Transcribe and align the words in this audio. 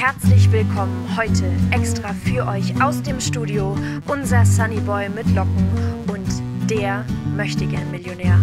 herzlich 0.00 0.52
willkommen 0.52 1.08
heute 1.16 1.50
extra 1.72 2.12
für 2.12 2.46
euch 2.46 2.80
aus 2.80 3.02
dem 3.02 3.20
Studio 3.20 3.74
unser 4.06 4.44
Sunnyboy 4.44 5.08
mit 5.08 5.26
Locken 5.34 5.66
und 6.06 6.70
der 6.70 7.04
möchte 7.36 7.66
gern 7.66 7.90
Millionär. 7.90 8.38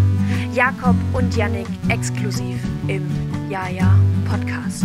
Jakob 0.54 0.98
und 1.14 1.34
Yannick 1.38 1.68
exklusiv 1.88 2.60
im 2.90 3.10
Jaja 3.50 3.98
Podcast. 4.30 4.84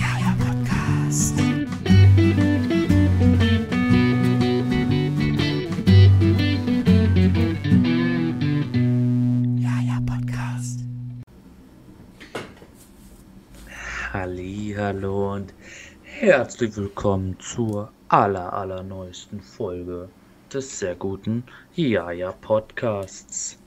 Jaja 0.00 0.34
Podcast. 0.44 1.51
Herzlich 16.22 16.76
willkommen 16.76 17.36
zur 17.40 17.90
aller 18.06 18.52
allerneuesten 18.52 19.40
Folge 19.40 20.08
des 20.54 20.78
sehr 20.78 20.94
guten 20.94 21.42
Jaja 21.74 22.30
Podcasts 22.30 23.58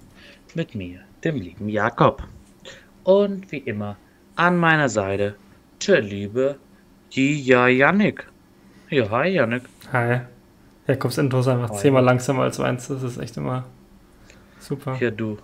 mit 0.53 0.73
mir, 0.73 1.01
dem 1.25 1.35
lieben 1.35 1.67
Jakob. 1.67 2.23
Und 3.03 3.51
wie 3.51 3.57
immer 3.57 3.97
an 4.37 4.55
meiner 4.55 4.87
Seite 4.87 5.35
der 5.85 5.99
liebe 5.99 6.57
Ja 7.11 7.67
Yannick. 7.67 8.25
Ja, 8.89 9.09
hi 9.09 9.31
Yannick. 9.31 9.63
Hi. 9.91 10.21
Jakobs 10.87 11.17
Intro 11.17 11.41
ist 11.41 11.49
einfach 11.49 11.71
Hi. 11.71 11.77
zehnmal 11.77 12.05
langsamer 12.05 12.43
als 12.43 12.57
meins. 12.57 12.87
Das 12.87 13.03
ist 13.03 13.17
echt 13.17 13.35
immer 13.35 13.65
super. 14.59 14.95
Ja, 15.01 15.11
du. 15.11 15.39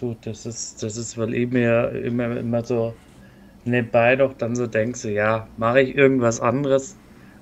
Du, 0.00 0.16
das 0.22 0.46
ist, 0.46 0.82
das 0.82 0.96
ist, 0.96 1.18
weil 1.18 1.34
ich 1.34 1.50
mir 1.50 1.90
immer, 1.90 2.34
immer 2.38 2.64
so 2.64 2.94
nebenbei 3.64 4.16
doch 4.16 4.34
dann 4.34 4.56
so 4.56 4.66
denkst, 4.66 5.00
so, 5.00 5.08
ja, 5.08 5.46
mache 5.56 5.80
ich 5.80 5.96
irgendwas 5.96 6.40
anderes. 6.40 6.96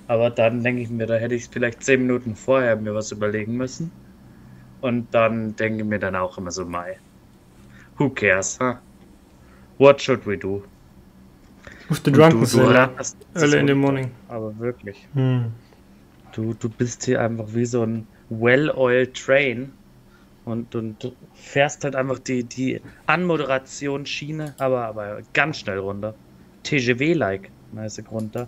Aber 0.07 0.29
dann 0.29 0.63
denke 0.63 0.81
ich 0.81 0.89
mir, 0.89 1.07
da 1.07 1.15
hätte 1.15 1.35
ich 1.35 1.47
vielleicht 1.49 1.83
zehn 1.83 2.01
Minuten 2.01 2.35
vorher 2.35 2.75
mir 2.75 2.93
was 2.93 3.11
überlegen 3.11 3.55
müssen. 3.55 3.91
Und 4.81 5.13
dann 5.13 5.55
denke 5.55 5.83
ich 5.83 5.89
mir 5.89 5.99
dann 5.99 6.15
auch 6.15 6.37
immer 6.37 6.51
so, 6.51 6.65
Mai. 6.65 6.97
Who 7.97 8.09
cares, 8.09 8.59
huh? 8.59 8.75
What 9.77 10.01
should 10.01 10.25
we 10.25 10.37
do? 10.37 10.63
With 11.89 12.01
the 12.03 12.11
drunken 12.11 12.41
du, 12.41 12.45
du 12.45 12.89
es 12.97 13.15
Early 13.35 13.59
in 13.59 13.67
the 13.67 13.73
morning. 13.73 14.11
Aber 14.27 14.57
wirklich. 14.59 15.07
Hm. 15.13 15.51
Du, 16.33 16.53
du 16.53 16.69
bist 16.69 17.03
hier 17.05 17.21
einfach 17.21 17.45
wie 17.49 17.65
so 17.65 17.83
ein 17.83 18.07
well-oiled 18.29 19.13
train 19.13 19.71
und, 20.45 20.75
und 20.75 21.03
du 21.03 21.11
fährst 21.33 21.83
halt 21.83 21.95
einfach 21.95 22.19
die, 22.19 22.43
die 22.43 22.81
Anmoderationsschiene, 23.05 24.55
aber, 24.57 24.85
aber 24.85 25.19
ganz 25.33 25.59
schnell 25.59 25.79
runter. 25.79 26.15
TGW-like 26.63 27.49
mäßig 27.71 28.05
runter, 28.11 28.47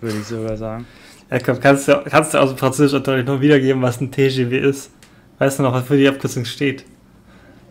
würde 0.00 0.18
ich 0.18 0.24
sogar 0.24 0.56
sagen. 0.56 0.86
Jakob, 1.30 1.60
kannst 1.60 1.88
du, 1.88 2.02
kannst 2.04 2.32
du 2.34 2.38
aus 2.38 2.50
dem 2.50 2.58
Französischunterricht 2.58 3.26
noch 3.26 3.40
wiedergeben, 3.40 3.82
was 3.82 4.00
ein 4.00 4.10
TGW 4.10 4.58
ist? 4.58 4.90
Weißt 5.38 5.58
du 5.58 5.62
noch, 5.62 5.72
was 5.74 5.84
für 5.84 5.96
die 5.96 6.08
Abkürzung 6.08 6.44
steht? 6.44 6.84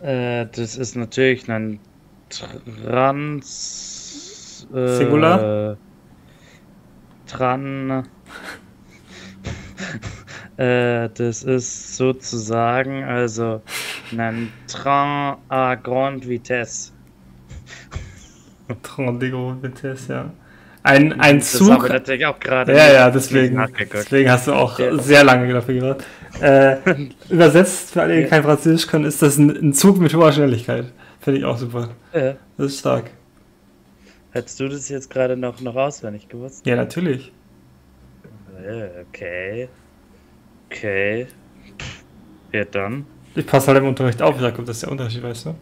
Äh, 0.02 0.46
das 0.54 0.76
ist 0.76 0.96
natürlich 0.96 1.50
ein 1.50 1.80
Trans... 2.84 3.76
Äh, 4.72 4.96
Singular? 4.96 5.76
Tran... 7.26 8.04
äh, 10.58 11.08
das 11.14 11.42
ist 11.44 11.96
sozusagen, 11.96 13.04
also 13.04 13.62
ein 14.16 14.52
Train 14.66 15.36
à 15.48 15.76
grande 15.76 16.26
vitesse. 16.28 16.92
Train 18.82 19.18
de 19.18 19.30
Gros 19.30 19.62
Vitesse, 19.62 20.12
ja. 20.12 20.30
Ein, 20.82 21.18
ein 21.20 21.38
Das 21.38 21.52
Zug. 21.52 21.84
ich 21.84 21.92
natürlich 21.92 22.24
auch 22.26 22.38
gerade 22.38 22.72
Ja, 22.74 22.92
ja, 22.92 23.10
deswegen, 23.10 23.60
deswegen 23.92 24.30
hast 24.30 24.46
du 24.46 24.52
auch 24.52 24.78
Ja. 24.78 24.96
sehr 24.98 25.24
lange 25.24 25.52
dafür 25.52 25.74
gebraucht. 25.74 26.04
Äh, 26.40 26.76
übersetzt, 27.30 27.92
für 27.92 28.02
alle, 28.02 28.16
die 28.16 28.22
Ja. 28.22 28.28
kein 28.28 28.42
Französisch 28.42 28.86
können, 28.86 29.04
ist 29.04 29.20
das 29.22 29.38
ein, 29.38 29.50
ein 29.50 29.72
Zug 29.72 29.98
mit 29.98 30.14
hoher 30.14 30.32
Schnelligkeit. 30.32 30.86
Finde 31.20 31.40
ich 31.40 31.44
auch 31.44 31.58
super. 31.58 31.90
Äh, 32.12 32.34
Das 32.56 32.66
ist 32.72 32.78
stark. 32.80 33.10
hättest 34.30 34.60
du 34.60 34.68
das 34.68 34.88
jetzt 34.88 35.10
gerade 35.10 35.36
noch, 35.36 35.60
noch 35.60 35.74
auswendig 35.76 36.28
gewusst? 36.28 36.64
Ja, 36.66 36.76
natürlich. 36.76 37.32
Äh, 38.66 39.02
okay. 39.08 39.68
Okay. 40.70 41.26
Ja, 42.52 42.64
dann. 42.64 43.04
Ich 43.34 43.46
passe 43.46 43.68
halt 43.68 43.78
im 43.78 43.88
Unterricht 43.88 44.20
auf, 44.22 44.40
Jakob, 44.40 44.66
das 44.66 44.76
ist 44.76 44.82
der 44.82 44.90
Unterschied, 44.92 45.22
weißt 45.22 45.46
du? 45.46 45.54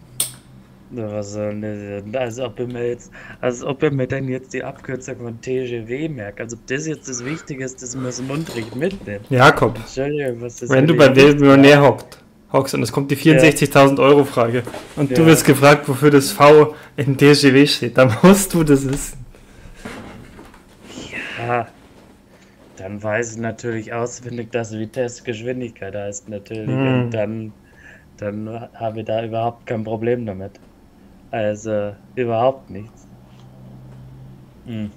Das? 0.93 1.37
Als 1.37 2.39
ob 2.39 2.61
ich 2.61 2.67
mir 2.69 2.89
jetzt, 2.91 3.11
als 3.41 3.65
ob 3.65 3.83
ich 3.83 3.91
mir 3.91 4.07
dann 4.07 4.29
jetzt 4.29 4.55
die 4.55 4.63
Abkürzung 4.63 5.17
von 5.17 5.41
TGW 5.41 6.09
merke. 6.09 6.45
Als 6.45 6.55
ob 6.55 6.65
das 6.69 6.87
jetzt 6.87 7.09
das 7.09 7.25
Wichtige 7.25 7.65
ist, 7.65 7.83
dass 7.83 7.97
man 7.97 8.07
es 8.07 8.21
im 8.21 8.31
Unterricht 8.31 8.75
mitnimmt. 8.77 9.29
Jakob, 9.29 9.75
das 9.75 9.97
wenn 9.97 10.87
du 10.87 10.95
bei 10.97 11.09
jetzt- 11.09 11.41
Millionär 11.41 11.83
hockt, 11.83 12.19
hockst 12.53 12.75
und 12.75 12.83
es 12.85 12.93
kommt 12.93 13.11
die 13.11 13.17
64.000 13.17 13.99
Euro 13.99 14.25
Frage 14.25 14.63
und 14.95 15.11
du 15.11 15.23
Ja. 15.23 15.27
wirst 15.27 15.45
gefragt, 15.45 15.89
wofür 15.89 16.11
das 16.11 16.31
V 16.31 16.75
in 16.97 17.17
TGW 17.19 17.67
steht, 17.67 17.99
dann 17.99 18.17
musst 18.23 18.55
du 18.55 18.63
das 18.63 18.89
wissen. 18.89 19.19
Ja, 21.39 21.67
dann 22.87 23.03
weiß 23.03 23.33
ich 23.33 23.39
natürlich 23.39 23.93
auswendig, 23.93 24.53
dass 24.53 24.71
Vitesse 24.71 25.25
Geschwindigkeit 25.25 25.93
heißt 25.97 26.29
natürlich. 26.29 26.69
Hm. 26.69 27.05
Und 27.07 27.11
dann, 27.11 27.53
dann 28.17 28.69
habe 28.75 29.01
ich 29.01 29.07
da 29.07 29.25
überhaupt 29.25 29.67
kein 29.67 29.83
Problem 29.83 30.25
damit. 30.25 30.53
Also 31.33 31.97
überhaupt 32.15 32.71
nichts. 32.71 33.09
Hm. 34.67 34.93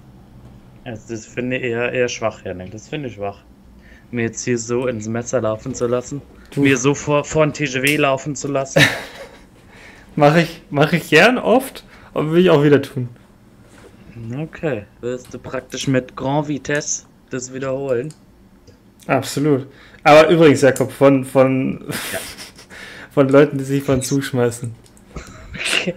Also 0.84 1.14
das 1.14 1.26
finde 1.26 1.56
ich 1.56 1.64
eher, 1.64 1.90
eher 1.90 2.06
schwach, 2.06 2.44
Janik. 2.44 2.70
Das 2.70 2.88
finde 2.88 3.08
ich 3.08 3.14
schwach. 3.14 3.42
Mir 4.12 4.22
jetzt 4.22 4.44
hier 4.44 4.56
so 4.56 4.86
ins 4.86 5.08
Messer 5.08 5.40
laufen 5.40 5.74
zu 5.74 5.88
lassen. 5.88 6.22
Du- 6.52 6.62
Mir 6.62 6.76
so 6.76 6.94
vor, 6.94 7.24
vor 7.24 7.42
ein 7.42 7.52
TGW 7.52 7.96
laufen 7.96 8.36
zu 8.36 8.46
lassen. 8.46 8.84
Mache 10.14 10.42
ich, 10.42 10.62
mach 10.70 10.92
ich 10.92 11.10
gern 11.10 11.38
oft 11.38 11.84
und 12.14 12.30
will 12.30 12.42
ich 12.42 12.50
auch 12.50 12.62
wieder 12.62 12.82
tun. 12.82 13.08
Okay. 14.32 14.84
Wirst 15.00 15.34
du 15.34 15.40
praktisch 15.40 15.88
mit 15.88 16.14
Grand 16.14 16.46
Vitesse 16.46 17.09
das 17.30 17.52
wiederholen? 17.52 18.12
Absolut. 19.06 19.66
Aber 20.04 20.28
übrigens, 20.28 20.60
Jakob, 20.62 20.92
von, 20.92 21.24
von, 21.24 21.84
von 23.12 23.28
Leuten, 23.28 23.58
die 23.58 23.64
sich 23.64 23.82
von 23.82 24.02
zuschmeißen. 24.02 24.74
Okay. 25.84 25.94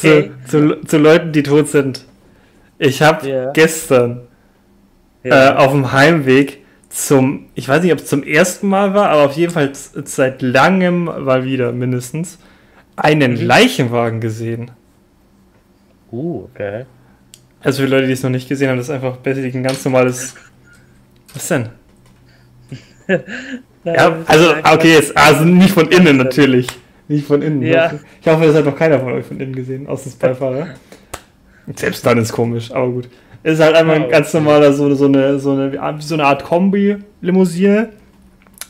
Zu, 0.00 0.30
zu, 0.48 0.80
zu 0.86 0.98
Leuten, 0.98 1.32
die 1.32 1.42
tot 1.42 1.68
sind. 1.68 2.04
Ich 2.78 3.02
habe 3.02 3.28
Ja. 3.28 3.50
gestern 3.52 4.22
Ja. 5.24 5.52
äh, 5.52 5.56
auf 5.56 5.72
dem 5.72 5.92
Heimweg 5.92 6.58
zum, 6.88 7.46
ich 7.54 7.68
weiß 7.68 7.82
nicht, 7.82 7.92
ob 7.92 8.00
es 8.00 8.06
zum 8.06 8.22
ersten 8.22 8.68
Mal 8.68 8.92
war, 8.92 9.08
aber 9.10 9.22
auf 9.24 9.32
jeden 9.36 9.52
Fall 9.52 9.72
seit 9.74 10.42
langem 10.42 11.04
mal 11.04 11.44
wieder 11.44 11.72
mindestens, 11.72 12.38
einen 12.96 13.34
Mhm. 13.34 13.46
Leichenwagen 13.46 14.20
gesehen. 14.20 14.70
Uh, 16.10 16.44
okay. 16.52 16.84
Also 17.62 17.82
für 17.82 17.88
Leute, 17.88 18.06
die 18.08 18.12
es 18.12 18.22
noch 18.22 18.30
nicht 18.30 18.48
gesehen 18.48 18.68
haben, 18.68 18.76
das 18.76 18.88
ist 18.88 18.94
einfach 18.94 19.16
basically 19.18 19.56
ein 19.56 19.62
ganz 19.62 19.84
normales. 19.84 20.34
Was 21.34 21.48
denn? 21.48 21.68
Ja, 23.84 24.16
also, 24.26 24.54
okay, 24.72 24.92
jetzt, 24.92 25.16
also 25.16 25.44
nicht 25.44 25.74
von 25.74 25.88
innen 25.88 26.16
natürlich. 26.16 26.68
Nicht 27.08 27.26
von 27.26 27.42
innen. 27.42 27.62
Ja. 27.62 27.92
Ich 28.20 28.28
hoffe, 28.28 28.46
das 28.46 28.54
hat 28.54 28.64
noch 28.64 28.76
keiner 28.76 29.00
von 29.00 29.12
euch 29.12 29.26
von 29.26 29.40
innen 29.40 29.56
gesehen, 29.56 29.88
außer 29.88 30.04
das 30.04 30.14
Beifahrer. 30.14 30.68
Selbst 31.76 32.06
dann 32.06 32.18
ist 32.18 32.32
komisch, 32.32 32.70
aber 32.70 32.88
gut. 32.90 33.08
Es 33.42 33.54
ist 33.54 33.60
halt 33.60 33.74
einfach 33.74 33.94
ein 33.94 34.08
ganz 34.08 34.32
normaler, 34.34 34.72
so, 34.72 34.94
so, 34.94 35.06
eine, 35.06 35.40
so, 35.40 35.50
eine, 35.50 36.00
so 36.00 36.14
eine 36.14 36.24
Art 36.24 36.44
Kombi-Limousine 36.44 37.88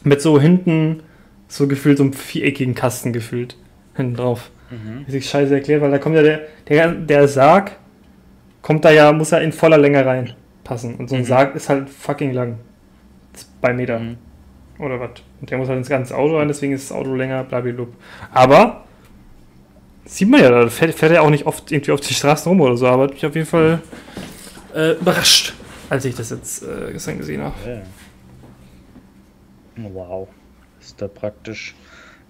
mit 0.02 0.22
so 0.22 0.40
hinten 0.40 1.02
so 1.46 1.68
gefühlt 1.68 1.98
so 1.98 2.04
einem 2.04 2.14
viereckigen 2.14 2.74
Kasten 2.74 3.12
gefühlt 3.12 3.56
hinten 3.94 4.15
drauf. 4.15 4.50
Mhm. 4.70 5.04
Wie 5.06 5.12
sich 5.12 5.28
scheiße 5.28 5.53
erklärt, 5.53 5.82
weil 5.82 5.91
da 5.91 5.98
kommt 5.98 6.16
ja 6.16 6.22
der, 6.22 6.41
der, 6.68 6.92
der 6.92 7.28
Sarg, 7.28 7.72
kommt 8.62 8.84
da 8.86 8.91
ja, 8.91 9.12
muss 9.12 9.30
ja 9.30 9.38
in 9.38 9.53
voller 9.53 9.76
Länge 9.76 10.04
reinpassen. 10.62 10.97
Und 10.97 11.09
so 11.09 11.16
ein 11.16 11.22
Mhm. 11.22 11.26
Sarg 11.26 11.54
ist 11.54 11.68
halt 11.68 11.91
fucking 11.91 12.32
lang. 12.32 12.59
Zwei 13.60 13.72
Meter. 13.72 13.98
Mhm. 13.98 14.16
Oder 14.78 15.00
was? 15.00 15.10
Und 15.41 15.50
der 15.50 15.59
muss 15.59 15.68
halt 15.68 15.78
ins 15.78 15.88
ganze 15.88 16.16
Auto 16.16 16.38
rein, 16.38 16.48
deswegen 16.48 16.72
ist 16.72 16.91
das 16.91 16.97
Auto 16.97 17.14
länger, 17.14 17.44
blablabla. 17.44 17.86
Aber 18.32 18.84
sieht 20.04 20.28
man 20.28 20.41
ja, 20.41 20.50
da 20.50 20.68
fährt, 20.68 20.94
fährt 20.94 21.12
er 21.12 21.22
auch 21.22 21.30
nicht 21.30 21.47
oft 21.47 21.70
irgendwie 21.70 21.92
auf 21.92 22.00
die 22.00 22.14
Straßen 22.14 22.48
rum 22.50 22.60
oder 22.60 22.76
so, 22.76 22.86
aber 22.86 23.04
hat 23.04 23.12
mich 23.12 23.24
auf 23.24 23.34
jeden 23.34 23.47
Fall 23.47 23.80
äh, 24.74 24.92
überrascht, 24.92 25.54
als 25.88 26.04
ich 26.04 26.14
das 26.14 26.30
jetzt 26.30 26.62
äh, 26.62 26.92
gestern 26.92 27.18
gesehen 27.18 27.42
habe. 27.42 27.54
Ja. 27.66 27.82
Wow. 29.92 30.28
Ist 30.80 31.00
da 31.00 31.08
praktisch. 31.08 31.74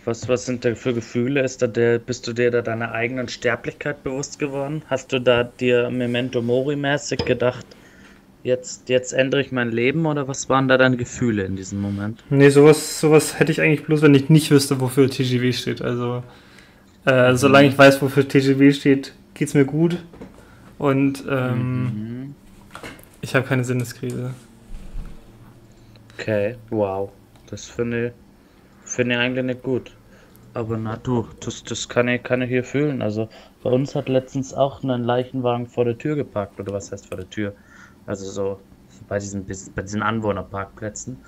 Was, 0.04 0.28
was 0.28 0.46
sind 0.46 0.64
da 0.64 0.74
für 0.74 0.92
Gefühle? 0.92 1.42
Ist 1.42 1.62
da 1.62 1.68
der, 1.68 2.00
bist 2.00 2.26
du 2.26 2.32
dir 2.32 2.50
da 2.50 2.60
deiner 2.60 2.90
eigenen 2.92 3.28
Sterblichkeit 3.28 4.02
bewusst 4.02 4.38
geworden? 4.40 4.82
Hast 4.88 5.12
du 5.12 5.20
da 5.20 5.44
dir 5.44 5.90
Memento 5.90 6.42
Mori 6.42 6.74
mäßig 6.74 7.24
gedacht, 7.24 7.64
jetzt, 8.42 8.88
jetzt 8.88 9.12
ändere 9.12 9.40
ich 9.40 9.52
mein 9.52 9.70
Leben 9.70 10.06
oder 10.06 10.28
was 10.28 10.48
waren 10.48 10.68
da 10.68 10.78
deine 10.78 10.96
Gefühle 10.96 11.44
in 11.44 11.56
diesem 11.56 11.80
Moment? 11.80 12.24
Nee, 12.30 12.50
sowas, 12.50 13.00
sowas 13.00 13.38
hätte 13.38 13.52
ich 13.52 13.60
eigentlich 13.60 13.84
bloß, 13.84 14.02
wenn 14.02 14.14
ich 14.14 14.28
nicht 14.28 14.50
wüsste, 14.50 14.80
wofür 14.80 15.08
TGW 15.10 15.52
steht. 15.52 15.82
Also, 15.82 16.22
äh, 17.04 17.34
solange 17.36 17.68
ich 17.68 17.78
weiß, 17.78 18.02
wofür 18.02 18.26
TGW 18.28 18.72
steht, 18.72 19.14
geht's 19.34 19.54
mir 19.54 19.64
gut. 19.64 19.98
Und 20.78 21.24
ähm, 21.28 21.92
Mhm. 21.94 22.34
Ich 23.20 23.34
habe 23.36 23.46
keine 23.46 23.64
Sinneskrise. 23.64 24.34
Okay, 26.14 26.56
wow. 26.70 27.10
Das 27.46 27.66
finde 27.66 28.08
ich, 28.08 28.12
finde 28.84 29.14
ich 29.14 29.20
eigentlich 29.20 29.44
nicht 29.44 29.62
gut. 29.62 29.92
Aber 30.54 30.76
na 30.76 30.96
du, 30.96 31.26
das, 31.40 31.62
das 31.64 31.88
kann, 31.88 32.08
ich, 32.08 32.22
kann 32.22 32.42
ich 32.42 32.48
hier 32.50 32.64
fühlen. 32.64 33.00
Also 33.02 33.28
bei 33.62 33.70
uns 33.70 33.94
hat 33.94 34.08
letztens 34.08 34.52
auch 34.54 34.82
ein 34.82 35.04
Leichenwagen 35.04 35.66
vor 35.66 35.84
der 35.84 35.96
Tür 35.98 36.16
geparkt. 36.16 36.60
Oder 36.60 36.72
was 36.72 36.92
heißt 36.92 37.06
vor 37.06 37.16
der 37.16 37.30
Tür? 37.30 37.54
Also 38.06 38.30
so, 38.30 38.58
bei, 39.08 39.18
diesen, 39.18 39.46
bei 39.46 39.82
diesen 39.82 40.02
Anwohnerparkplätzen. 40.02 41.18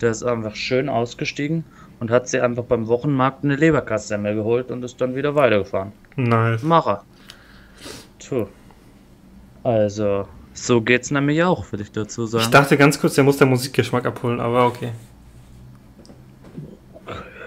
Der 0.00 0.10
ist 0.10 0.22
einfach 0.24 0.56
schön 0.56 0.88
ausgestiegen 0.88 1.64
und 2.00 2.10
hat 2.10 2.28
sie 2.28 2.40
einfach 2.40 2.64
beim 2.64 2.88
Wochenmarkt 2.88 3.44
eine 3.44 3.56
Leberkassemmel 3.56 4.34
geholt 4.34 4.70
und 4.70 4.82
ist 4.82 5.00
dann 5.00 5.14
wieder 5.14 5.34
weitergefahren. 5.34 5.92
Nice. 6.16 6.62
Macher. 6.62 7.04
Tu. 8.18 8.46
Also, 9.62 10.26
so 10.52 10.80
geht's 10.80 11.10
nämlich 11.10 11.42
auch, 11.42 11.70
würde 11.72 11.84
ich 11.84 11.92
dazu 11.92 12.26
sagen. 12.26 12.44
Ich 12.44 12.50
dachte 12.50 12.76
ganz 12.76 13.00
kurz, 13.00 13.14
der 13.14 13.24
muss 13.24 13.36
der 13.36 13.46
Musikgeschmack 13.46 14.04
abholen, 14.04 14.40
aber 14.40 14.66
okay. 14.66 14.92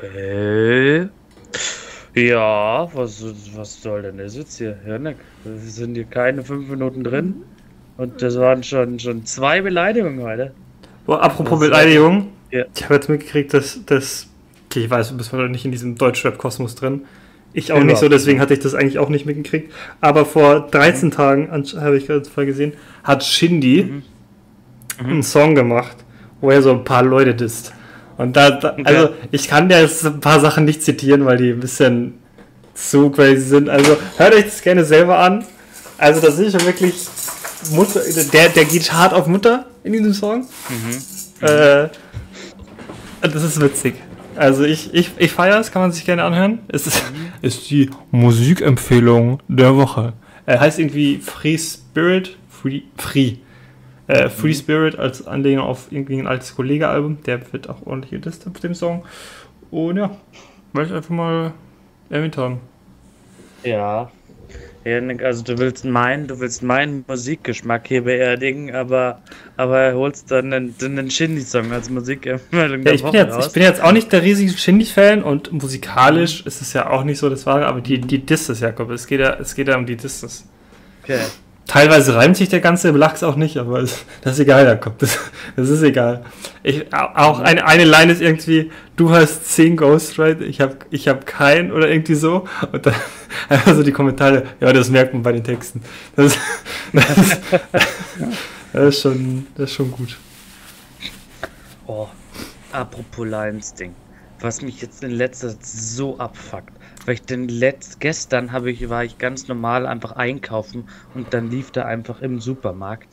Okay. 0.01 1.09
Ja, 2.13 2.87
was, 2.93 3.23
was 3.55 3.81
soll 3.81 4.01
denn 4.03 4.17
das 4.17 4.35
jetzt 4.35 4.57
hier? 4.57 4.79
Janik, 4.87 5.17
wir 5.43 5.57
sind 5.57 5.95
hier 5.95 6.05
keine 6.05 6.43
fünf 6.43 6.67
Minuten 6.67 7.03
drin. 7.03 7.43
Und 7.97 8.21
das 8.21 8.37
waren 8.37 8.63
schon, 8.63 8.99
schon 8.99 9.25
zwei 9.25 9.61
Beleidigungen 9.61 10.21
heute. 10.21 10.51
Boah, 11.05 11.21
apropos 11.21 11.59
Beleidigung. 11.59 12.29
Ja. 12.51 12.65
Ich 12.75 12.83
habe 12.83 12.95
jetzt 12.95 13.09
mitgekriegt, 13.09 13.53
dass 13.53 13.79
das. 13.85 14.27
Okay, 14.69 14.81
ich 14.85 14.89
weiß, 14.89 15.09
du 15.09 15.17
bist 15.17 15.33
noch 15.33 15.47
nicht 15.47 15.65
in 15.65 15.71
diesem 15.71 15.95
Deutschrap-Kosmos 15.95 16.75
drin. 16.75 17.01
Ich 17.53 17.71
auch 17.71 17.81
nicht 17.83 17.97
so, 17.97 18.07
deswegen 18.09 18.39
hatte 18.39 18.53
ich 18.53 18.59
das 18.59 18.75
eigentlich 18.75 18.99
auch 18.99 19.09
nicht 19.09 19.25
mitgekriegt. 19.25 19.71
Aber 20.01 20.25
vor 20.25 20.67
13 20.69 21.09
Tagen, 21.09 21.49
ansch- 21.49 21.79
habe 21.79 21.97
ich 21.97 22.05
gerade 22.05 22.23
vorher 22.25 22.45
gesehen, 22.45 22.73
hat 23.03 23.23
Shindy 23.23 24.03
einen 24.99 25.23
Song 25.23 25.55
gemacht, 25.55 25.95
wo 26.41 26.51
er 26.51 26.61
so 26.61 26.71
ein 26.71 26.83
paar 26.83 27.03
Leute 27.03 27.33
disst. 27.33 27.73
Und 28.17 28.35
da, 28.35 28.51
da 28.51 28.75
also 28.83 29.09
ich 29.31 29.47
kann 29.47 29.69
ja 29.69 29.79
jetzt 29.79 30.05
ein 30.05 30.19
paar 30.19 30.39
Sachen 30.39 30.65
nicht 30.65 30.83
zitieren, 30.83 31.25
weil 31.25 31.37
die 31.37 31.51
ein 31.51 31.59
bisschen 31.59 32.15
zu 32.73 33.09
crazy 33.09 33.41
sind. 33.41 33.69
Also 33.69 33.95
hört 34.17 34.35
euch 34.35 34.45
das 34.45 34.61
gerne 34.61 34.83
selber 34.83 35.17
an. 35.19 35.43
Also 35.97 36.21
das 36.21 36.37
ist 36.37 36.51
schon 36.51 36.67
wirklich 36.67 36.93
Mutter, 37.71 38.01
der, 38.33 38.49
der 38.49 38.65
geht 38.65 38.91
hart 38.91 39.13
auf 39.13 39.27
Mutter 39.27 39.65
in 39.83 39.93
diesem 39.93 40.13
Song. 40.13 40.47
Äh, 41.41 41.89
das 43.21 43.43
ist 43.43 43.59
witzig. 43.61 43.95
Also 44.35 44.63
ich, 44.63 44.93
ich, 44.93 45.11
ich 45.17 45.31
feiere 45.31 45.59
es, 45.59 45.71
kann 45.71 45.81
man 45.81 45.91
sich 45.91 46.05
gerne 46.05 46.23
anhören. 46.23 46.59
Es 46.67 46.85
ist, 46.85 47.03
ist 47.41 47.69
die 47.69 47.89
Musikempfehlung 48.11 49.41
der 49.47 49.75
Woche. 49.75 50.13
Er 50.45 50.59
heißt 50.59 50.79
irgendwie 50.79 51.17
Free 51.17 51.57
Spirit, 51.57 52.37
Free, 52.49 52.81
Free. 52.97 53.37
Äh, 54.07 54.29
Free 54.29 54.53
Spirit 54.53 54.97
als 54.97 55.27
Anlehnung 55.27 55.65
auf 55.65 55.87
irgendwie 55.91 56.19
ein 56.19 56.27
altes 56.27 56.55
Kollege-Album. 56.55 57.23
Der 57.25 57.51
wird 57.51 57.67
auch 57.67 57.85
ordentlich 57.85 58.11
gedisst 58.11 58.47
auf 58.47 58.59
dem 58.59 58.75
Song. 58.75 59.03
Und 59.71 59.97
ja, 59.97 60.15
wollte 60.73 60.91
ich 60.91 60.95
einfach 60.95 61.09
mal 61.09 61.53
erwähnt 62.09 62.37
haben. 62.37 62.59
Ja. 63.63 64.11
Also 65.23 65.43
du 65.43 65.57
willst 65.57 65.85
meinen, 65.85 66.27
du 66.27 66.39
willst 66.39 66.63
meinen 66.63 67.03
Musikgeschmack 67.07 67.87
hier 67.87 68.03
beerdigen, 68.03 68.73
aber, 68.73 69.21
aber 69.57 69.93
holst 69.93 70.31
dann 70.31 70.53
einen, 70.53 70.75
einen 70.81 71.11
Shindy-Song 71.11 71.71
als 71.71 71.89
Musikempfehlung 71.89 72.83
Ja, 72.83 72.91
ich, 72.93 73.03
bin 73.03 73.13
jetzt, 73.13 73.35
raus. 73.35 73.47
ich 73.47 73.53
bin 73.53 73.63
jetzt 73.63 73.81
auch 73.81 73.91
nicht 73.91 74.11
der 74.11 74.23
riesige 74.23 74.51
Shindy-Fan 74.51 75.23
und 75.23 75.51
musikalisch 75.51 76.45
ist 76.45 76.61
es 76.61 76.73
ja 76.73 76.89
auch 76.89 77.03
nicht 77.03 77.19
so 77.19 77.29
das 77.29 77.45
Wahre, 77.45 77.65
aber 77.65 77.81
die, 77.81 77.99
die 77.99 78.19
Disses, 78.19 78.61
Jakob, 78.61 78.89
es 78.91 79.07
geht 79.07 79.19
ja, 79.19 79.37
es 79.39 79.55
geht 79.55 79.67
ja 79.67 79.77
um 79.77 79.85
die 79.85 79.95
Disses. 79.95 80.47
Okay. 81.03 81.19
Teilweise 81.67 82.15
reimt 82.15 82.37
sich 82.37 82.47
der 82.47 82.61
ganze 82.61 82.91
Lachs 82.91 83.23
auch 83.23 83.35
nicht, 83.35 83.57
aber 83.57 83.79
es- 83.81 84.05
das 84.21 84.33
ist 84.35 84.39
egal, 84.39 84.65
Jakob. 84.65 84.97
Das, 84.99 85.19
das 85.57 85.67
ist 85.69 85.81
egal. 85.81 86.23
Ich, 86.63 86.85
auch 86.93 87.39
eine, 87.39 87.65
eine 87.67 87.83
Line 87.83 88.11
ist 88.11 88.21
irgendwie, 88.21 88.71
du 88.95 89.09
hast 89.11 89.45
10 89.53 89.75
Ghostwrite, 89.75 90.45
ich 90.45 90.61
habe 90.61 90.77
ich 90.91 91.09
hab 91.09 91.25
keinen 91.25 91.73
oder 91.73 91.89
irgendwie 91.89 92.15
so. 92.15 92.47
Und 92.71 92.85
dann 92.85 92.95
einfach 93.49 93.75
so 93.75 93.83
die 93.83 93.91
Kommentare, 93.91 94.43
ja, 94.61 94.71
das 94.71 94.89
merkt 94.89 95.13
man 95.13 95.23
bei 95.23 95.33
den 95.33 95.43
Texten. 95.43 95.81
Das, 96.15 96.37
das, 96.93 97.17
ist, 97.17 97.41
das, 98.73 98.83
ist, 98.95 99.01
schon, 99.01 99.47
das 99.55 99.69
ist 99.69 99.75
schon 99.75 99.91
gut. 99.91 100.17
Oh, 101.85 102.07
apropos 102.71 103.25
Lions-Ding. 103.27 103.93
Was 104.39 104.61
mich 104.61 104.81
jetzt 104.81 105.03
in 105.03 105.11
letzter 105.11 105.49
Zeit 105.49 105.65
so 105.65 106.17
abfuckt. 106.17 106.71
Weil 107.07 107.13
ich 107.13 107.21
den 107.21 107.47
letzt 107.47 108.01
gestern 108.01 108.51
habe 108.51 108.69
ich, 108.69 108.89
war 108.89 109.01
ich 109.05 109.17
ganz 109.17 109.47
normal 109.47 109.87
einfach 109.87 110.17
einkaufen 110.17 110.89
und 111.15 111.33
dann 111.33 111.49
lief 111.49 111.71
da 111.71 111.85
einfach 111.85 112.21
im 112.21 112.41
Supermarkt. 112.41 113.07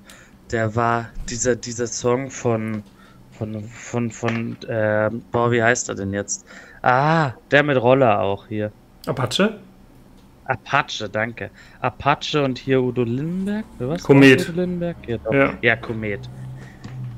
Der 0.51 0.75
war 0.75 1.11
dieser, 1.31 1.55
dieser 1.55 1.87
Song 1.87 2.29
von, 2.29 2.83
von, 3.31 3.63
von, 3.63 4.11
von, 4.11 4.57
äh, 4.65 5.11
boah, 5.31 5.53
wie 5.53 5.63
heißt 5.63 5.91
er 5.91 5.95
denn 5.95 6.13
jetzt? 6.13 6.45
Ah, 6.83 7.35
der 7.53 7.63
mit 7.63 7.81
Roller 7.81 8.21
auch 8.21 8.49
hier. 8.49 8.73
Apache? 9.07 9.61
Apache, 10.47 11.09
danke. 11.09 11.51
Apache 11.81 12.43
und 12.43 12.59
hier 12.59 12.83
Udo 12.83 13.05
Lindenberg? 13.05 13.65
Was? 13.79 14.03
Komet. 14.03 14.49
Udo 14.49 14.61
Lindenberg? 14.61 14.97
Ja. 15.07 15.19
Ja. 15.31 15.55
ja, 15.63 15.77
Komet. 15.77 16.29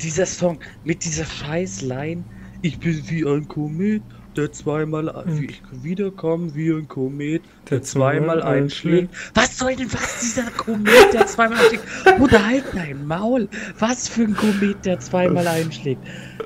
Dieser 0.03 0.27
Song 0.27 0.59
mit 0.85 1.03
dieser 1.07 1.25
scheiß 1.25 1.81
Line. 1.81 2.23
Ich 2.61 2.79
bin 2.79 3.03
wie 3.09 3.25
ein 3.25 3.49
Komet, 3.49 4.03
der 4.37 4.53
zweimal 4.53 5.25
wie 5.27 5.47
ich 5.47 5.63
wiederkomme, 5.73 6.55
wie 6.55 6.71
ein 6.71 6.89
Komet, 6.89 7.43
der, 7.71 7.79
Der 7.79 7.83
zweimal 7.83 8.43
einschlägt. 8.43 9.15
Was 9.35 9.59
soll 9.59 9.77
denn 9.77 9.93
was 9.93 10.21
dieser 10.21 10.51
Komet, 10.51 11.13
der 11.13 11.27
zweimal 11.27 11.59
einschlägt? 11.59 11.85
Oder 12.21 12.47
halt 12.47 12.65
dein 12.75 13.07
Maul. 13.07 13.49
Was 13.79 14.09
für 14.09 14.23
ein 14.23 14.37
Komet, 14.37 14.85
der 14.85 15.01
zweimal 15.01 15.47
einschlägt? 15.47 16.01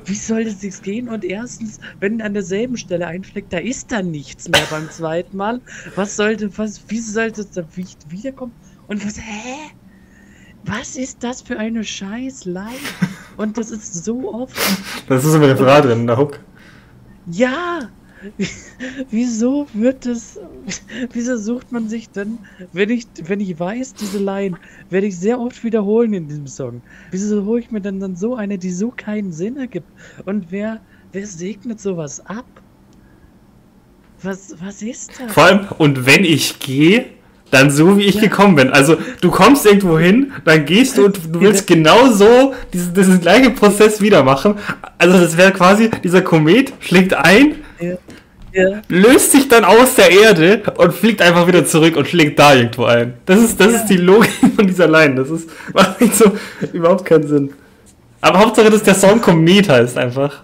Wie 0.05 0.15
soll 0.15 0.45
das 0.45 0.63
jetzt 0.63 0.83
gehen? 0.83 1.09
Und 1.09 1.25
erstens, 1.25 1.79
wenn 2.01 2.23
an 2.23 2.35
derselben 2.35 2.77
Stelle 2.77 3.07
einschlägt, 3.07 3.53
da 3.53 3.59
ist 3.59 3.93
dann 3.93 4.11
nichts 4.11 4.49
mehr 4.49 4.63
beim 4.71 4.89
zweiten 4.91 5.37
Mal. 5.37 5.61
Was 5.97 6.17
sollte, 6.17 6.57
was, 6.59 6.83
wie 6.89 7.01
sollte 7.01 7.43
es 7.43 7.51
da 7.51 7.65
wie- 7.75 7.87
wiederkommen? 8.09 8.53
Und 8.87 9.05
was, 9.07 9.19
hä? 9.19 9.71
Was 10.65 10.97
ist 10.97 11.23
das 11.25 11.41
für 11.43 11.59
eine 11.59 11.85
scheiß 11.85 12.45
Line? 12.45 12.69
Und 13.37 13.57
das 13.57 13.71
ist 13.71 14.05
so 14.05 14.33
oft. 14.35 14.57
Das 15.09 15.25
ist 15.25 15.35
im 15.35 15.43
Referat 15.43 15.85
drin, 15.87 16.07
der 16.07 16.19
Hook. 16.19 16.39
Ja! 17.31 17.91
Wieso 19.11 19.67
wird 19.73 20.07
es. 20.07 20.39
Wieso 21.13 21.39
sucht 21.39 21.73
man 21.73 21.89
sich 21.89 22.11
denn, 22.11 22.39
wenn 22.73 22.91
ich, 22.91 23.07
wenn 23.23 23.41
ich 23.41 23.59
weiß, 23.59 23.95
diese 23.95 24.19
Line 24.19 24.59
werde 24.91 25.07
ich 25.07 25.19
sehr 25.19 25.41
oft 25.41 25.65
wiederholen 25.65 26.13
in 26.13 26.29
diesem 26.29 26.47
Song. 26.47 26.83
Wieso 27.11 27.45
hole 27.45 27.61
ich 27.61 27.71
mir 27.71 27.81
denn 27.81 28.01
dann 28.01 28.17
so 28.17 28.35
eine, 28.35 28.59
die 28.59 28.71
so 28.71 28.93
keinen 28.95 29.33
Sinn 29.33 29.57
ergibt? 29.57 29.89
Und 30.27 30.51
wer, 30.51 30.81
wer 31.13 31.27
segnet 31.27 31.81
sowas 31.81 32.25
ab? 32.27 32.47
Was, 34.23 34.55
was 34.61 34.83
ist 34.83 35.19
das? 35.19 35.33
Vor 35.33 35.45
allem, 35.45 35.67
und 35.79 36.05
wenn 36.05 36.25
ich 36.25 36.59
gehe, 36.59 37.07
dann 37.51 37.71
so 37.71 37.97
wie 37.99 38.03
ich 38.05 38.17
Ja. 38.17 38.23
gekommen 38.23 38.55
bin. 38.57 38.71
Also 38.71 38.97
du 39.21 39.31
kommst 39.31 39.67
irgendwo 39.67 39.99
hin, 39.99 40.33
dann 40.45 40.65
gehst 40.65 40.99
du 40.99 41.07
und 41.07 41.19
du 41.33 41.41
willst 41.41 41.67
genau 41.67 42.11
so 42.13 42.55
diesen, 42.73 42.95
diesen 42.95 43.21
gleichen 43.21 43.55
Prozess 43.55 44.01
wieder 44.01 44.23
machen. 44.23 44.55
Also 44.99 45.19
das 45.19 45.37
wäre 45.37 45.53
quasi, 45.53 45.91
dieser 46.05 46.23
Komet 46.23 46.73
schlägt 46.81 47.15
ein, 47.15 47.57
Ja. 47.81 47.95
Ja. 48.53 48.83
löst 48.89 49.31
sich 49.33 49.47
dann 49.49 49.65
aus 49.65 49.95
der 49.95 50.11
Erde 50.11 50.63
und 50.77 50.93
fliegt 50.93 51.23
einfach 51.23 51.47
wieder 51.47 51.65
zurück 51.65 51.97
und 51.97 52.09
schlägt 52.09 52.39
da 52.39 52.55
irgendwo 52.55 52.85
ein. 52.85 53.15
Das 53.27 53.39
ist, 53.41 53.61
das 53.61 53.73
ist 53.75 53.87
die 53.87 53.97
Logik 53.97 54.31
von 54.57 54.67
dieser 54.67 54.89
Line. 54.89 55.15
Das 55.15 55.31
ist, 55.31 55.49
macht 55.73 56.01
nicht 56.01 56.17
so 56.17 56.33
überhaupt 56.73 57.05
keinen 57.05 57.29
Sinn. 57.29 57.53
Aber 58.21 58.41
Hauptsache, 58.41 58.69
dass 58.71 58.83
der 58.83 58.95
Song 58.97 59.21
Komet 59.21 59.69
heißt 59.69 59.97
einfach. 59.97 60.43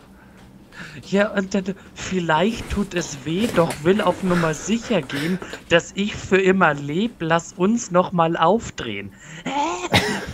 Ja, 1.08 1.32
und 1.32 1.54
dann, 1.54 1.64
vielleicht 1.94 2.68
tut 2.70 2.94
es 2.94 3.24
weh, 3.24 3.46
doch 3.54 3.72
will 3.84 4.00
auf 4.00 4.24
Nummer 4.24 4.54
sicher 4.54 5.02
gehen, 5.02 5.38
dass 5.68 5.92
ich 5.94 6.16
für 6.16 6.40
immer 6.40 6.74
leb, 6.74 7.12
lass 7.20 7.52
uns 7.52 7.92
noch 7.92 8.10
mal 8.10 8.36
aufdrehen. 8.36 9.12
Hä? 9.44 9.50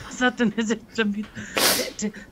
Was 0.09 0.21
hat 0.23 0.41
denn 0.41 0.53
das 0.57 0.71
jetzt 0.71 0.97
schon 0.97 1.15
wieder? 1.15 1.29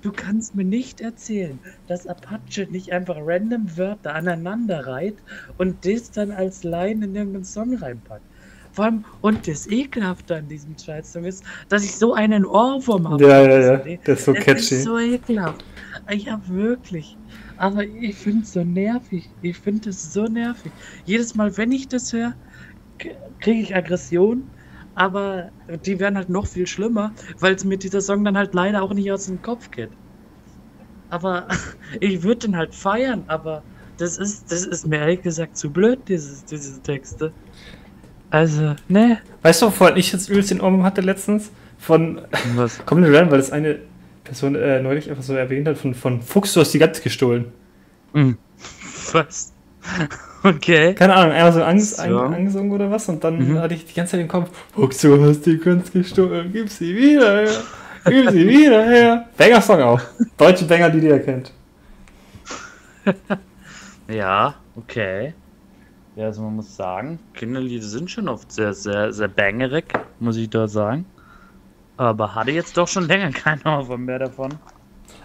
Du 0.01 0.11
kannst 0.11 0.55
mir 0.55 0.65
nicht 0.65 1.01
erzählen, 1.01 1.59
dass 1.87 2.07
Apache 2.07 2.67
nicht 2.71 2.93
einfach 2.93 3.17
random 3.21 3.77
Wörter 3.77 4.15
aneinander 4.15 4.87
reiht 4.87 5.17
und 5.59 5.85
das 5.85 6.11
dann 6.11 6.31
als 6.31 6.65
Line 6.65 7.05
in 7.05 7.15
irgendeinen 7.15 7.45
Song 7.45 7.77
reinpackt. 7.77 8.25
Vor 8.73 8.85
allem, 8.85 9.05
und 9.21 9.49
das 9.49 9.67
Ekelhafte 9.67 10.37
an 10.37 10.49
diesem 10.49 10.79
Scheiß-Song 10.79 11.25
ist, 11.25 11.45
dass 11.69 11.85
ich 11.85 11.97
so 11.97 12.15
einen 12.15 12.47
Ohrwurm 12.47 13.09
habe. 13.09 13.27
Ja, 13.27 13.43
ja, 13.43 13.77
ja. 13.77 13.97
Das 14.05 14.21
ist 14.21 14.25
so 14.25 14.33
catchy. 14.33 14.77
ist 14.77 14.85
so 14.85 14.99
ekelhaft. 14.99 15.65
Ja, 16.11 16.41
wirklich. 16.47 17.17
Aber 17.61 17.85
ich 17.85 18.17
finde 18.17 18.41
es 18.41 18.55
so 18.55 18.65
nervig. 18.65 19.29
Ich 19.43 19.59
finde 19.59 19.91
es 19.91 20.15
so 20.15 20.25
nervig. 20.25 20.73
Jedes 21.05 21.35
Mal, 21.35 21.55
wenn 21.59 21.71
ich 21.73 21.89
das 21.89 22.11
höre, 22.11 22.33
kriege 23.39 23.61
ich 23.61 23.77
Aggression. 23.77 24.45
Aber 24.95 25.51
die 25.85 26.01
werden 26.01 26.17
halt 26.17 26.31
noch 26.31 26.47
viel 26.47 26.67
schlimmer, 26.67 27.13
weil 27.39 27.55
es 27.55 27.63
mir 27.63 27.77
dieser 27.77 28.01
Song 28.01 28.25
dann 28.25 28.39
halt 28.39 28.55
leider 28.55 28.83
auch 28.83 28.95
nicht 28.95 29.13
aus 29.13 29.27
dem 29.27 29.43
Kopf 29.43 29.71
geht. 29.71 29.91
Aber 31.11 31.49
ich 32.01 32.23
würde 32.23 32.47
den 32.47 32.57
halt 32.57 32.75
feiern, 32.75 33.25
aber 33.27 33.63
das 33.99 34.17
ist, 34.17 34.51
das 34.51 34.65
ist 34.65 34.87
mir 34.87 34.97
ehrlich 34.97 35.21
gesagt 35.21 35.59
zu 35.59 35.69
blöd, 35.69 35.99
dieses, 36.09 36.47
diese 36.47 36.81
Texte. 36.81 37.31
Also, 38.31 38.75
ne. 38.89 39.19
Weißt 39.43 39.61
du, 39.61 39.67
wovon 39.67 39.99
ich 39.99 40.13
jetzt 40.13 40.31
übelst 40.31 40.51
den 40.51 40.63
Ohrwurm 40.63 40.83
hatte 40.83 41.03
letztens? 41.03 41.51
Von 41.77 42.23
Was? 42.55 42.85
Kommt 42.87 43.03
nicht 43.03 43.15
rein, 43.15 43.31
weil 43.31 43.37
das 43.37 43.53
eine 43.53 43.81
Person 44.31 44.55
äh, 44.55 44.81
neulich 44.81 45.11
einfach 45.11 45.23
so 45.25 45.35
erwähnt 45.35 45.67
hat, 45.67 45.77
von, 45.77 45.93
von 45.95 46.23
Fuchs, 46.23 46.53
du 46.55 46.61
hast 46.61 46.73
die 46.73 46.79
Gans 46.79 47.03
gestohlen. 47.03 47.47
Mhm. 48.13 48.39
Was? 49.13 49.53
Okay. 50.45 50.95
Keine 50.95 51.15
Ahnung, 51.15 51.33
einmal 51.33 51.53
so, 51.53 51.63
anges 51.65 51.97
So. 51.97 52.03
Ang 52.03 52.35
angesungen 52.35 52.71
oder 52.71 52.91
was 52.91 53.09
und 53.09 53.23
dann 53.25 53.39
Mhm. 53.39 53.59
hatte 53.59 53.75
ich 53.75 53.87
die 53.87 53.95
ganze 53.95 54.13
Zeit 54.13 54.21
im 54.21 54.29
Kopf, 54.29 54.51
Fuchs, 54.75 55.01
du 55.01 55.23
hast 55.25 55.45
die 55.47 55.59
Gans 55.59 55.91
gestohlen, 55.91 56.51
gib 56.53 56.69
sie 56.69 56.95
wieder 56.97 57.43
her, 57.43 57.51
gib 58.05 58.31
sie 58.31 58.47
wieder 58.49 58.85
her. 58.85 59.29
Banger-Song 59.37 59.81
auch. 59.83 60.01
Deutsche 60.37 60.65
Banger, 60.67 60.91
die 60.91 61.01
ihr 61.07 61.19
kennt. 61.19 61.53
Ja, 64.09 64.55
okay. 64.77 65.35
Ja, 66.17 66.25
also 66.27 66.43
man 66.43 66.57
muss 66.57 66.77
sagen, 66.77 67.21
Kinderlieder 67.35 67.85
sind 67.87 68.11
schon 68.11 68.29
oft 68.29 68.51
sehr, 68.51 68.75
sehr, 68.75 69.13
sehr 69.13 69.29
bangerig, 69.29 69.85
muss 70.19 70.37
ich 70.37 70.51
da 70.51 70.67
sagen. 70.67 71.05
Aber 72.01 72.35
hatte 72.35 72.51
jetzt 72.51 72.79
doch 72.79 72.89
schon 72.89 73.07
länger 73.07 73.31
keinen 73.45 73.61
Ohrwurm 73.67 74.07
mehr 74.07 74.19
davon. 74.19 74.55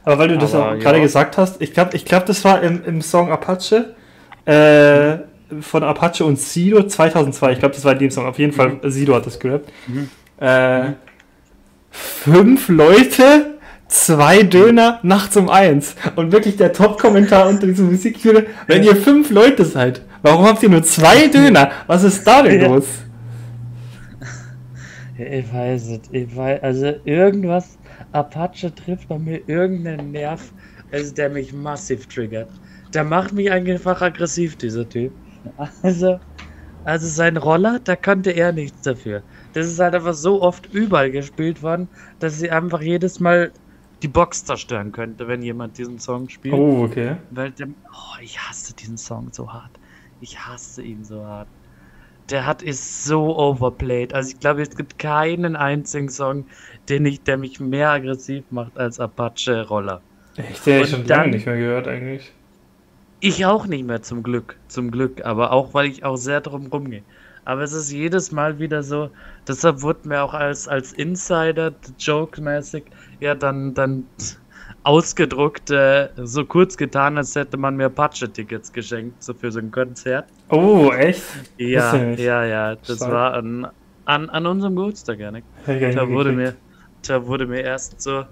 Aber 0.03 0.19
weil 0.19 0.27
du 0.27 0.37
das 0.37 0.53
Aber 0.53 0.73
auch 0.73 0.79
gerade 0.79 0.97
ja. 0.97 1.03
gesagt 1.03 1.37
hast, 1.37 1.61
ich 1.61 1.73
glaube, 1.73 1.95
ich 1.95 2.03
glaub, 2.03 2.25
das 2.25 2.43
war 2.43 2.61
im, 2.61 2.83
im 2.83 3.01
Song 3.01 3.31
Apache 3.31 3.95
äh, 4.43 5.19
von 5.61 5.83
Apache 5.83 6.25
und 6.25 6.37
Sido 6.37 6.83
2002. 6.83 7.53
Ich 7.53 7.59
glaube, 7.59 7.75
das 7.75 7.85
war 7.85 7.93
in 7.93 7.99
dem 7.99 8.11
Song. 8.11 8.25
Auf 8.25 8.37
jeden 8.39 8.51
Fall, 8.51 8.77
Sido 8.83 9.15
hat 9.15 9.25
das 9.25 9.39
gerappt. 9.39 9.71
Mhm. 9.87 10.09
Äh, 10.37 10.91
fünf 11.91 12.67
Leute, 12.67 13.57
zwei 13.87 14.43
Döner, 14.43 14.99
nachts 15.01 15.37
um 15.37 15.49
eins. 15.49 15.95
Und 16.17 16.33
wirklich 16.33 16.57
der 16.57 16.73
Top-Kommentar 16.73 17.47
unter 17.47 17.67
diesem 17.67 17.89
Musikvideo, 17.89 18.41
wenn 18.67 18.83
ihr 18.83 18.97
fünf 18.97 19.31
Leute 19.31 19.63
seid, 19.63 20.01
warum 20.21 20.45
habt 20.45 20.61
ihr 20.61 20.69
nur 20.69 20.83
zwei 20.83 21.27
Döner? 21.33 21.71
Was 21.87 22.03
ist 22.03 22.27
da 22.27 22.41
denn 22.41 22.69
los? 22.69 22.85
Ja, 25.17 25.25
Ich 25.25 25.51
weiß 25.51 25.87
es, 25.87 26.09
ich 26.09 26.35
weiß, 26.35 26.61
also 26.63 26.85
irgendwas, 27.05 27.79
Apache 28.11 28.73
trifft 28.75 29.07
bei 29.07 29.17
mir 29.19 29.47
irgendeinen 29.47 30.11
Nerv, 30.11 30.53
also 30.91 31.13
der 31.13 31.29
mich 31.29 31.53
massiv 31.53 32.07
triggert. 32.07 32.53
Der 32.93 33.03
macht 33.03 33.33
mich 33.33 33.51
einfach 33.51 34.01
aggressiv, 34.01 34.57
dieser 34.57 34.87
Typ. 34.89 35.19
Also, 35.81 36.19
also 36.83 37.07
sein 37.07 37.37
Roller, 37.37 37.79
da 37.81 37.95
konnte 37.95 38.31
er 38.31 38.51
nichts 38.53 38.81
dafür. 38.81 39.25
Das 39.53 39.67
ist 39.67 39.79
halt 39.79 39.95
einfach 39.95 40.13
so 40.15 40.41
oft 40.41 40.67
überall 40.67 41.11
gespielt 41.11 41.61
worden, 41.63 41.89
dass 42.19 42.39
sie 42.39 42.51
einfach 42.51 42.81
jedes 42.81 43.19
Mal 43.19 43.53
die 44.03 44.07
Box 44.09 44.45
zerstören 44.45 44.91
könnte, 44.91 45.27
wenn 45.27 45.41
jemand 45.43 45.77
diesen 45.77 45.99
Song 45.99 46.29
spielt. 46.29 46.55
Oh, 46.59 46.83
okay. 46.85 47.17
Weil 47.29 47.51
der, 47.53 47.67
oh, 47.69 48.21
ich 48.21 48.39
hasse 48.39 48.75
diesen 48.75 48.97
Song 48.97 49.31
so 49.33 49.51
hart. 49.53 49.79
Ich 50.19 50.39
hasse 50.39 50.83
ihn 50.83 51.03
so 51.03 51.25
hart. 51.25 51.49
Der 52.29 52.45
hat 52.45 52.63
ist 52.63 53.05
so 53.05 53.37
overplayed. 53.37 54.13
Also 54.13 54.31
ich 54.31 54.39
glaube, 54.39 54.61
es 54.61 54.75
gibt 54.75 54.97
keinen 54.97 55.55
einzigen 55.55 56.09
Song, 56.09 56.45
den 56.89 57.05
ich, 57.05 57.21
der 57.21 57.37
mich 57.37 57.59
mehr 57.59 57.91
aggressiv 57.91 58.43
macht 58.49 58.77
als 58.77 58.99
Apache 58.99 59.67
Roller. 59.67 60.01
Echt, 60.35 60.65
den 60.65 60.77
hab 60.77 60.83
ich 60.85 60.89
schon 60.89 61.05
lange 61.05 61.31
nicht 61.31 61.45
mehr 61.45 61.57
gehört 61.57 61.87
eigentlich. 61.87 62.33
Ich 63.19 63.45
auch 63.45 63.65
nicht 63.65 63.85
mehr 63.85 64.01
zum 64.01 64.23
Glück, 64.23 64.57
zum 64.67 64.91
Glück, 64.91 65.23
aber 65.25 65.51
auch 65.51 65.73
weil 65.73 65.87
ich 65.87 66.03
auch 66.03 66.17
sehr 66.17 66.41
drum 66.41 66.67
rumgehe. 66.67 67.03
Aber 67.45 67.61
es 67.61 67.73
ist 67.73 67.91
jedes 67.91 68.31
Mal 68.31 68.59
wieder 68.59 68.81
so, 68.81 69.09
deshalb 69.47 69.83
wurde 69.83 70.07
mir 70.07 70.23
auch 70.23 70.33
als, 70.33 70.67
als 70.67 70.93
Insider, 70.93 71.73
joke-mäßig, 71.99 72.83
ja 73.19 73.35
dann, 73.35 73.75
dann 73.75 74.05
ausgedruckt, 74.85 75.71
äh, 75.71 76.09
so 76.15 76.45
kurz 76.45 76.77
getan, 76.77 77.17
als 77.17 77.35
hätte 77.35 77.57
man 77.57 77.75
mir 77.75 77.87
Apache-Tickets 77.87 78.71
geschenkt, 78.71 79.23
so 79.23 79.33
für 79.33 79.51
so 79.51 79.59
ein 79.59 79.71
Konzert. 79.71 80.25
Oh, 80.49 80.91
echt? 80.91 81.23
Ja, 81.57 81.95
ja, 81.95 82.45
ja, 82.45 82.75
das 82.75 82.97
Stark. 82.97 83.11
war 83.11 83.33
an, 83.33 83.67
an, 84.05 84.29
an 84.29 84.45
unserem 84.45 84.75
Geburtstag, 84.75 85.15
ich 85.15 85.21
gar 85.21 85.31
nicht 85.31 85.47
Da 85.97 86.07
wurde 86.07 86.31
mir, 86.31 86.55
da 87.07 87.25
wurde 87.25 87.47
mir 87.47 87.61
erst 87.61 87.99
so 87.99 88.25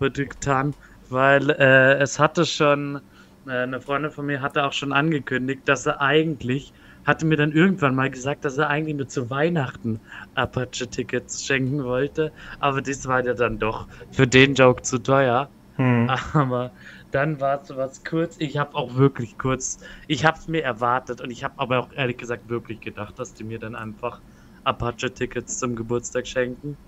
getan, 0.00 0.72
weil 1.10 1.50
äh, 1.50 1.98
es 1.98 2.18
hatte 2.18 2.46
schon, 2.46 3.02
äh, 3.46 3.50
eine 3.50 3.80
Freundin 3.82 4.10
von 4.10 4.24
mir 4.24 4.40
hatte 4.40 4.64
auch 4.64 4.72
schon 4.72 4.94
angekündigt, 4.94 5.62
dass 5.66 5.84
er 5.84 6.00
eigentlich, 6.00 6.72
hatte 7.04 7.26
mir 7.26 7.36
dann 7.36 7.52
irgendwann 7.52 7.94
mal 7.94 8.08
gesagt, 8.08 8.46
dass 8.46 8.56
er 8.56 8.70
eigentlich 8.70 8.96
nur 8.96 9.08
zu 9.08 9.28
Weihnachten 9.28 10.00
Apache-Tickets 10.34 11.44
schenken 11.44 11.84
wollte, 11.84 12.32
aber 12.58 12.80
das 12.80 13.06
war 13.06 13.22
ja 13.22 13.34
dann 13.34 13.58
doch 13.58 13.86
für 14.12 14.26
den 14.26 14.54
Joke 14.54 14.80
zu 14.80 14.98
teuer. 14.98 15.50
Hm. 15.80 16.08
Aber 16.34 16.74
dann 17.10 17.40
war 17.40 17.62
es 17.62 18.04
kurz. 18.04 18.36
Ich 18.38 18.56
habe 18.56 18.74
auch 18.74 18.94
wirklich 18.96 19.38
kurz, 19.38 19.78
ich 20.08 20.24
habe 20.24 20.38
es 20.38 20.48
mir 20.48 20.62
erwartet 20.62 21.20
und 21.20 21.30
ich 21.30 21.44
habe 21.44 21.58
aber 21.58 21.78
auch 21.80 21.92
ehrlich 21.92 22.18
gesagt 22.18 22.48
wirklich 22.48 22.80
gedacht, 22.80 23.18
dass 23.18 23.34
die 23.34 23.44
mir 23.44 23.58
dann 23.58 23.74
einfach 23.74 24.22
Apache-Tickets 24.64 25.58
zum 25.58 25.76
Geburtstag 25.76 26.26
schenken. 26.26 26.78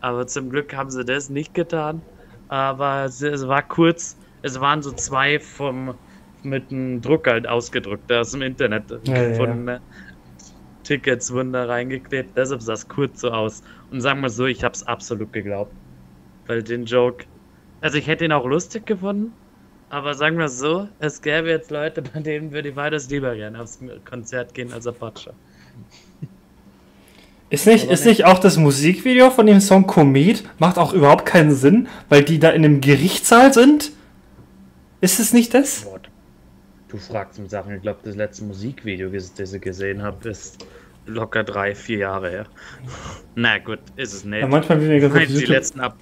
Aber 0.00 0.26
zum 0.26 0.50
Glück 0.50 0.74
haben 0.74 0.90
sie 0.90 1.04
das 1.04 1.28
nicht 1.28 1.54
getan. 1.54 2.04
Aber 2.48 3.04
es, 3.04 3.20
es 3.22 3.46
war 3.46 3.62
kurz, 3.66 4.18
es 4.42 4.60
waren 4.60 4.82
so 4.82 4.92
zwei 4.92 5.38
vom 5.40 5.98
mit 6.42 6.70
dem 6.70 7.02
Druck 7.02 7.26
halt 7.28 7.46
ausgedruckt 7.46 8.10
aus 8.12 8.30
dem 8.32 8.42
Internet 8.42 8.92
Ja, 9.02 9.22
ja, 9.22 9.34
gefundene 9.34 9.82
Tickets 10.82 11.32
wurden 11.32 11.52
da 11.52 11.64
reingeklebt. 11.64 12.36
Deshalb 12.36 12.62
sah 12.62 12.72
es 12.74 12.88
kurz 12.88 13.20
so 13.20 13.30
aus. 13.30 13.62
Und 13.90 14.00
sagen 14.00 14.20
wir 14.20 14.30
so, 14.30 14.46
ich 14.46 14.64
habe 14.64 14.72
es 14.74 14.82
absolut 14.82 15.32
geglaubt. 15.32 15.78
Weil 16.46 16.62
den 16.64 16.84
Joke 16.86 17.26
also 17.80 17.98
ich 17.98 18.06
hätte 18.06 18.24
ihn 18.24 18.32
auch 18.32 18.46
lustig 18.46 18.86
gefunden, 18.86 19.32
aber 19.88 20.14
sagen 20.14 20.38
wir 20.38 20.46
es 20.46 20.58
so, 20.58 20.88
es 20.98 21.20
gäbe 21.22 21.48
jetzt 21.48 21.70
Leute, 21.70 22.02
bei 22.02 22.20
denen 22.20 22.52
würde 22.52 22.70
ich 22.70 22.76
weitaus 22.76 23.08
lieber 23.10 23.34
gerne 23.34 23.60
aufs 23.60 23.78
Konzert 24.08 24.54
gehen 24.54 24.72
als 24.72 24.86
Apache. 24.86 25.32
Ist 27.48 27.66
nicht, 27.66 27.84
Aber 27.84 27.92
ist 27.94 28.06
nicht 28.06 28.24
auch 28.24 28.38
das 28.38 28.56
Musikvideo 28.56 29.30
von 29.30 29.46
dem 29.46 29.60
Song 29.60 29.86
Komet? 29.88 30.44
Macht 30.60 30.78
auch 30.78 30.92
überhaupt 30.92 31.26
keinen 31.26 31.52
Sinn, 31.52 31.88
weil 32.08 32.22
die 32.22 32.38
da 32.38 32.50
in 32.50 32.64
einem 32.64 32.80
Gerichtssaal 32.80 33.52
sind? 33.52 33.90
Ist 35.00 35.18
es 35.18 35.32
nicht 35.32 35.52
das? 35.52 35.82
Boah, 35.82 36.00
Du 36.90 36.96
fragst 36.96 37.38
mich 37.38 37.50
Sachen, 37.50 37.76
ich 37.76 37.82
glaube, 37.82 38.00
das 38.02 38.16
letzte 38.16 38.44
Musikvideo, 38.44 39.10
das 39.10 39.52
ich 39.52 39.60
gesehen 39.60 40.02
habe, 40.02 40.28
ist 40.28 40.66
locker 41.06 41.44
drei, 41.44 41.72
vier 41.72 41.98
Jahre 41.98 42.30
her. 42.30 42.46
Na 43.36 43.58
gut, 43.58 43.78
ist 43.94 44.12
es 44.12 44.24
nicht. 44.24 44.40
Ja, 44.40 44.48
manchmal 44.48 44.78
bin 44.78 44.90
ich 44.90 45.00
ganz 45.00 45.28
die 45.28 45.44
letzten 45.44 45.80
ab 45.80 45.96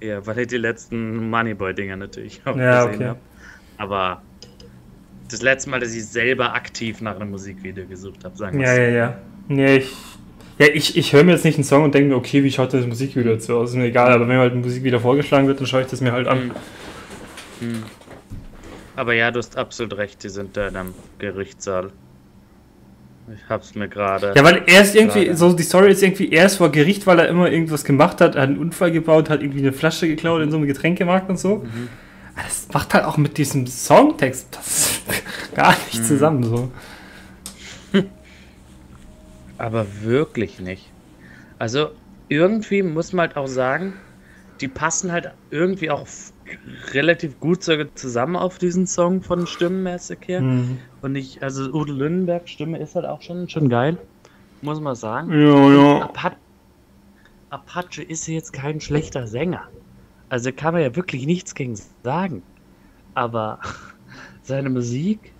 ja, 0.00 0.26
weil 0.26 0.38
ich 0.40 0.48
die 0.48 0.56
letzten 0.56 1.30
Moneyboy-Dinger 1.30 1.96
natürlich 1.96 2.40
auch 2.44 2.56
Ja, 2.56 2.84
gesehen 2.86 2.94
okay. 2.96 3.08
habe. 3.08 3.20
Aber 3.76 4.22
das 5.30 5.42
letzte 5.42 5.70
Mal, 5.70 5.80
dass 5.80 5.94
ich 5.94 6.06
selber 6.06 6.54
aktiv 6.54 7.00
nach 7.00 7.16
einem 7.16 7.30
Musikvideo 7.30 7.86
gesucht 7.86 8.24
habe, 8.24 8.36
sagen 8.36 8.58
wir 8.58 8.66
Ja, 8.66 8.74
ja, 8.74 8.88
ja. 8.88 9.18
Nee, 9.48 9.76
ich, 9.78 9.92
ja, 10.58 10.66
ich, 10.72 10.96
ich 10.96 11.12
höre 11.12 11.24
mir 11.24 11.32
jetzt 11.32 11.44
nicht 11.44 11.56
einen 11.56 11.64
Song 11.64 11.84
und 11.84 11.94
denke 11.94 12.10
mir, 12.10 12.16
okay, 12.16 12.44
wie 12.44 12.50
schaut 12.50 12.72
das 12.74 12.86
Musikvideo 12.86 13.34
dazu 13.34 13.56
aus? 13.56 13.70
Ist 13.70 13.76
mir 13.76 13.86
egal, 13.86 14.12
aber 14.12 14.28
wenn 14.28 14.36
mir 14.36 14.40
halt 14.40 14.52
ein 14.52 14.60
Musikvideo 14.60 14.98
vorgeschlagen 15.00 15.46
wird, 15.46 15.58
dann 15.60 15.66
schaue 15.66 15.82
ich 15.82 15.86
das 15.86 16.00
mir 16.00 16.12
halt 16.12 16.28
an. 16.28 16.50
Hm. 17.60 17.82
Aber 18.96 19.14
ja, 19.14 19.30
du 19.30 19.38
hast 19.38 19.56
absolut 19.56 19.96
recht, 19.96 20.22
die 20.22 20.28
sind 20.28 20.56
da 20.56 20.68
in 20.68 20.76
einem 20.76 20.94
Gerichtssaal. 21.18 21.90
Ich 23.34 23.48
hab's 23.48 23.74
mir 23.74 23.88
gerade. 23.88 24.32
Ja, 24.34 24.42
weil 24.44 24.62
er 24.66 24.82
ist 24.82 24.94
irgendwie, 24.94 25.24
Gerade. 25.26 25.36
so 25.36 25.52
die 25.52 25.62
Story 25.62 25.90
ist 25.92 26.02
irgendwie, 26.02 26.30
er 26.32 26.46
ist 26.46 26.56
vor 26.56 26.70
Gericht, 26.72 27.06
weil 27.06 27.18
er 27.18 27.28
immer 27.28 27.50
irgendwas 27.50 27.84
gemacht 27.84 28.20
hat, 28.20 28.34
hat 28.34 28.36
einen 28.36 28.58
Unfall 28.58 28.90
gebaut, 28.92 29.30
hat 29.30 29.42
irgendwie 29.42 29.60
eine 29.60 29.72
Flasche 29.72 30.08
geklaut 30.08 30.42
in 30.42 30.50
so 30.50 30.56
einem 30.56 30.66
Getränkemarkt 30.66 31.28
und 31.30 31.38
so. 31.38 31.56
Mhm. 31.58 31.88
Aber 32.34 32.44
Das 32.44 32.68
macht 32.72 32.94
halt 32.94 33.04
auch 33.04 33.16
mit 33.16 33.36
diesem 33.38 33.66
Songtext 33.66 34.48
das 34.52 35.00
gar 35.54 35.72
Mhm. 35.72 35.76
nicht 35.92 36.04
zusammen 36.04 36.42
so. 36.44 36.70
Aber 39.58 39.86
wirklich 40.02 40.60
nicht. 40.60 40.90
Also 41.58 41.90
irgendwie 42.28 42.82
muss 42.82 43.12
man 43.12 43.28
halt 43.28 43.36
auch 43.36 43.46
sagen, 43.46 43.94
die 44.60 44.68
passen 44.68 45.12
halt 45.12 45.30
irgendwie 45.50 45.90
auch 45.90 46.06
relativ 46.92 47.40
gut 47.40 47.62
sogar 47.62 47.94
zusammen 47.94 48.36
auf 48.36 48.58
diesen 48.58 48.86
Song 48.86 49.22
von 49.22 49.46
Stimmenmäßig 49.46 50.18
her. 50.26 50.40
Mhm. 50.40 50.78
Und 51.02 51.16
ich, 51.16 51.42
also 51.42 51.70
Udo 51.72 51.92
Lindenberg 51.92 52.48
Stimme 52.48 52.78
ist 52.78 52.94
halt 52.94 53.06
auch 53.06 53.22
schon, 53.22 53.48
schon 53.48 53.68
geil. 53.68 53.98
Muss 54.62 54.80
man 54.80 54.94
sagen. 54.94 55.30
Ja, 55.32 55.72
ja. 55.72 56.02
Apache, 56.02 56.36
Apache 57.50 58.02
ist 58.02 58.26
jetzt 58.26 58.52
kein 58.52 58.80
schlechter 58.80 59.26
Sänger. 59.26 59.68
Also 60.28 60.52
kann 60.52 60.74
man 60.74 60.82
ja 60.82 60.94
wirklich 60.94 61.26
nichts 61.26 61.54
gegen 61.54 61.78
sagen. 62.04 62.42
Aber 63.14 63.58
seine 64.42 64.70
Musik, 64.70 65.32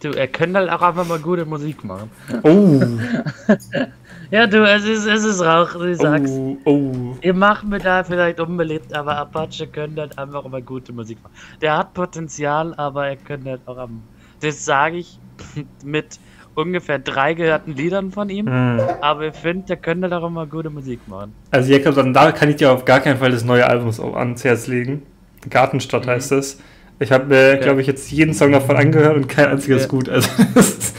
du, 0.00 0.10
er 0.10 0.28
könnte 0.28 0.58
halt 0.58 0.70
auch 0.70 0.82
einfach 0.82 1.06
mal 1.06 1.18
gute 1.18 1.46
Musik 1.46 1.84
machen. 1.84 2.10
Oh, 2.42 2.82
Ja, 4.30 4.46
du, 4.46 4.64
es 4.64 4.84
ist, 4.84 5.06
es 5.06 5.24
ist 5.24 5.40
Rauch, 5.40 5.74
ich 5.84 5.98
sag's. 5.98 6.30
oh, 6.30 6.56
oh. 6.64 6.92
Ihr 7.20 7.34
macht 7.34 7.64
mir 7.64 7.78
da 7.78 8.02
vielleicht 8.04 8.40
unbeliebt, 8.40 8.92
aber 8.94 9.16
Apache 9.16 9.66
könnte 9.66 10.02
halt 10.02 10.18
einfach 10.18 10.46
mal 10.48 10.62
gute 10.62 10.92
Musik 10.92 11.18
machen. 11.22 11.34
Der 11.60 11.76
hat 11.78 11.94
Potenzial, 11.94 12.74
aber 12.74 13.06
er 13.08 13.16
könnte 13.16 13.50
halt 13.50 13.60
auch 13.66 13.78
am. 13.78 14.02
Das 14.40 14.64
sage 14.64 14.96
ich 14.98 15.18
mit 15.84 16.18
ungefähr 16.54 16.98
drei 16.98 17.34
gehörten 17.34 17.72
Liedern 17.74 18.10
von 18.10 18.28
ihm. 18.28 18.46
Hm. 18.46 18.80
Aber 19.00 19.28
ich 19.28 19.36
finde, 19.36 19.66
der 19.66 19.76
könnte 19.76 20.08
doch 20.08 20.26
immer 20.26 20.46
gute 20.46 20.70
Musik 20.70 21.00
machen. 21.06 21.32
Also 21.50 21.72
Jakob, 21.72 21.94
dann 21.94 22.12
da 22.12 22.32
kann 22.32 22.48
ich 22.48 22.56
dir 22.56 22.72
auf 22.72 22.84
gar 22.84 23.00
keinen 23.00 23.18
Fall 23.18 23.30
das 23.30 23.44
neue 23.44 23.66
Album 23.66 23.90
ans 24.16 24.42
Herz 24.44 24.66
legen. 24.66 25.02
Gartenstadt 25.48 26.06
Mhm. 26.06 26.10
heißt 26.10 26.32
es. 26.32 26.60
Ich 26.98 27.12
habe 27.12 27.26
mir, 27.26 27.52
Okay. 27.54 27.62
glaube 27.62 27.80
ich, 27.82 27.86
jetzt 27.86 28.10
jeden 28.10 28.32
Song 28.32 28.52
davon 28.52 28.76
angehört 28.76 29.16
und 29.16 29.28
kein 29.28 29.46
einziges 29.48 29.82
Ja. 29.82 29.88
gut. 29.88 30.08
Also, 30.08 30.28
ist- 30.54 30.94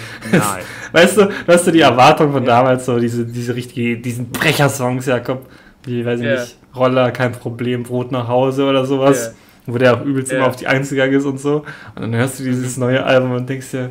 weißt 0.91 1.17
du, 1.17 1.25
du 1.25 1.31
hast 1.47 1.65
du 1.67 1.71
die 1.71 1.81
Erwartung 1.81 2.31
von 2.31 2.43
Ja. 2.43 2.57
damals, 2.57 2.85
so 2.85 2.99
diese, 2.99 3.25
diese 3.25 3.55
richtige, 3.55 3.97
diesen 3.97 4.29
Brecher-Songs, 4.29 5.05
Jakob, 5.07 5.45
wie, 5.83 6.05
weiß 6.05 6.19
ich 6.19 6.25
Ja. 6.25 6.39
nicht, 6.41 6.57
Roller, 6.75 7.11
kein 7.11 7.31
Problem, 7.31 7.83
Brot 7.83 8.11
nach 8.11 8.27
Hause 8.27 8.65
oder 8.65 8.85
sowas. 8.85 9.33
Wo 9.69 9.77
der 9.77 9.95
auch 9.95 10.05
übelst 10.05 10.31
immer 10.31 10.47
auf 10.47 10.55
die 10.55 10.65
Eins 10.67 10.89
gegangen 10.89 11.13
ist 11.13 11.25
und 11.25 11.41
so. 11.41 11.65
Und 11.95 12.01
dann 12.01 12.15
hörst 12.15 12.39
du 12.39 12.43
dieses 12.45 12.77
neue 12.77 13.03
Album 13.03 13.31
und 13.33 13.49
denkst 13.49 13.71
dir, 13.71 13.89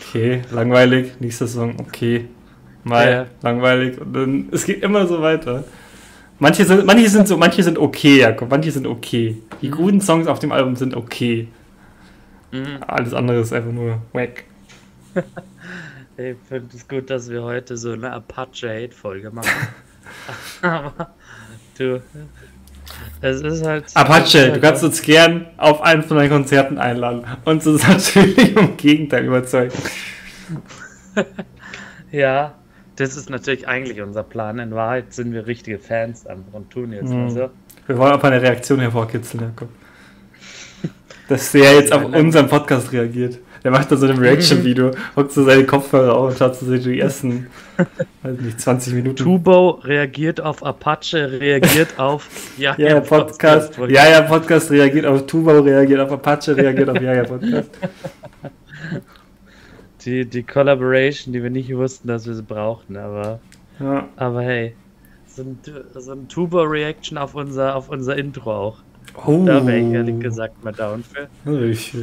okay, 0.00 0.42
langweilig, 0.52 1.14
nächster 1.18 1.48
Song, 1.48 1.74
okay, 1.80 2.26
mal 2.84 3.26
langweilig. 3.42 4.00
Und 4.00 4.12
dann, 4.14 4.48
es 4.52 4.64
geht 4.64 4.84
immer 4.84 5.06
so 5.08 5.20
weiter. 5.20 5.64
Manche 6.40 6.64
sind, 6.64 6.86
manche 6.86 7.08
sind 7.10 7.28
so, 7.28 7.36
manche 7.36 7.62
sind 7.62 7.78
okay, 7.78 8.20
Jakob, 8.20 8.50
manche 8.50 8.70
sind 8.70 8.86
okay. 8.86 9.36
Die 9.60 9.68
mhm. 9.68 9.72
guten 9.72 10.00
Songs 10.00 10.26
auf 10.26 10.38
dem 10.38 10.52
Album 10.52 10.74
sind 10.74 10.96
okay. 10.96 11.48
Mhm. 12.50 12.78
Alles 12.86 13.12
andere 13.12 13.40
ist 13.40 13.52
einfach 13.52 13.70
nur 13.70 14.00
wack. 14.14 14.44
ich 16.16 16.36
finde 16.48 16.74
es 16.74 16.88
gut, 16.88 17.10
dass 17.10 17.28
wir 17.28 17.42
heute 17.42 17.76
so 17.76 17.92
eine 17.92 18.10
Apache-Hate-Folge 18.12 19.30
machen. 19.30 19.68
Aber 20.62 21.10
du, 21.76 22.02
es 23.20 23.42
ist 23.42 23.66
halt. 23.66 23.94
Apache, 23.94 24.52
du 24.52 24.60
kannst 24.60 24.82
uns 24.82 25.02
gern 25.02 25.46
auf 25.58 25.82
einen 25.82 26.02
von 26.02 26.16
deinen 26.16 26.30
Konzerten 26.30 26.78
einladen 26.78 27.22
und 27.44 27.66
uns 27.66 27.86
natürlich 27.86 28.56
im 28.56 28.78
Gegenteil 28.78 29.26
überzeugen. 29.26 29.74
ja, 32.10 32.54
das 33.00 33.16
ist 33.16 33.30
natürlich 33.30 33.66
eigentlich 33.66 34.02
unser 34.02 34.22
Plan. 34.22 34.58
In 34.58 34.74
Wahrheit 34.74 35.14
sind 35.14 35.32
wir 35.32 35.46
richtige 35.46 35.78
Fans 35.78 36.26
einfach 36.26 36.52
und 36.52 36.70
tun 36.70 36.92
jetzt 36.92 37.10
mhm. 37.10 37.30
so. 37.30 37.50
Wir 37.86 37.98
wollen 37.98 38.12
auf 38.12 38.22
eine 38.22 38.40
Reaktion 38.40 38.78
hervorkitzeln, 38.80 39.44
Jakob. 39.44 39.68
Dass 41.28 41.52
der 41.52 41.74
jetzt 41.74 41.92
auf 41.92 42.04
unseren 42.04 42.48
Podcast 42.48 42.92
reagiert. 42.92 43.38
Der 43.62 43.70
macht 43.70 43.92
da 43.92 43.96
so 43.96 44.06
ein 44.06 44.16
Reaction-Video, 44.16 44.90
hockt 45.16 45.32
so 45.32 45.44
seine 45.44 45.64
Kopfhörer 45.64 46.14
auf 46.14 46.30
und 46.30 46.38
schaut 46.38 46.56
so 46.56 46.76
die 46.76 46.98
ersten, 46.98 47.48
weiß 48.22 48.40
nicht, 48.40 48.60
20 48.60 48.94
Minuten. 48.94 49.16
Tubo 49.16 49.80
reagiert 49.82 50.40
auf 50.40 50.62
Apache, 50.62 51.40
reagiert 51.40 51.98
auf 51.98 52.26
Ja, 52.56 52.74
ja, 52.78 53.00
Podcast. 53.00 53.76
Podcast 53.76 53.90
ja, 53.90 54.08
ja, 54.08 54.22
Podcast 54.22 54.70
reagiert 54.70 55.04
auf 55.04 55.26
Tubo, 55.26 55.58
reagiert 55.58 56.00
auf 56.00 56.10
Apache, 56.10 56.56
reagiert 56.56 56.88
auf 56.88 57.00
Ja, 57.00 57.14
ja, 57.14 57.24
Podcast. 57.24 57.70
Die, 60.04 60.24
die 60.24 60.42
Collaboration, 60.42 61.32
die 61.32 61.42
wir 61.42 61.50
nicht 61.50 61.74
wussten, 61.74 62.08
dass 62.08 62.26
wir 62.26 62.34
sie 62.34 62.42
brauchten, 62.42 62.96
aber. 62.96 63.40
Ja. 63.78 64.08
Aber 64.16 64.42
hey, 64.42 64.74
so 65.26 65.42
ein, 65.42 65.58
so 65.94 66.12
ein 66.12 66.28
Tubo-Reaction 66.28 67.18
auf 67.18 67.34
unser, 67.34 67.76
auf 67.76 67.88
unser 67.88 68.16
Intro 68.16 68.52
auch. 68.52 68.78
Oh. 69.26 69.44
Da 69.44 69.66
wäre 69.66 69.78
ich 69.78 69.92
ehrlich 69.92 70.20
gesagt 70.20 70.62
mal 70.64 70.72
down 70.72 71.04
für. 71.04 71.28
Ich, 71.64 71.94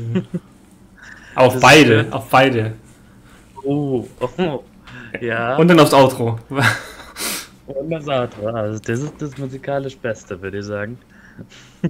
auf 1.36 1.60
beide, 1.60 2.04
schön. 2.04 2.13
auf 2.13 2.30
beide. 2.30 2.74
Oh, 3.63 4.08
oh, 4.20 4.63
ja. 5.22 5.56
Und 5.58 5.68
dann 5.68 5.80
aufs 5.80 5.94
Outro. 5.94 6.39
Und 7.68 7.89
das 7.89 8.08
Outro. 8.08 8.48
Also 8.48 8.80
das 8.80 9.00
ist 9.01 9.22
das 9.22 9.38
musikalisch 9.38 9.98
Beste, 9.98 10.42
würde 10.42 10.60
ich 10.60 10.66
sagen. 10.66 10.98
oh 11.84 11.89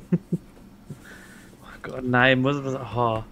Gott, 1.83 2.03
nein, 2.03 2.41
muss 2.41 2.63
was. 2.63 2.75
Oh. 2.95 3.23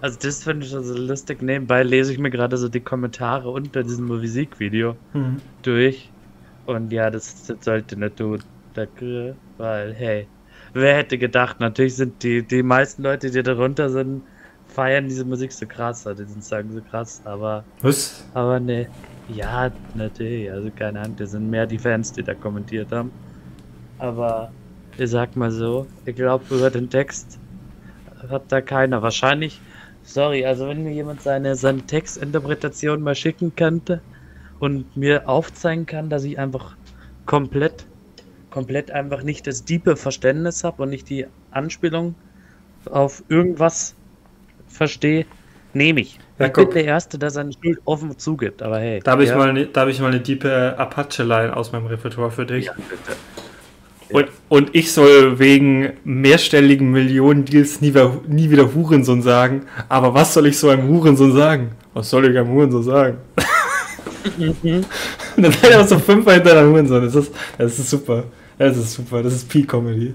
Also 0.00 0.18
das 0.20 0.44
finde 0.44 0.64
ich 0.64 0.72
so 0.72 0.78
also 0.78 0.96
lustig. 0.96 1.42
Nebenbei 1.42 1.82
lese 1.82 2.12
ich 2.12 2.18
mir 2.18 2.30
gerade 2.30 2.56
so 2.56 2.68
die 2.68 2.80
Kommentare 2.80 3.50
unter 3.50 3.82
diesem 3.82 4.06
Musikvideo 4.06 4.96
mhm. 5.12 5.36
durch. 5.62 6.10
Und 6.66 6.92
ja, 6.92 7.10
das, 7.10 7.46
das 7.46 7.64
sollte 7.64 7.96
nicht 7.96 8.16
tun. 8.16 8.40
Weil, 9.56 9.94
hey, 9.94 10.28
wer 10.72 10.96
hätte 10.96 11.18
gedacht, 11.18 11.58
natürlich 11.58 11.96
sind 11.96 12.22
die, 12.22 12.42
die 12.42 12.62
meisten 12.62 13.02
Leute, 13.02 13.30
die 13.30 13.42
darunter 13.42 13.90
sind, 13.90 14.22
feiern 14.68 15.08
diese 15.08 15.24
Musik 15.24 15.50
so 15.50 15.66
krass, 15.66 16.06
also 16.06 16.24
die 16.24 16.40
sagen 16.40 16.70
so 16.72 16.80
krass, 16.80 17.20
aber. 17.24 17.64
Was? 17.80 18.24
Aber 18.34 18.60
ne. 18.60 18.86
Ja, 19.28 19.70
natürlich, 19.94 20.50
also 20.50 20.70
keine 20.74 21.00
Ahnung, 21.00 21.16
das 21.16 21.32
sind 21.32 21.50
mehr 21.50 21.66
die 21.66 21.78
Fans, 21.78 22.12
die 22.12 22.22
da 22.22 22.34
kommentiert 22.34 22.92
haben. 22.92 23.10
Aber 23.98 24.50
ich 24.96 25.10
sag 25.10 25.36
mal 25.36 25.50
so, 25.50 25.86
ich 26.06 26.16
glaube, 26.16 26.44
über 26.54 26.70
den 26.70 26.88
Text 26.88 27.38
hat 28.30 28.44
da 28.48 28.60
keiner. 28.60 29.02
Wahrscheinlich, 29.02 29.60
sorry, 30.08 30.44
also 30.44 30.68
wenn 30.68 30.82
mir 30.82 30.92
jemand 30.92 31.22
seine, 31.22 31.54
seine 31.56 31.82
Textinterpretation 31.82 33.02
mal 33.02 33.14
schicken 33.14 33.54
könnte 33.54 34.00
und 34.58 34.96
mir 34.96 35.28
aufzeigen 35.28 35.86
kann, 35.86 36.10
dass 36.10 36.24
ich 36.24 36.38
einfach 36.38 36.76
komplett 37.26 37.86
komplett 38.50 38.90
einfach 38.90 39.22
nicht 39.22 39.46
das 39.46 39.64
diepe 39.64 39.96
Verständnis 39.96 40.64
habe 40.64 40.82
und 40.82 40.90
nicht 40.90 41.08
die 41.10 41.26
Anspielung 41.50 42.14
auf 42.90 43.22
irgendwas 43.28 43.94
verstehe, 44.66 45.26
nehme 45.74 46.00
ich. 46.00 46.18
Ja, 46.38 46.46
ich 46.46 46.52
bin 46.52 46.70
der 46.70 46.84
Erste, 46.84 47.18
der 47.18 47.30
seine 47.30 47.52
Schuld 47.52 47.80
offen 47.84 48.16
zugibt, 48.18 48.62
aber 48.62 48.78
hey. 48.78 49.00
Da 49.02 49.12
habe 49.12 49.24
ich, 49.24 49.30
ja. 49.30 49.36
mal, 49.36 49.68
hab 49.74 49.88
ich 49.88 50.00
mal 50.00 50.08
eine 50.08 50.20
diepe 50.20 50.76
Apache-Line 50.78 51.56
aus 51.56 51.72
meinem 51.72 51.86
Repertoire 51.86 52.30
für 52.30 52.46
dich. 52.46 52.66
Ja, 52.66 52.72
bitte. 52.74 53.16
Und, 54.10 54.28
und 54.48 54.74
ich 54.74 54.92
soll 54.92 55.38
wegen 55.38 55.92
mehrstelligen 56.04 56.90
Millionen-Deals 56.90 57.80
nie, 57.80 57.92
nie 58.26 58.50
wieder 58.50 58.74
Hurensohn 58.74 59.22
sagen. 59.22 59.66
Aber 59.88 60.14
was 60.14 60.34
soll 60.34 60.46
ich 60.46 60.58
so 60.58 60.70
einem 60.70 60.88
Hurensohn 60.88 61.34
sagen? 61.34 61.72
Was 61.92 62.10
soll 62.10 62.30
ich 62.30 62.38
einem 62.38 62.48
Hurensohn 62.48 62.82
sagen? 62.82 63.18
Mhm. 64.38 64.84
dann 65.36 65.52
hat 65.52 65.70
er 65.70 65.86
so 65.86 65.98
fünfmal 65.98 66.36
hintereinander 66.36 66.70
Hurensohn. 66.70 67.04
Das 67.04 67.14
ist, 67.14 67.34
das 67.58 67.78
ist 67.78 67.90
super. 67.90 68.24
Das 68.56 68.76
ist 68.76 68.94
super. 68.94 69.22
Das 69.22 69.34
ist 69.34 69.48
Peak-Comedy. 69.48 70.14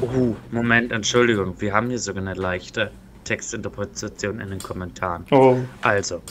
Oh, 0.00 0.34
Moment, 0.50 0.92
Entschuldigung. 0.92 1.54
Wir 1.58 1.72
haben 1.74 1.88
hier 1.88 1.98
sogar 1.98 2.22
eine 2.22 2.34
leichte 2.34 2.90
Textinterpretation 3.24 4.40
in 4.40 4.50
den 4.50 4.60
Kommentaren. 4.60 5.24
Oh. 5.30 5.58
Also, 5.82 6.22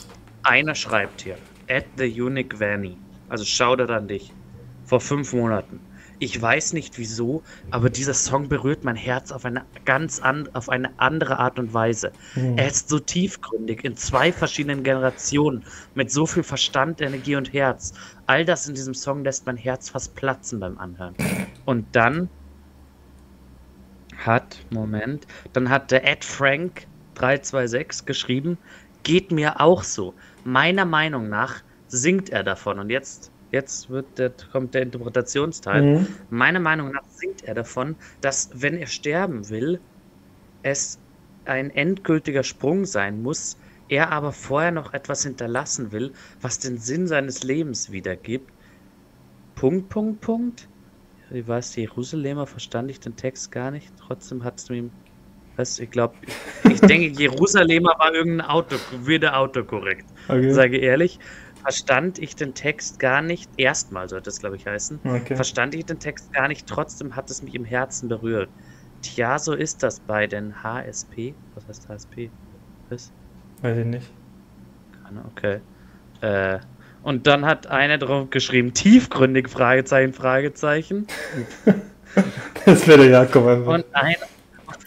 einer 0.43 0.73
schreibt 0.73 1.21
hier, 1.21 1.37
at 1.69 1.85
the 1.97 2.21
unique 2.21 2.59
Vanny. 2.59 2.97
Also 3.29 3.43
Shoutout 3.43 3.91
an 3.91 4.07
dich. 4.07 4.31
Vor 4.87 5.01
fünf 5.01 5.33
Monaten. 5.33 5.81
Ich 6.19 6.41
weiß 6.41 6.73
nicht 6.73 6.97
wieso, 6.97 7.43
aber 7.69 7.89
dieser 7.89 8.13
Song 8.13 8.47
berührt 8.47 8.85
mein 8.85 8.95
Herz 8.95 9.31
auf 9.33 9.45
eine 9.45 9.65
ganz 9.83 10.19
an, 10.19 10.49
auf 10.53 10.69
eine 10.69 10.97
andere 10.97 11.37
Art 11.37 11.59
und 11.59 11.73
Weise. 11.73 12.11
Mhm. 12.35 12.57
Er 12.57 12.67
ist 12.67 12.87
so 12.89 12.97
tiefgründig 12.97 13.83
in 13.83 13.97
zwei 13.97 14.31
verschiedenen 14.31 14.83
Generationen 14.83 15.63
mit 15.93 16.09
so 16.09 16.25
viel 16.25 16.41
Verstand, 16.41 17.01
Energie 17.01 17.35
und 17.35 17.51
Herz. 17.53 17.93
All 18.25 18.45
das 18.45 18.65
in 18.67 18.75
diesem 18.75 18.93
Song 18.95 19.23
lässt 19.25 19.45
mein 19.45 19.57
Herz 19.57 19.89
fast 19.89 20.15
platzen 20.15 20.59
beim 20.59 20.77
Anhören. 20.79 21.15
Und 21.65 21.85
dann 21.91 22.29
hat, 24.17 24.65
Moment, 24.71 25.27
dann 25.51 25.69
hat 25.69 25.91
der 25.91 26.07
Ed 26.07 26.23
Frank 26.23 26.87
326 27.15 28.05
geschrieben, 28.05 28.57
geht 29.03 29.31
mir 29.31 29.59
auch 29.59 29.83
so. 29.83 30.13
Meiner 30.45 30.85
Meinung 30.85 31.29
nach 31.29 31.61
singt 31.89 32.29
er 32.29 32.43
davon. 32.43 32.79
Und 32.79 32.89
jetzt 32.89 33.31
jetzt 33.51 33.89
wird 33.89 34.05
der, 34.17 34.31
kommt 34.51 34.73
der 34.73 34.81
Interpretationsteil. 34.83 35.81
Mhm. 35.81 36.07
Meiner 36.29 36.59
Meinung 36.59 36.91
nach 36.91 37.03
singt 37.09 37.43
er 37.43 37.55
davon, 37.55 37.95
dass 38.21 38.49
wenn 38.53 38.77
er 38.77 38.87
sterben 38.87 39.49
will, 39.49 39.79
es 40.63 40.99
ein 41.45 41.69
endgültiger 41.71 42.43
Sprung 42.43 42.85
sein 42.85 43.21
muss, 43.21 43.57
er 43.89 44.11
aber 44.11 44.33
vorher 44.33 44.71
noch 44.71 44.93
etwas 44.93 45.23
hinterlassen 45.23 45.91
will, 45.91 46.11
was 46.41 46.59
den 46.59 46.77
Sinn 46.77 47.07
seines 47.07 47.43
Lebens 47.43 47.91
wiedergibt. 47.91 48.51
Punkt, 49.55 49.89
Punkt, 49.89 50.21
Punkt. 50.21 50.67
Ich 51.31 51.47
weiß, 51.47 51.75
Jerusalemer 51.75 52.47
verstand 52.47 52.91
ich 52.91 52.99
den 52.99 53.15
Text 53.15 53.51
gar 53.51 53.71
nicht. 53.71 53.91
Trotzdem 53.97 54.43
hat 54.43 54.59
es 54.59 54.69
mir. 54.69 54.89
Was, 55.55 55.79
ich 55.79 55.89
glaube, 55.89 56.13
ich 56.69 56.79
denke, 56.81 57.07
Jerusalemer 57.19 57.95
war 57.97 58.13
irgendein 58.13 58.47
Auto, 58.47 58.75
wieder 59.05 59.39
autokorrekt. 59.39 60.05
Okay. 60.27 60.51
Sage 60.51 60.77
ehrlich 60.77 61.19
verstand 61.67 62.17
ich 62.17 62.33
den 62.33 62.53
Text 62.53 62.97
gar 62.97 63.21
nicht, 63.21 63.51
erstmal 63.57 64.07
sollte 64.07 64.29
es, 64.29 64.39
glaube 64.39 64.55
ich, 64.55 64.65
heißen, 64.65 65.01
okay. 65.03 65.35
verstand 65.35 65.75
ich 65.75 65.85
den 65.85 65.99
Text 65.99 66.31
gar 66.31 66.47
nicht, 66.47 66.65
trotzdem 66.65 67.13
hat 67.13 67.29
es 67.29 67.41
mich 67.41 67.55
im 67.55 67.65
Herzen 67.65 68.07
berührt. 68.07 68.47
Tja, 69.01 69.37
so 69.37 69.53
ist 69.53 69.83
das 69.83 69.99
bei 69.99 70.27
den 70.27 70.63
HSP. 70.63 71.33
Was 71.55 71.67
heißt 71.67 71.89
HSP? 71.89 72.29
Was? 72.87 73.11
Weiß 73.63 73.79
ich 73.79 73.85
nicht. 73.85 74.09
Okay. 75.33 75.59
Äh, 76.21 76.59
und 77.03 77.27
dann 77.27 77.45
hat 77.45 77.67
einer 77.67 77.97
drauf 77.97 78.29
geschrieben, 78.29 78.73
tiefgründig, 78.73 79.49
Fragezeichen, 79.49 80.13
Fragezeichen. 80.13 81.05
das 82.65 82.87
wäre 82.87 82.99
der 82.99 83.09
Jakob 83.09 83.45
einfach. 83.45 83.73
Und 83.73 83.93
einer, 83.93 84.15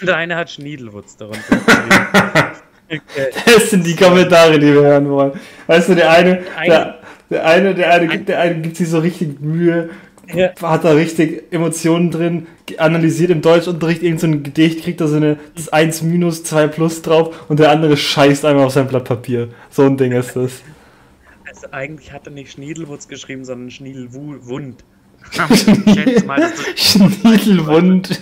und 0.01 0.09
einer 0.09 0.37
hat 0.37 0.51
Schniedelwutz 0.51 1.19
darunter 1.19 1.43
geschrieben. 1.43 2.47
Das 3.47 3.71
sind 3.71 3.87
die 3.87 3.97
Kommentare, 3.97 4.59
die 4.59 4.67
wir 4.67 4.83
hören 4.83 5.09
wollen. 5.09 5.33
Weißt 5.67 5.89
du, 5.89 5.95
der 5.95 6.11
eine, 6.11 6.43
der, 6.67 6.99
der 7.31 7.47
eine, 7.47 7.75
der 7.75 7.93
eine, 7.93 8.09
gibt, 8.09 8.29
der 8.29 8.41
eine 8.41 8.61
gibt 8.61 8.77
sich 8.77 8.89
so 8.89 8.99
richtig 8.99 9.41
Mühe, 9.41 9.91
ja. 10.35 10.51
hat 10.63 10.85
da 10.85 10.93
richtig 10.93 11.45
Emotionen 11.53 12.11
drin, 12.11 12.47
analysiert 12.79 13.31
im 13.31 13.43
Deutschunterricht 13.43 14.03
irgend 14.03 14.21
so 14.21 14.27
ein 14.27 14.43
Gedicht, 14.43 14.83
kriegt 14.83 15.01
da 15.01 15.07
so 15.07 15.17
eine 15.17 15.39
das 15.55 15.69
1 15.69 16.03
minus 16.03 16.45
2 16.45 16.69
plus 16.69 17.03
drauf 17.03 17.47
und 17.49 17.61
der 17.61 17.71
andere 17.71 17.97
scheißt 17.97 18.45
einmal 18.45 18.67
auf 18.67 18.73
sein 18.73 18.89
Blatt 18.89 19.05
Papier. 19.05 19.49
So 19.71 19.83
ein 19.83 19.97
Ding 19.97 20.13
ist 20.13 20.37
das. 20.37 20.63
Also 21.47 21.67
eigentlich 21.73 22.13
hat 22.13 22.27
er 22.27 22.33
nicht 22.33 22.53
Schniedelwutz 22.53 23.09
geschrieben, 23.09 23.45
sondern 23.45 23.71
Schniedelwund. 23.71 24.85
Schniedelwund. 26.77 28.21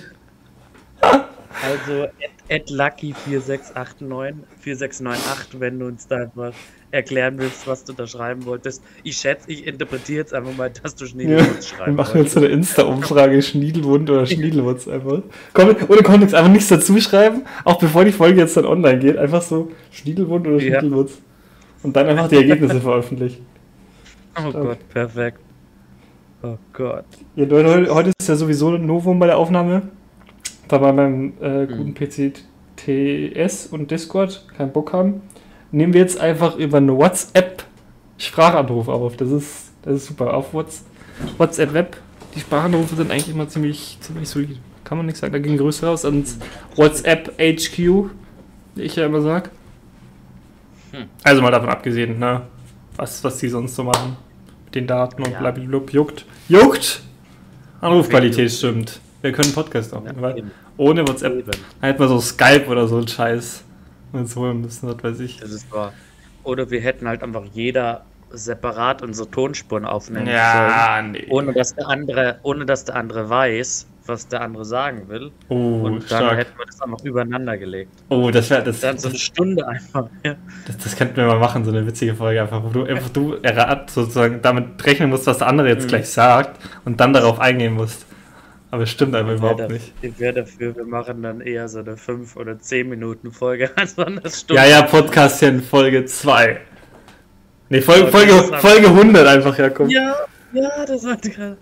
Also 1.65 2.09
at, 2.51 2.69
lucky4689 2.69 4.35
4698, 4.61 5.61
wenn 5.61 5.79
du 5.79 5.87
uns 5.87 6.07
da 6.07 6.17
einfach 6.17 6.53
erklären 6.91 7.39
willst, 7.39 7.67
was 7.67 7.85
du 7.85 7.93
da 7.93 8.07
schreiben 8.07 8.47
wolltest. 8.47 8.83
Ich 9.03 9.17
schätze, 9.17 9.51
ich 9.51 9.67
interpretiere 9.67 10.21
jetzt 10.21 10.33
einfach 10.33 10.57
mal, 10.57 10.71
dass 10.71 10.95
du 10.95 11.07
Schniedelwurz 11.07 11.71
Ja, 11.71 11.77
schreiben 11.77 11.97
wir 11.97 12.03
machen 12.03 12.23
jetzt 12.23 12.33
so 12.33 12.41
eine 12.41 12.49
Insta-Umfrage, 12.49 13.43
Schniedelwund 13.43 14.09
oder 14.09 14.25
Schniedelwurz 14.25 14.89
einfach. 14.89 15.23
Komm, 15.53 15.77
ohne 15.89 16.03
Kontext, 16.03 16.35
einfach 16.35 16.51
nichts 16.51 16.69
dazu 16.69 16.99
schreiben, 17.01 17.43
auch 17.65 17.79
bevor 17.79 18.05
die 18.05 18.13
Folge 18.13 18.41
jetzt 18.41 18.57
dann 18.57 18.65
online 18.65 18.99
geht. 19.01 19.19
Einfach 19.19 19.43
so 19.43 19.71
Schniedelwund 19.91 20.47
oder 20.47 20.57
Ja. 20.59 20.81
Schniedelwurz. 20.81 21.19
Und 21.83 21.95
dann 21.95 22.07
einfach 22.09 22.29
die 22.29 22.37
Ergebnisse 22.37 22.81
veröffentlichen. 22.81 23.47
Oh 24.37 24.51
Gott, 24.51 24.89
perfekt. 24.89 25.41
Oh 26.43 26.57
Gott. 26.73 27.05
Ja, 27.37 27.45
Leute, 27.45 27.93
heute 27.93 28.13
ist 28.19 28.29
ja 28.29 28.37
sowieso 28.37 28.71
ein 28.71 28.87
Novum 28.87 29.19
bei 29.19 29.27
der 29.27 29.37
Aufnahme. 29.39 29.83
Weil 30.69 30.81
wir 30.81 30.93
beim 30.93 31.33
äh, 31.41 31.67
guten 31.67 31.95
PC 31.95 32.35
TS 32.77 33.67
und 33.67 33.91
Discord 33.91 34.47
keinen 34.57 34.73
Bock 34.73 34.93
haben, 34.93 35.23
nehmen 35.73 35.93
wir 35.93 36.01
jetzt 36.01 36.21
einfach 36.21 36.57
über 36.57 36.79
eine 36.79 36.97
WhatsApp 36.97 37.65
Sprachanruf 38.19 38.89
auf. 38.89 39.17
Das 39.17 39.31
ist, 39.31 39.73
das 39.83 39.97
ist 39.97 40.07
super. 40.07 40.35
Auf 40.35 40.53
Whats 40.55 40.85
WhatsApp 41.37 41.73
Web, 41.73 41.97
die 42.35 42.41
Sprachanrufe 42.41 42.95
sind 42.97 43.11
eigentlich 43.11 43.31
immer 43.31 43.49
ziemlich, 43.49 43.99
ziemlich 44.01 44.29
solide. 44.29 44.57
Kann 44.85 44.99
man 44.99 45.07
nichts 45.07 45.21
sagen. 45.21 45.33
Da 45.33 45.39
ging 45.39 45.57
größer 45.57 45.89
raus 45.89 46.05
ans 46.05 46.39
WhatsApp 46.77 47.33
HQ, 47.39 47.79
wie 48.75 48.83
ich 48.83 48.97
ja 48.97 49.07
immer 49.07 49.21
sag. 49.21 49.51
Hm. 50.93 51.05
Also 51.23 51.43
mal 51.43 51.51
davon 51.51 51.69
abgesehen, 51.69 52.19
ne? 52.19 52.43
Was, 52.97 53.23
was 53.23 53.39
die 53.39 53.49
sonst 53.49 53.75
so 53.75 53.85
machen. 53.85 54.17
Mit 54.65 54.75
den 54.75 54.87
Daten 54.87 55.23
und 55.23 55.33
Ja. 55.33 55.39
blablabla. 55.41 55.93
Juckt. 55.93 56.25
Juckt! 56.49 57.03
Anrufqualität 57.81 58.51
stimmt. 58.51 59.01
Wir 59.21 59.33
können 59.33 59.53
Podcast 59.53 59.93
aufnehmen, 59.95 60.23
Ja, 60.23 60.35
ohne 60.77 61.07
WhatsApp 61.07 61.35
Eben. 61.39 61.51
hätten 61.81 61.99
wir 61.99 62.09
so 62.09 62.21
Skype 62.21 62.67
oder 62.69 62.87
so 62.87 62.99
einen 62.99 63.09
Scheiß 63.09 63.65
uns 64.13 64.37
holen 64.37 64.61
müssen, 64.61 64.89
was 64.89 65.03
weiß 65.03 65.21
ich. 65.21 65.39
Das 65.41 65.51
ist 65.51 65.71
wahr. 65.73 65.93
Oder 66.45 66.71
wir 66.71 66.81
hätten 66.81 67.09
halt 67.09 67.23
einfach 67.23 67.45
jeder 67.53 68.05
separat 68.31 69.03
unsere 69.03 69.29
Tonspuren 69.31 69.85
aufnehmen 69.85 70.27
sollen. 70.27 70.37
Ja, 70.37 71.03
nee. 71.03 71.27
Ohne 71.31 71.53
dass 71.53 71.75
der 71.75 71.89
andere, 71.89 72.39
ohne 72.43 72.65
dass 72.67 72.85
der 72.85 72.95
andere 72.97 73.29
weiß, 73.29 73.87
was 74.07 74.29
der 74.29 74.41
andere 74.41 74.65
sagen 74.65 75.09
will. 75.09 75.31
Oh, 75.49 75.83
Und 75.83 75.95
dann 76.11 76.21
stark. 76.21 76.37
hätten 76.39 76.59
wir 76.59 76.65
das 76.67 76.81
einfach 76.81 77.03
übereinander 77.05 77.59
gelegt. 77.59 77.91
Oh, 78.09 78.31
das 78.31 78.49
wäre 78.49 78.63
das, 78.63 78.81
Dann 78.81 78.99
so 78.99 79.09
eine 79.09 79.19
Stunde 79.19 79.67
einfach. 79.67 80.09
Ja. 80.25 80.37
das, 80.67 80.79
das 80.79 80.97
könnten 80.97 81.17
wir 81.17 81.27
mal 81.27 81.39
machen, 81.39 81.65
so 81.65 81.71
eine 81.71 81.87
witzige 81.87 82.15
Folge 82.15 82.41
einfach, 82.41 82.63
wo 82.63 82.69
du 82.69 82.85
einfach 82.85 83.11
du 83.11 83.35
errat, 83.43 83.91
sozusagen 83.91 84.41
damit 84.43 84.83
rechnen 84.87 85.11
musst, 85.11 85.27
was 85.27 85.39
der 85.39 85.49
andere 85.49 85.69
jetzt 85.69 85.85
Mhm. 85.85 85.89
gleich 85.89 86.09
sagt 86.09 86.59
und 86.85 87.01
dann 87.01 87.13
darauf 87.13 87.41
eingehen 87.41 87.75
musst. 87.75 88.07
Aber 88.71 88.83
es 88.83 88.91
stimmt 88.91 89.15
einfach 89.15 89.35
überhaupt 89.35 89.61
Wär 89.61 89.69
nicht. 89.69 89.93
dafür- 89.97 90.11
Ich 90.11 90.19
wäre 90.21 90.33
dafür, 90.35 90.77
wir 90.77 90.85
machen 90.85 91.23
dann 91.23 91.41
eher 91.41 91.69
so 91.69 91.79
eine 91.79 91.97
5 91.97 92.37
oder 92.37 92.59
10 92.59 92.89
Minuten 92.89 93.33
Folge 93.33 93.71
als 93.77 93.99
eine 93.99 94.21
Stunde. 94.31 94.63
Ja, 94.63 94.67
ja, 94.69 94.83
Podcast 94.83 95.41
hier 95.41 95.49
in 95.49 95.63
Folge 95.63 96.05
2. 96.05 96.59
Nee, 97.71 97.81
Folge, 97.81 98.09
Folge, 98.09 98.33
Folge 98.59 98.89
100 98.89 99.27
einfach, 99.27 99.59
ja, 99.59 99.71
komm. 99.71 99.89
Ja, 99.89 100.15
ja, 100.53 100.87
das 100.87 101.05
war 101.05 101.17
gerade. 101.17 101.57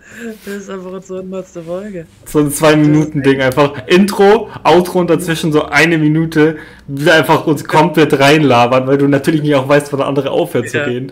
Das 0.45 0.53
ist 0.53 0.69
einfach 0.69 0.91
unsere 0.91 1.19
100. 1.19 1.45
Folge. 1.65 2.07
So 2.25 2.39
ein 2.39 2.49
2-Minuten-Ding 2.49 3.41
einfach. 3.41 3.85
Intro, 3.87 4.49
Outro 4.63 4.99
und 4.99 5.09
dazwischen 5.09 5.51
so 5.51 5.63
eine 5.65 5.97
Minute 5.97 6.57
wieder 6.87 7.13
einfach 7.15 7.45
uns 7.47 7.65
komplett 7.65 8.17
reinlabern, 8.19 8.87
weil 8.87 8.97
du 8.97 9.07
natürlich 9.07 9.41
nicht 9.41 9.55
auch 9.55 9.67
weißt, 9.67 9.91
wann 9.93 9.99
der 9.99 10.07
andere 10.07 10.31
aufhört 10.31 10.69
zu 10.69 10.77
Ja. 10.77 10.83
reden. 10.85 11.11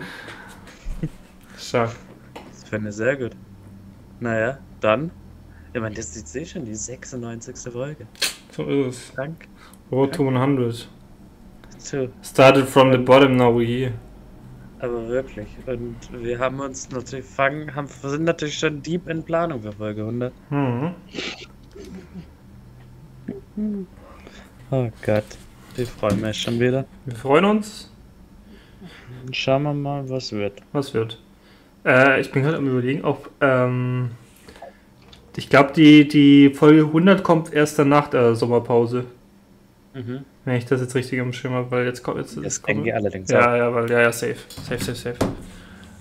Stark. 1.58 1.90
Das 2.52 2.68
fände 2.68 2.88
ich 2.90 2.96
sehr 2.96 3.16
gut. 3.16 3.32
Naja, 4.20 4.58
dann. 4.80 5.10
Ich 5.76 5.82
meine, 5.82 5.94
das 5.94 6.16
ist 6.16 6.34
eh 6.34 6.46
schon 6.46 6.64
die 6.64 6.74
96. 6.74 7.70
Folge. 7.70 8.06
So 8.50 8.64
ist 8.64 8.96
es. 8.96 9.12
Dank. 9.12 9.46
Road 9.92 10.14
to 10.14 10.26
100. 10.26 10.88
Zu. 11.76 12.10
Started 12.22 12.66
from 12.66 12.92
the 12.92 12.96
bottom, 12.96 13.36
now 13.36 13.54
we're 13.54 13.66
here. 13.66 13.92
Aber 14.78 15.06
wirklich. 15.06 15.48
Und 15.66 15.96
wir 16.12 16.38
haben 16.38 16.60
uns 16.60 16.88
natürlich 16.88 17.26
fangen, 17.26 17.74
haben, 17.74 17.88
wir 18.00 18.08
sind 18.08 18.24
natürlich 18.24 18.58
schon 18.58 18.80
deep 18.80 19.06
in 19.06 19.22
Planung 19.22 19.60
für 19.60 19.72
Folge 19.72 20.00
100. 20.00 20.32
Mhm. 20.48 20.94
Oh 24.70 24.90
Gott. 25.04 25.24
Ich 25.76 25.90
freue 25.90 26.14
mich 26.14 26.40
schon 26.40 26.58
wieder. 26.58 26.86
Wir 27.04 27.16
freuen 27.16 27.44
uns. 27.44 27.92
Dann 29.26 29.34
schauen 29.34 29.64
wir 29.64 29.74
mal, 29.74 30.08
was 30.08 30.32
wird. 30.32 30.62
Was 30.72 30.94
wird? 30.94 31.20
Äh, 31.84 32.18
ich 32.22 32.32
bin 32.32 32.44
gerade 32.44 32.56
am 32.56 32.66
überlegen, 32.66 33.04
ob. 33.04 33.30
Ähm, 33.42 34.12
ich 35.36 35.48
glaube, 35.48 35.72
die, 35.74 36.08
die 36.08 36.50
Folge 36.50 36.82
100 36.82 37.22
kommt 37.22 37.52
erst 37.52 37.78
dann 37.78 37.88
nach 37.88 38.08
der 38.08 38.34
Sommerpause. 38.34 39.04
Mhm. 39.94 40.24
Wenn 40.44 40.56
ich 40.56 40.66
das 40.66 40.80
jetzt 40.80 40.94
richtig 40.94 41.18
im 41.18 41.32
Schirm 41.32 41.54
habe, 41.54 41.70
weil 41.70 41.86
jetzt 41.86 42.02
kommt. 42.02 42.18
Jetzt, 42.18 42.36
Das 42.36 42.44
jetzt 42.44 42.68
denke 42.68 42.88
ich 42.88 42.92
kommt 42.92 43.04
allerdings 43.04 43.30
auch. 43.32 43.34
ja, 43.40 43.56
ja, 43.56 43.74
weil, 43.74 43.90
ja, 43.90 44.00
ja, 44.02 44.12
safe. 44.12 44.36
Safe, 44.48 44.78
safe, 44.82 44.94
safe. 44.94 45.16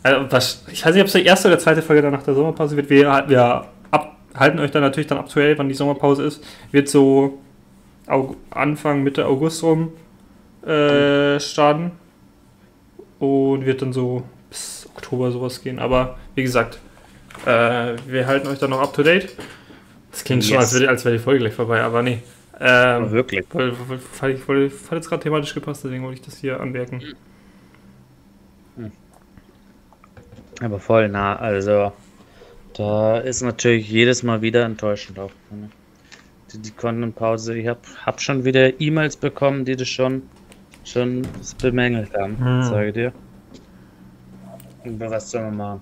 Also, 0.04 0.32
was, 0.32 0.64
ich 0.72 0.86
weiß 0.86 0.94
nicht, 0.94 1.02
ob 1.02 1.08
es 1.08 1.14
die 1.14 1.26
erste 1.26 1.48
oder 1.48 1.58
zweite 1.58 1.82
Folge 1.82 2.02
dann 2.02 2.12
nach 2.12 2.24
der 2.24 2.36
Sommerpause 2.36 2.76
wird. 2.78 2.90
Wir, 2.90 3.24
wir 3.28 3.66
ab, 3.92 4.16
halten 4.36 4.60
euch 4.60 4.72
dann 4.72 4.84
natürlich 4.84 5.08
dann 5.08 5.18
aktuell, 5.18 5.58
wann 5.58 5.68
die 5.68 5.74
Sommerpause 5.76 6.24
ist. 6.24 6.44
Wird 6.72 6.90
so 6.90 7.40
Anfang, 8.52 9.04
Mitte 9.04 9.26
August 9.26 9.64
rum 9.64 9.94
äh, 10.66 11.40
starten. 11.40 11.92
Und 13.18 13.66
wird 13.66 13.82
dann 13.82 13.94
so 13.94 14.24
bis 14.50 14.88
Oktober 14.94 15.32
sowas 15.32 15.64
gehen. 15.64 15.80
Aber 15.80 16.18
wie 16.36 16.44
gesagt, 16.44 16.80
äh, 17.46 17.96
wir 18.08 18.28
halten 18.28 18.48
euch 18.48 18.60
dann 18.60 18.70
noch 18.72 18.82
up 18.82 18.94
to 18.94 19.04
date. 19.04 19.36
Das 20.12 20.24
klingt 20.24 20.44
schon, 20.46 20.54
Yes. 20.56 20.74
als 20.74 20.80
wäre 20.82 20.90
als 20.92 21.06
wär 21.06 21.12
die 21.14 21.20
Folge 21.20 21.40
gleich 21.40 21.54
vorbei, 21.54 21.82
aber 21.82 22.02
nee. 22.02 22.20
Aber 22.54 23.06
Ähm, 23.06 23.12
wirklich. 23.12 23.46
weil, 23.52 23.74
weil, 23.90 24.00
weil, 24.22 24.32
ich 24.32 24.48
wollte, 24.48 24.74
hat 24.86 24.94
jetzt 24.94 25.10
gerade 25.10 25.24
thematisch 25.24 25.54
gepasst, 25.54 25.84
deswegen 25.84 26.04
wollte 26.04 26.20
ich 26.22 26.26
das 26.26 26.38
hier 26.38 26.60
anmerken. 26.60 27.02
Aber 30.62 30.80
voll 30.80 31.10
nah. 31.10 31.36
Also, 31.36 31.92
da 32.74 33.18
ist 33.18 33.42
natürlich 33.42 33.90
jedes 33.90 34.24
Mal 34.24 34.42
wieder 34.42 34.64
enttäuschend 34.66 35.20
auch. 35.20 35.32
ne? 35.52 35.70
Die, 36.54 36.60
die 36.60 36.72
Content-Pause. 36.72 37.58
Ich 37.58 37.68
habe 37.68 37.80
hab 38.06 38.22
schon 38.22 38.46
wieder 38.46 38.80
E-Mails 38.80 39.18
bekommen, 39.18 39.66
die 39.66 39.76
das 39.76 39.90
schon, 39.90 40.24
schon 40.86 41.24
bemängelt 41.62 42.14
haben, 42.18 42.38
Hm. 42.40 42.64
sage 42.64 42.88
ich 42.88 42.94
dir. 42.94 43.14
Aber 44.86 45.10
was 45.12 45.30
sollen 45.32 45.46
wir 45.46 45.52
machen? 45.52 45.82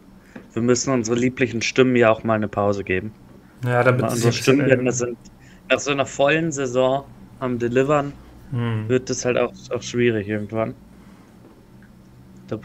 Wir 0.54 0.62
müssen 0.62 0.94
unsere 0.94 1.18
lieblichen 1.18 1.62
Stimmen 1.62 1.96
ja 1.96 2.12
auch 2.12 2.24
mal 2.24 2.36
eine 2.36 2.48
Pause 2.48 2.84
geben. 2.84 3.12
Ja, 3.66 3.84
damit 3.84 4.04
unsere 4.04 4.30
äh, 4.30 4.92
sind 4.92 5.18
nach 5.70 5.80
so 5.80 5.92
einer 5.92 6.06
vollen 6.06 6.52
Saison 6.52 7.06
am 7.40 7.60
Delivern 7.60 8.14
hm. 8.52 8.88
wird 8.88 9.10
das 9.10 9.26
halt 9.26 9.38
auch, 9.38 9.54
auch 9.72 9.82
schwierig 9.82 10.28
irgendwann. 10.28 10.76
Da 12.48 12.60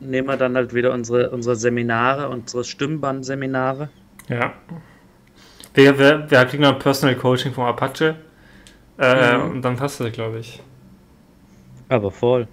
nehmen 0.00 0.28
wir 0.28 0.36
dann 0.36 0.54
halt 0.54 0.74
wieder 0.74 0.92
unsere, 0.92 1.30
unsere 1.30 1.56
Seminare, 1.56 2.28
unsere 2.28 2.62
Stimmbandseminare. 2.62 3.88
Ja. 4.28 4.52
Wir, 5.72 5.98
wir, 5.98 6.30
wir 6.30 6.44
kriegen 6.44 6.62
noch 6.62 6.74
ein 6.74 6.78
Personal 6.78 7.16
Coaching 7.16 7.52
vom 7.52 7.64
Apache. 7.64 8.16
Äh, 8.98 9.38
Mhm. 9.38 9.50
Und 9.50 9.62
dann 9.62 9.76
passt 9.76 10.00
das, 10.00 10.12
glaube 10.12 10.38
ich. 10.38 10.62
Aber 11.88 12.10
voll. 12.10 12.46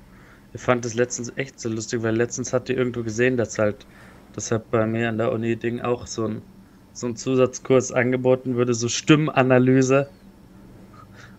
Ich 0.54 0.62
fand 0.62 0.84
das 0.84 0.96
letztens 0.96 1.32
echt 1.36 1.60
so 1.60 1.70
lustig, 1.70 2.04
weil 2.04 2.16
letztens 2.16 2.52
hat 2.52 2.68
ihr 2.70 2.78
irgendwo 2.78 3.04
gesehen, 3.04 3.38
dass 3.38 3.58
halt, 3.58 3.86
dass 4.34 4.52
halt 4.52 4.70
bei 4.70 4.86
mir 4.88 5.10
an 5.10 5.18
der 5.18 5.32
Uni 5.32 5.58
Ding 5.60 5.82
auch 5.82 6.08
so 6.08 6.28
ein, 6.28 6.44
so 6.94 7.08
ein 7.08 7.16
Zusatzkurs 7.16 7.92
angeboten 7.92 8.56
würde, 8.56 8.74
so 8.74 8.88
Stimmanalyse. 8.90 10.14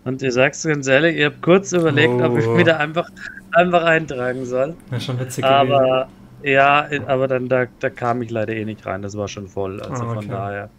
Und 0.05 0.22
ihr 0.22 0.33
sagst 0.33 0.64
ganz 0.64 0.87
ehrlich, 0.87 1.16
ihr 1.16 1.26
habt 1.26 1.42
kurz 1.42 1.72
überlegt, 1.72 2.20
ob 2.20 2.37
ich 2.37 2.46
Oh. 2.46 2.55
mich 2.55 2.64
da 2.64 2.76
einfach, 2.78 3.07
einfach 3.52 3.85
eintragen 3.85 4.44
soll. 4.44 4.78
Ja, 4.90 5.00
schon 5.00 5.18
witzig 5.18 5.46
gewesen. 5.48 5.68
Aber 5.70 6.12
ja, 6.42 6.88
aber 7.07 7.28
dann 7.28 7.48
da, 7.48 7.66
da 7.81 7.90
kam 7.90 8.22
ich 8.22 8.31
leider 8.31 8.55
eh 8.55 8.64
nicht 8.64 8.87
rein. 8.87 9.02
Das 9.02 9.16
war 9.16 9.28
schon 9.28 9.48
voll. 9.48 9.81
Also 9.83 10.07
Ah, 10.07 10.11
okay. 10.12 10.14
von 10.14 10.28
daher 10.28 10.72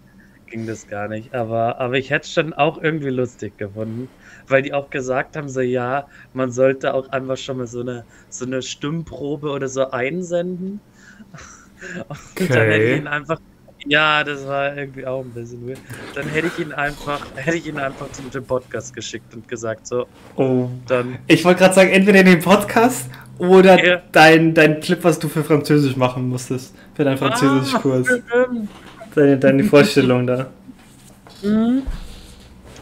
ging 0.48 0.66
das 0.68 0.88
gar 0.88 1.08
nicht. 1.10 1.34
Aber, 1.34 1.80
aber 1.80 1.96
ich 1.98 2.10
hätte 2.12 2.26
es 2.26 2.32
schon 2.34 2.54
auch 2.54 2.82
irgendwie 2.82 3.10
lustig 3.10 3.58
gefunden, 3.58 4.12
weil 4.48 4.62
die 4.64 4.74
auch 4.74 4.90
gesagt 4.90 5.36
haben, 5.38 5.50
so 5.50 5.62
ja, 5.62 6.08
man 6.34 6.52
sollte 6.52 6.94
auch 6.94 7.10
einfach 7.10 7.38
schon 7.38 7.58
mal 7.58 7.68
so 7.68 7.82
eine, 7.82 8.06
so 8.30 8.46
eine 8.46 8.62
Stimmprobe 8.62 9.50
oder 9.52 9.68
so 9.70 9.92
einsenden. 9.92 10.84
Und 12.08 12.50
dann 12.50 12.58
hätte 12.58 12.84
ich 12.84 12.92
Okay. 12.92 12.98
ihn 12.98 13.08
einfach. 13.08 13.40
Ja, 13.86 14.24
das 14.24 14.48
war 14.48 14.78
irgendwie 14.78 15.06
auch 15.06 15.22
ein 15.26 15.32
bisschen 15.32 15.68
weird. 15.68 15.78
Dann 16.16 16.26
hätte 16.30 16.48
ich 16.48 16.58
ihn 16.60 16.72
einfach, 16.72 17.26
hätte 17.36 17.58
ich 17.58 17.68
ihn 17.68 17.78
einfach 17.78 18.10
zum 18.14 18.30
dem 18.32 18.46
Podcast 18.46 18.94
geschickt 18.96 19.34
und 19.36 19.46
gesagt, 19.48 19.88
so, 19.88 20.08
oh. 20.38 20.70
dann 20.88 21.18
Ich 21.28 21.44
wollte 21.44 21.60
gerade 21.60 21.74
sagen, 21.76 21.90
entweder 21.90 22.22
in 22.22 22.28
den 22.28 22.40
Podcast 22.40 23.10
oder 23.40 23.84
Ja. 23.84 24.02
dein, 24.14 24.54
dein 24.54 24.80
Clip, 24.80 25.04
was 25.04 25.20
du 25.20 25.28
für 25.28 25.44
Französisch 25.44 25.98
machen 25.98 26.30
musstest. 26.30 26.74
Für 26.96 27.04
deinen 27.04 27.18
Französischkurs. 27.18 28.08
Ah, 28.32 28.46
Deine, 29.16 29.38
deine 29.38 29.64
Vorstellung 29.66 30.26
da. 30.28 30.48
Mhm. 31.42 31.82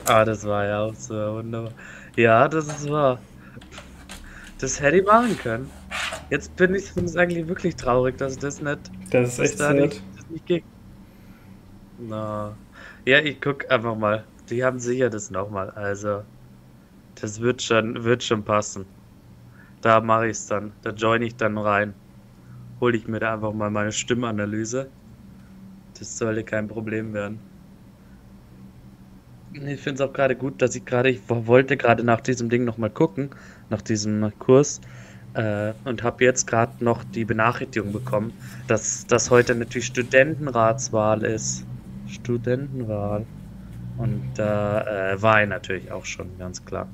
Ah, 0.05 0.23
das 0.23 0.45
war 0.45 0.65
ja 0.65 0.81
auch 0.81 0.93
so 0.93 1.13
wunderbar. 1.15 1.71
Ja, 2.15 2.47
das 2.47 2.67
ist 2.67 2.89
wahr. 2.91 3.17
Das 4.61 4.79
hätte 4.79 4.97
ich 4.97 5.05
machen 5.05 5.35
können. 5.39 5.71
Jetzt 6.29 6.55
bin 6.55 6.75
ich 6.75 6.95
ich 6.95 7.17
eigentlich 7.17 7.47
wirklich 7.47 7.75
traurig, 7.75 8.17
dass 8.17 8.37
das 8.37 8.61
nicht, 8.61 8.79
Das 9.09 9.33
ist 9.33 9.39
echt 9.39 9.59
da 9.59 9.73
nicht, 9.73 10.03
das 10.15 10.29
nicht 10.29 10.45
ging. 10.45 10.63
Na. 11.97 12.55
Ja, 13.05 13.19
ich 13.19 13.41
guck 13.41 13.69
einfach 13.71 13.95
mal. 13.95 14.23
die 14.49 14.63
haben 14.63 14.79
sicher 14.79 15.09
das 15.09 15.31
nochmal. 15.31 15.71
Also, 15.71 16.23
das 17.15 17.41
wird 17.41 17.61
schon, 17.63 18.03
wird 18.03 18.23
schon 18.23 18.43
passen. 18.45 18.85
Da 19.81 19.99
mache 19.99 20.27
ich 20.27 20.33
es 20.33 20.45
dann. 20.47 20.73
Da 20.83 20.91
join 20.91 21.23
ich 21.23 21.35
dann 21.35 21.57
rein. 21.57 21.95
Hole 22.79 22.97
ich 22.97 23.07
mir 23.07 23.19
da 23.19 23.33
einfach 23.33 23.53
mal 23.53 23.71
meine 23.71 23.91
Stimmanalyse. 23.91 24.91
Das 25.97 26.17
sollte 26.17 26.43
kein 26.43 26.67
Problem 26.67 27.13
werden. 27.13 27.39
Ich 29.53 29.81
finde 29.81 30.01
es 30.03 30.09
auch 30.09 30.13
gerade 30.13 30.35
gut, 30.35 30.61
dass 30.61 30.75
ich 30.75 30.85
gerade, 30.85 31.09
ich 31.09 31.21
wollte 31.27 31.75
gerade 31.77 32.03
nach 32.03 32.21
diesem 32.21 32.49
Ding 32.49 32.63
nochmal 32.63 32.89
gucken, 32.89 33.31
nach 33.69 33.81
diesem 33.81 34.31
Kurs, 34.39 34.79
äh, 35.33 35.73
und 35.85 36.03
habe 36.03 36.23
jetzt 36.23 36.47
gerade 36.47 36.83
noch 36.83 37.03
die 37.03 37.25
Benachrichtigung 37.25 37.91
bekommen, 37.91 38.33
dass 38.67 39.05
das 39.07 39.29
heute 39.29 39.55
natürlich 39.55 39.87
Studentenratswahl 39.87 41.23
ist. 41.23 41.65
Studentenwahl. 42.07 43.25
Und 43.97 44.21
da 44.35 45.11
äh, 45.11 45.21
war 45.21 45.43
ich 45.43 45.49
natürlich 45.49 45.91
auch 45.91 46.05
schon, 46.05 46.27
ganz 46.39 46.63
klar. 46.63 46.87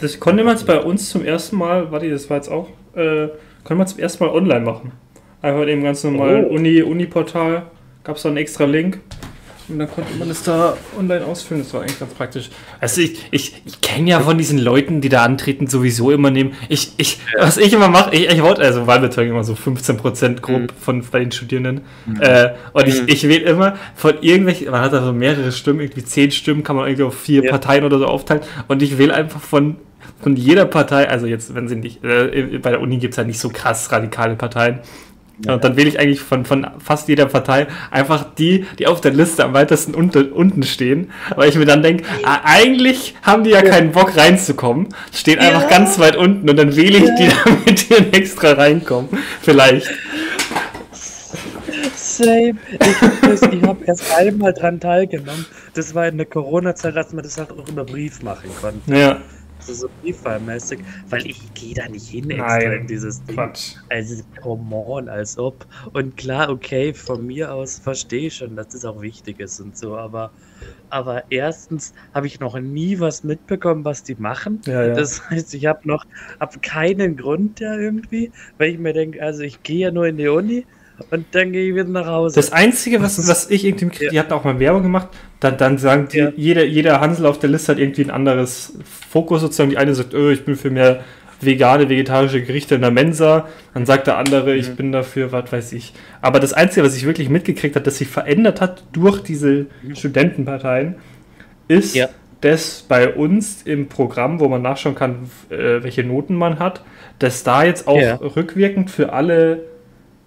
Das 0.00 0.18
konnte 0.18 0.44
man 0.44 0.56
es 0.56 0.64
bei 0.64 0.80
uns 0.80 1.08
zum 1.10 1.24
ersten 1.24 1.56
Mal, 1.56 1.90
warte, 1.92 2.10
das 2.10 2.28
war 2.28 2.38
jetzt 2.38 2.50
auch, 2.50 2.68
äh, 2.94 3.28
konnte 3.64 3.76
man 3.76 3.86
zum 3.86 4.00
ersten 4.00 4.24
Mal 4.24 4.32
online 4.32 4.64
machen. 4.64 4.92
Einfach 5.40 5.60
in 5.62 5.68
dem 5.68 5.82
ganz 5.82 6.02
normalen 6.04 6.46
oh. 6.46 6.54
Uni, 6.54 6.82
Uni-Portal 6.82 7.70
gab 8.02 8.16
es 8.16 8.22
da 8.22 8.28
einen 8.28 8.38
extra 8.38 8.64
Link. 8.64 9.00
Und 9.68 9.78
dann 9.78 9.90
konnte 9.90 10.14
man 10.18 10.30
es 10.30 10.42
da 10.42 10.76
online 10.98 11.24
ausfüllen. 11.24 11.62
Das 11.62 11.74
war 11.74 11.82
eigentlich 11.82 11.98
ganz 11.98 12.14
praktisch. 12.14 12.50
Also 12.80 13.00
ich, 13.00 13.18
ich, 13.30 13.62
ich 13.66 13.80
kenne 13.80 14.10
ja 14.10 14.20
von 14.20 14.38
diesen 14.38 14.58
Leuten, 14.58 15.00
die 15.00 15.08
da 15.08 15.24
antreten, 15.24 15.66
sowieso 15.66 16.10
immer 16.10 16.30
nehmen. 16.30 16.54
Ich, 16.68 16.92
ich, 16.96 17.18
was 17.38 17.58
ich 17.58 17.72
immer 17.72 17.88
mache, 17.88 18.14
ich, 18.14 18.28
ich 18.28 18.42
wollte, 18.42 18.62
also 18.62 18.86
Wahlbeteiligung 18.86 19.36
immer 19.36 19.44
so 19.44 19.52
15% 19.52 20.40
grob 20.40 20.60
mhm. 20.60 20.68
von 20.80 21.04
bei 21.10 21.20
den 21.20 21.32
Studierenden. 21.32 21.82
Mhm. 22.06 22.20
Äh, 22.20 22.54
und 22.72 22.86
mhm. 22.86 23.04
ich, 23.06 23.24
ich 23.24 23.28
wähle 23.28 23.44
immer 23.44 23.76
von 23.94 24.14
irgendwelchen, 24.22 24.70
man 24.70 24.80
hat 24.80 24.92
da 24.92 25.04
so 25.04 25.12
mehrere 25.12 25.52
Stimmen, 25.52 25.80
irgendwie 25.80 26.04
zehn 26.04 26.30
Stimmen 26.30 26.62
kann 26.62 26.76
man 26.76 26.86
irgendwie 26.86 27.04
auf 27.04 27.18
vier 27.18 27.44
ja. 27.44 27.50
Parteien 27.50 27.84
oder 27.84 27.98
so 27.98 28.06
aufteilen. 28.06 28.42
Und 28.68 28.82
ich 28.82 28.96
wähle 28.96 29.14
einfach 29.14 29.40
von 29.40 29.76
von 30.20 30.34
jeder 30.34 30.64
Partei, 30.64 31.08
also 31.08 31.26
jetzt, 31.26 31.54
wenn 31.54 31.68
sie 31.68 31.76
nicht, 31.76 32.02
äh, 32.02 32.58
bei 32.60 32.70
der 32.70 32.80
Uni 32.80 32.98
gibt 32.98 33.12
es 33.12 33.18
ja 33.18 33.24
nicht 33.24 33.38
so 33.38 33.50
krass 33.50 33.92
radikale 33.92 34.34
Parteien, 34.34 34.80
ja. 35.44 35.54
Und 35.54 35.64
dann 35.64 35.76
wähle 35.76 35.88
ich 35.88 35.98
eigentlich 35.98 36.20
von, 36.20 36.44
von 36.44 36.66
fast 36.78 37.08
jeder 37.08 37.26
Partei 37.26 37.66
einfach 37.90 38.26
die, 38.38 38.66
die 38.78 38.86
auf 38.86 39.00
der 39.00 39.12
Liste 39.12 39.44
am 39.44 39.54
weitesten 39.54 39.94
unter, 39.94 40.24
unten 40.32 40.62
stehen, 40.62 41.12
weil 41.36 41.48
ich 41.48 41.56
mir 41.56 41.64
dann 41.64 41.82
denke, 41.82 42.04
ah, 42.24 42.40
eigentlich 42.44 43.14
haben 43.22 43.44
die 43.44 43.50
ja, 43.50 43.62
ja, 43.62 43.70
keinen 43.70 43.92
Bock 43.92 44.16
reinzukommen, 44.16 44.88
stehen 45.12 45.38
einfach 45.38 45.62
ja. 45.62 45.68
ganz 45.68 45.98
weit 45.98 46.16
unten 46.16 46.48
und 46.48 46.56
dann 46.56 46.74
wähle 46.74 46.98
ich 46.98 47.10
die, 47.18 47.28
damit 47.44 47.88
die 47.88 48.16
extra 48.16 48.52
reinkommen. 48.52 49.10
Vielleicht. 49.42 49.88
Same. 51.94 52.54
Ich, 52.72 53.52
ich 53.52 53.62
habe 53.62 53.84
erst 53.84 54.12
einmal 54.16 54.52
dran 54.52 54.80
teilgenommen. 54.80 55.46
Das 55.74 55.94
war 55.94 56.08
in 56.08 56.16
der 56.16 56.26
Corona-Zeit, 56.26 56.96
als 56.96 57.12
man 57.12 57.22
das 57.22 57.38
halt 57.38 57.52
auch 57.52 57.68
über 57.68 57.84
Brief 57.84 58.22
machen 58.22 58.50
konnte. 58.60 58.92
Ja 58.92 59.18
so 59.74 59.88
Brieffallmäßig, 60.00 60.80
weil 61.08 61.26
ich 61.26 61.52
gehe 61.54 61.74
da 61.74 61.88
nicht 61.88 62.08
hin 62.08 62.30
extra 62.30 62.58
Nein, 62.58 62.72
in 62.72 62.86
dieses 62.86 63.22
Ding. 63.24 63.36
Quatsch. 63.36 63.76
Also, 63.90 64.22
come 64.40 64.74
on, 64.74 65.08
als 65.08 65.38
ob. 65.38 65.66
Und 65.92 66.16
klar, 66.16 66.50
okay, 66.50 66.94
von 66.94 67.26
mir 67.26 67.52
aus 67.52 67.78
verstehe 67.78 68.28
ich 68.28 68.36
schon, 68.36 68.56
dass 68.56 68.68
das 68.68 68.84
auch 68.84 69.00
wichtig 69.00 69.40
ist 69.40 69.60
und 69.60 69.76
so, 69.76 69.96
aber, 69.96 70.32
aber 70.90 71.24
erstens 71.30 71.92
habe 72.14 72.26
ich 72.26 72.40
noch 72.40 72.58
nie 72.58 73.00
was 73.00 73.24
mitbekommen, 73.24 73.84
was 73.84 74.02
die 74.02 74.16
machen. 74.16 74.60
Ja, 74.66 74.84
ja. 74.84 74.94
Das 74.94 75.28
heißt, 75.30 75.54
ich 75.54 75.66
habe 75.66 75.80
noch 75.84 76.04
hab 76.40 76.60
keinen 76.62 77.16
Grund 77.16 77.60
da 77.60 77.76
irgendwie, 77.76 78.32
weil 78.58 78.70
ich 78.70 78.78
mir 78.78 78.92
denke, 78.92 79.22
also 79.22 79.42
ich 79.42 79.62
gehe 79.62 79.78
ja 79.78 79.90
nur 79.90 80.06
in 80.06 80.16
die 80.16 80.28
Uni 80.28 80.66
und 81.10 81.26
dann 81.32 81.52
gehe 81.52 81.68
ich 81.68 81.74
wieder 81.74 81.84
nach 81.84 82.06
Hause. 82.06 82.34
Das 82.36 82.52
Einzige, 82.52 83.00
was, 83.00 83.28
was 83.28 83.50
ich 83.50 83.64
irgendwie 83.64 83.88
kriege, 83.88 84.04
ja. 84.06 84.10
die 84.10 84.18
hatten 84.20 84.32
auch 84.32 84.44
mal 84.44 84.58
Werbung 84.58 84.82
gemacht, 84.82 85.08
dann, 85.40 85.56
dann 85.56 85.78
sagen 85.78 86.08
die, 86.12 86.18
ja. 86.18 86.32
jeder, 86.36 86.64
jeder 86.64 87.00
Hansel 87.00 87.26
auf 87.26 87.38
der 87.38 87.50
Liste 87.50 87.72
hat 87.72 87.78
irgendwie 87.78 88.04
ein 88.04 88.10
anderes 88.10 88.74
Fokus 89.10 89.40
sozusagen. 89.40 89.70
Die 89.70 89.78
eine 89.78 89.94
sagt, 89.94 90.14
oh, 90.14 90.30
ich 90.30 90.44
bin 90.44 90.56
für 90.56 90.70
mehr 90.70 91.04
vegane, 91.40 91.88
vegetarische 91.88 92.42
Gerichte 92.42 92.74
in 92.74 92.80
der 92.80 92.90
Mensa. 92.90 93.48
Dann 93.74 93.86
sagt 93.86 94.08
der 94.08 94.18
andere, 94.18 94.52
mhm. 94.52 94.58
ich 94.58 94.74
bin 94.74 94.92
dafür, 94.92 95.30
was 95.30 95.52
weiß 95.52 95.72
ich. 95.72 95.94
Aber 96.20 96.40
das 96.40 96.52
Einzige, 96.52 96.84
was 96.84 96.96
ich 96.96 97.06
wirklich 97.06 97.28
mitgekriegt 97.28 97.76
habe, 97.76 97.84
das 97.84 97.98
sich 97.98 98.08
verändert 98.08 98.60
hat 98.60 98.82
durch 98.92 99.22
diese 99.22 99.66
mhm. 99.82 99.94
Studentenparteien, 99.94 100.96
ist, 101.68 101.94
ja. 101.94 102.08
dass 102.40 102.84
bei 102.88 103.14
uns 103.14 103.62
im 103.62 103.88
Programm, 103.88 104.40
wo 104.40 104.48
man 104.48 104.62
nachschauen 104.62 104.94
kann, 104.94 105.30
äh, 105.50 105.82
welche 105.82 106.02
Noten 106.02 106.34
man 106.34 106.58
hat, 106.58 106.82
dass 107.18 107.44
da 107.44 107.62
jetzt 107.62 107.86
auch 107.86 107.96
rückwirkend 108.36 108.90
für 108.90 109.12
alle 109.12 109.67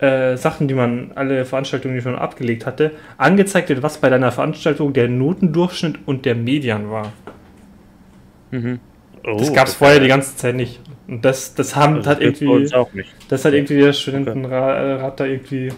äh, 0.01 0.35
Sachen, 0.35 0.67
die 0.67 0.73
man, 0.73 1.11
alle 1.13 1.45
Veranstaltungen, 1.45 1.97
die 1.97 2.03
man 2.03 2.15
abgelegt 2.15 2.65
hatte, 2.65 2.91
angezeigt 3.17 3.69
wird, 3.69 3.83
was 3.83 3.99
bei 3.99 4.09
deiner 4.09 4.31
Veranstaltung 4.31 4.93
der 4.93 5.07
Notendurchschnitt 5.07 5.99
und 6.05 6.25
der 6.25 6.35
Median 6.35 6.89
war. 6.89 7.13
Mhm. 8.49 8.79
Oh, 9.23 9.37
das 9.37 9.53
gab 9.53 9.67
es 9.67 9.75
vorher 9.75 9.99
die 9.99 10.07
ganze 10.07 10.35
Zeit 10.35 10.55
nicht. 10.55 10.79
Und 11.07 11.23
das, 11.23 11.53
das 11.53 11.75
haben, 11.75 11.97
also 11.97 12.09
hat 12.09 12.19
irgendwie. 12.19 12.67
Das 13.29 13.45
hat 13.45 13.53
irgendwie 13.53 13.77
der 13.77 13.93
Studentenrat 13.93 15.19
da 15.19 15.25
irgendwie 15.25 15.71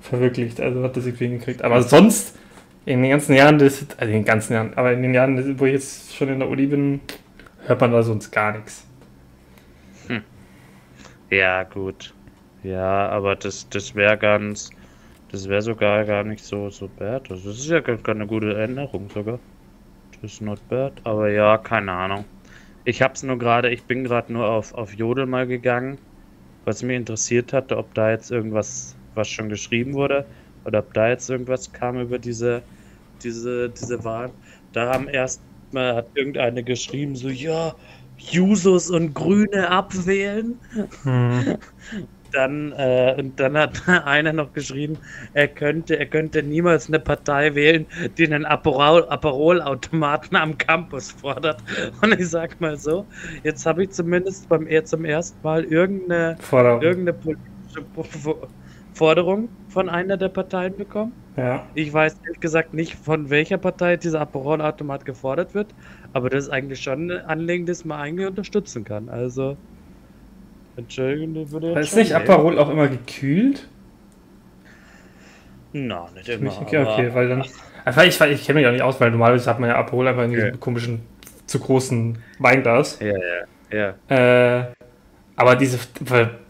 verwirklicht. 0.00 0.60
Also 0.60 0.82
hat 0.82 0.96
das 0.96 1.06
irgendwie 1.06 1.28
hingekriegt. 1.28 1.62
Aber 1.62 1.82
sonst, 1.82 2.36
in 2.84 3.00
den 3.00 3.10
ganzen 3.10 3.34
Jahren, 3.34 3.58
das, 3.58 3.86
also 3.96 4.12
in 4.12 4.18
den 4.18 4.24
ganzen 4.24 4.52
Jahren, 4.52 4.74
aber 4.74 4.92
in 4.92 5.02
den 5.02 5.14
Jahren, 5.14 5.58
wo 5.58 5.64
ich 5.64 5.72
jetzt 5.72 6.14
schon 6.14 6.28
in 6.28 6.40
der 6.40 6.48
Uni 6.48 6.66
bin, 6.66 7.00
hört 7.66 7.80
man 7.80 7.92
da 7.92 8.02
sonst 8.02 8.30
gar 8.30 8.52
nichts. 8.52 8.86
Hm. 10.08 10.22
Ja, 11.30 11.62
gut. 11.62 12.12
Ja, 12.62 13.08
aber 13.08 13.36
das, 13.36 13.68
das 13.68 13.94
wäre 13.94 14.18
ganz, 14.18 14.70
das 15.28 15.48
wäre 15.48 15.62
sogar 15.62 16.04
gar 16.04 16.24
nicht 16.24 16.44
so, 16.44 16.70
so 16.70 16.88
bad. 16.88 17.30
Also 17.30 17.50
das 17.50 17.58
ist 17.60 17.68
ja 17.70 17.80
gar 17.80 17.98
keine 17.98 18.26
gute 18.26 18.54
Erinnerung 18.54 19.08
sogar. 19.10 19.40
Das 20.20 20.32
ist 20.34 20.42
not 20.42 20.66
bad. 20.68 21.00
Aber 21.06 21.30
ja, 21.30 21.58
keine 21.58 21.92
Ahnung. 21.92 22.26
Ich 22.84 23.02
hab's 23.02 23.22
nur 23.24 23.38
gerade, 23.38 23.70
ich 23.70 23.86
bin 23.86 24.04
gerade 24.04 24.32
nur 24.32 24.48
auf, 24.48 24.74
auf 24.74 24.94
Jodel 24.94 25.26
mal 25.26 25.46
gegangen, 25.46 26.00
was 26.64 26.82
mich 26.82 26.96
interessiert 26.96 27.52
hatte, 27.52 27.76
ob 27.78 27.94
da 27.94 28.10
jetzt 28.10 28.30
irgendwas, 28.30 28.98
was 29.14 29.28
schon 29.30 29.48
geschrieben 29.50 29.94
wurde, 29.94 30.30
oder 30.64 30.80
ob 30.80 30.94
da 30.94 31.08
jetzt 31.10 31.30
irgendwas 31.30 31.72
kam 31.72 32.00
über 32.00 32.18
diese, 32.20 32.64
diese, 33.22 33.70
diese 33.70 34.04
Wahl. 34.04 34.34
Da 34.72 34.92
haben 34.92 35.08
erst 35.08 35.44
mal 35.72 35.94
hat 35.96 36.10
irgendeine 36.14 36.64
geschrieben, 36.64 37.16
so, 37.16 37.28
ja, 37.30 37.76
Jusos 38.18 38.90
und 38.90 39.14
Grüne 39.14 39.68
abwählen. 39.70 40.60
Hm. 41.04 41.58
dann, 42.34 42.72
äh, 42.72 43.14
und 43.18 43.38
dann 43.38 43.56
hat 43.56 43.82
einer 44.06 44.32
noch 44.32 44.52
geschrieben, 44.52 44.98
er 45.34 45.48
könnte, 45.48 45.98
er 45.98 46.06
könnte 46.06 46.42
niemals 46.42 46.88
eine 46.88 47.00
Partei 47.00 47.54
wählen, 47.54 47.86
die 48.16 48.26
einen 48.26 48.44
Aperol-Automaten 48.44 50.36
am 50.36 50.58
Campus 50.58 51.10
fordert. 51.10 51.62
Und 52.02 52.18
ich 52.18 52.28
sag 52.28 52.60
mal 52.60 52.76
so, 52.76 53.06
jetzt 53.42 53.66
habe 53.66 53.84
ich 53.84 53.90
zumindest 53.90 54.48
beim 54.48 54.66
zum 54.84 55.04
ersten 55.04 55.38
Mal 55.42 55.64
irgendeine, 55.64 56.36
Forderung. 56.40 56.82
irgendeine 56.82 57.18
politische 57.18 57.84
Forderung 58.94 59.48
von 59.68 59.88
einer 59.88 60.16
der 60.16 60.28
Parteien 60.28 60.76
bekommen. 60.76 61.12
Ja. 61.36 61.64
Ich 61.74 61.92
weiß 61.92 62.16
ehrlich 62.24 62.40
gesagt 62.40 62.74
nicht, 62.74 62.94
von 62.94 63.30
welcher 63.30 63.56
Partei 63.58 63.96
dieser 63.96 64.20
Aperol-Automat 64.20 65.04
gefordert 65.04 65.54
wird, 65.54 65.74
aber 66.12 66.28
das 66.28 66.44
ist 66.44 66.50
eigentlich 66.50 66.80
schon 66.80 67.10
ein 67.10 67.24
Anliegen, 67.24 67.66
das 67.66 67.84
man 67.84 68.00
eigentlich 68.00 68.26
unterstützen 68.26 68.84
kann. 68.84 69.08
Also 69.08 69.56
würde 70.76 71.72
jetzt 71.72 71.88
Ist 71.88 71.96
nicht 71.96 72.14
Aperol 72.14 72.58
auch 72.58 72.70
immer 72.70 72.88
gekühlt? 72.88 73.68
Na, 75.72 76.08
nicht 76.14 76.28
immer. 76.28 76.60
Okay, 76.60 76.78
okay, 76.78 77.14
weil 77.14 77.28
dann. 77.28 77.44
Einfach, 77.84 78.02
ich, 78.04 78.20
ich 78.20 78.44
kenne 78.46 78.60
mich 78.60 78.68
auch 78.68 78.72
nicht 78.72 78.82
aus, 78.82 79.00
weil 79.00 79.10
normalerweise 79.10 79.48
hat 79.48 79.60
man 79.60 79.70
ja 79.70 79.76
Aperol 79.76 80.08
einfach 80.08 80.24
in 80.24 80.32
diesem 80.32 80.60
komischen, 80.60 81.00
zu 81.46 81.60
großen 81.60 82.18
Weinglas. 82.38 82.98
Ja, 83.00 83.14
ja, 83.70 83.94
ja. 84.08 84.58
Äh, 84.60 84.72
aber 85.40 85.56
diese, 85.56 85.78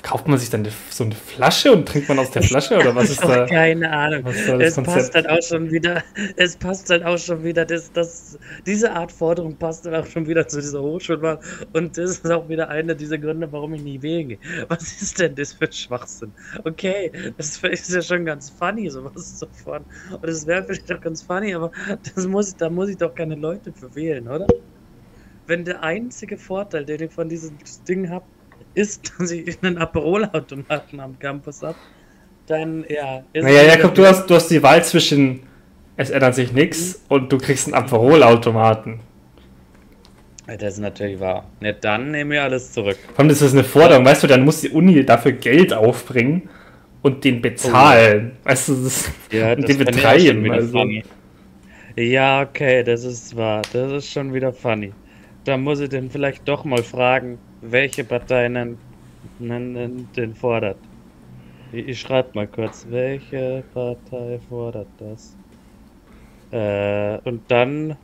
kauft 0.03 0.27
man 0.27 0.37
sich 0.37 0.51
dann 0.51 0.67
so 0.91 1.05
eine 1.05 1.15
Flasche 1.15 1.71
und 1.71 1.87
trinkt 1.87 2.09
man 2.09 2.19
aus 2.19 2.33
der 2.33 2.43
Flasche 2.43 2.77
oder 2.77 2.93
was 2.97 3.11
ist 3.11 3.23
da? 3.23 3.47
Keine 3.47 3.89
Ahnung. 3.89 4.25
Da 4.25 4.31
es 4.31 4.75
Konzept? 4.75 4.85
passt 4.85 5.15
halt 5.15 5.29
auch 5.29 5.43
schon 5.43 5.71
wieder, 5.71 6.03
es 6.35 6.57
passt 6.57 6.91
halt 6.91 7.05
auch 7.05 7.17
schon 7.17 7.45
wieder, 7.45 7.65
das, 7.65 7.93
das, 7.93 8.37
diese 8.67 8.91
Art 8.91 9.13
Forderung 9.13 9.55
passt 9.55 9.87
dann 9.87 9.95
auch 9.95 10.07
schon 10.07 10.27
wieder 10.27 10.49
zu 10.49 10.61
dieser 10.61 10.83
Hochschulwahl 10.83 11.39
und 11.73 11.97
das 11.97 12.19
ist 12.19 12.29
auch 12.29 12.49
wieder 12.49 12.69
einer 12.69 12.97
dieser 12.97 13.17
Gründe, 13.17 13.47
warum 13.53 13.75
ich 13.75 13.83
nie 13.83 14.03
wählen 14.03 14.31
gehe. 14.31 14.39
Was 14.67 14.83
ist 15.01 15.21
denn 15.21 15.37
das 15.37 15.53
für 15.53 15.71
Schwachsinn? 15.71 16.33
Okay, 16.65 17.13
das 17.37 17.59
ist 17.59 17.95
ja 17.95 18.03
schon 18.03 18.25
ganz 18.25 18.51
funny, 18.51 18.91
sowas 18.91 19.39
zu 19.39 19.47
fordern. 19.63 19.85
Und 20.11 20.27
das 20.27 20.49
wäre 20.49 20.65
vielleicht 20.65 20.93
auch 20.93 21.01
ganz 21.01 21.23
funny, 21.23 21.55
aber 21.55 21.71
das 22.13 22.27
muss, 22.27 22.57
da 22.57 22.69
muss 22.69 22.89
ich 22.89 22.97
doch 22.97 23.15
keine 23.15 23.37
Leute 23.37 23.73
für 23.73 23.95
wählen, 23.95 24.27
oder? 24.27 24.49
Wenn 25.47 25.65
der 25.65 25.81
einzige 25.85 26.37
Vorteil, 26.37 26.85
den 26.85 27.03
ich 27.03 27.13
von 27.13 27.29
diesem 27.29 27.57
Ding 27.89 28.11
habe, 28.11 28.25
ist, 28.75 29.13
dass 29.19 29.31
ich 29.31 29.59
einen 29.63 29.79
Aperol-Automaten 29.79 31.01
am 31.01 31.19
Campus 31.19 31.63
habe, 31.63 31.77
dann 32.47 32.85
ja. 32.89 33.23
Naja, 33.35 33.63
Jakob, 33.63 33.95
du 33.95 34.07
hast, 34.07 34.27
du 34.27 34.35
hast 34.35 34.49
die 34.49 34.63
Wahl 34.63 34.85
zwischen 34.85 35.41
es 36.01 36.09
ändert 36.09 36.35
sich 36.35 36.53
nichts 36.53 36.95
mhm. 36.95 37.15
und 37.15 37.33
du 37.33 37.37
kriegst 37.37 37.67
einen 37.67 37.75
Aperol-Automaten. 37.75 39.01
Das 40.47 40.75
ist 40.75 40.81
natürlich 40.81 41.21
wahr. 41.21 41.45
Ja, 41.61 41.73
dann 41.73 42.11
nehmen 42.11 42.31
wir 42.31 42.43
alles 42.43 42.73
zurück. 42.73 42.97
Vor 43.15 43.21
allem, 43.21 43.29
das 43.29 43.43
ist 43.43 43.53
eine 43.53 43.65
Forderung, 43.65 44.05
weißt 44.05 44.23
du, 44.23 44.27
dann 44.27 44.43
muss 44.45 44.63
die 44.63 44.71
Uni 44.71 45.05
dafür 45.05 45.33
Geld 45.33 45.75
aufbringen 45.75 46.49
und 47.03 47.23
den 47.23 47.43
bezahlen. 47.43 48.33
Oh. 48.45 48.49
Weißt 48.49 48.69
du, 48.69 48.83
das, 48.83 49.13
ja, 49.31 49.53
und 49.53 49.69
den 49.69 49.77
betreiben. 49.77 50.51
Also. 50.51 50.87
Ja, 51.97 52.43
okay, 52.43 52.83
das 52.83 53.05
ist 53.05 53.37
wahr. 53.37 53.61
Das 53.73 53.93
ist 53.93 54.11
schon 54.11 54.33
wieder 54.33 54.55
funny. 54.55 54.93
Da 55.45 55.59
muss 55.59 55.81
ich 55.81 55.91
den 55.91 56.11
vielleicht 56.11 56.49
doch 56.49 56.65
mal 56.65 56.83
fragen, 56.83 57.39
welche 57.61 58.05
Partei 58.05 58.49
denn, 58.49 58.81
denn, 59.39 60.13
denn 60.13 60.35
fordert. 60.35 60.89
Ich, 61.73 61.89
ich 61.89 62.01
schreibe 62.01 62.33
mal 62.35 62.49
kurz, 62.49 62.87
welche 62.87 63.67
Partei 63.73 64.41
fordert 64.41 64.93
das? 64.99 65.39
Äh, 66.51 67.19
und 67.25 67.51
dann, 67.51 67.97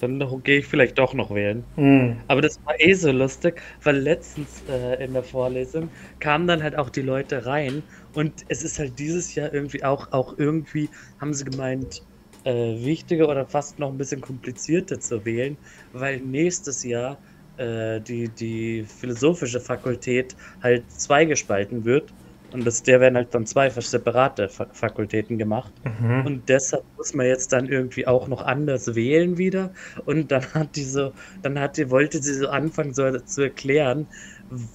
dann 0.00 0.18
gehe 0.42 0.58
ich 0.60 0.66
vielleicht 0.66 0.98
doch 0.98 1.14
noch 1.14 1.34
wählen. 1.34 1.66
Mhm. 1.76 2.22
Aber 2.28 2.40
das 2.42 2.58
war 2.64 2.74
eh 2.80 2.94
so 2.94 3.10
lustig, 3.12 3.60
weil 3.82 3.96
letztens 3.98 4.62
äh, 4.68 5.04
in 5.04 5.14
der 5.14 5.24
Vorlesung 5.24 5.92
kamen 6.20 6.46
dann 6.46 6.62
halt 6.62 6.76
auch 6.76 6.90
die 6.90 7.02
Leute 7.02 7.46
rein 7.46 7.84
und 8.12 8.42
es 8.48 8.62
ist 8.62 8.78
halt 8.78 8.98
dieses 8.98 9.34
Jahr 9.34 9.52
irgendwie 9.52 9.84
auch, 9.84 10.12
auch 10.12 10.38
irgendwie, 10.38 10.90
haben 11.18 11.34
sie 11.34 11.44
gemeint, 11.44 12.02
äh, 12.44 12.52
wichtiger 12.84 13.28
oder 13.28 13.46
fast 13.46 13.78
noch 13.78 13.90
ein 13.90 13.98
bisschen 13.98 14.20
komplizierter 14.20 15.00
zu 15.00 15.24
wählen, 15.24 15.58
weil 15.92 16.20
nächstes 16.20 16.82
Jahr 16.82 17.20
äh, 17.56 18.00
die, 18.00 18.28
die 18.28 18.84
philosophische 18.84 19.60
Fakultät 19.60 20.36
halt 20.60 20.90
zweigespalten 20.90 21.84
wird. 21.84 22.14
Und 22.52 22.66
das, 22.66 22.82
der 22.82 23.00
werden 23.00 23.16
halt 23.16 23.34
dann 23.34 23.46
zwei 23.46 23.70
separate 23.70 24.48
Fa 24.50 24.68
Fakultäten 24.72 25.38
gemacht. 25.38 25.72
Mhm. 25.84 26.26
Und 26.26 26.48
deshalb 26.50 26.84
muss 26.96 27.14
man 27.14 27.26
jetzt 27.26 27.52
dann 27.52 27.66
irgendwie 27.66 28.06
auch 28.06 28.28
noch 28.28 28.42
anders 28.42 28.94
wählen 28.94 29.38
wieder. 29.38 29.72
Und 30.04 30.30
dann 30.30 30.44
hat 30.54 30.76
die 30.76 30.84
so, 30.84 31.12
dann 31.42 31.58
hat 31.58 31.78
die, 31.78 31.90
wollte 31.90 32.22
sie 32.22 32.34
so 32.34 32.48
anfangen 32.48 32.92
so 32.92 33.18
zu 33.20 33.42
erklären, 33.42 34.08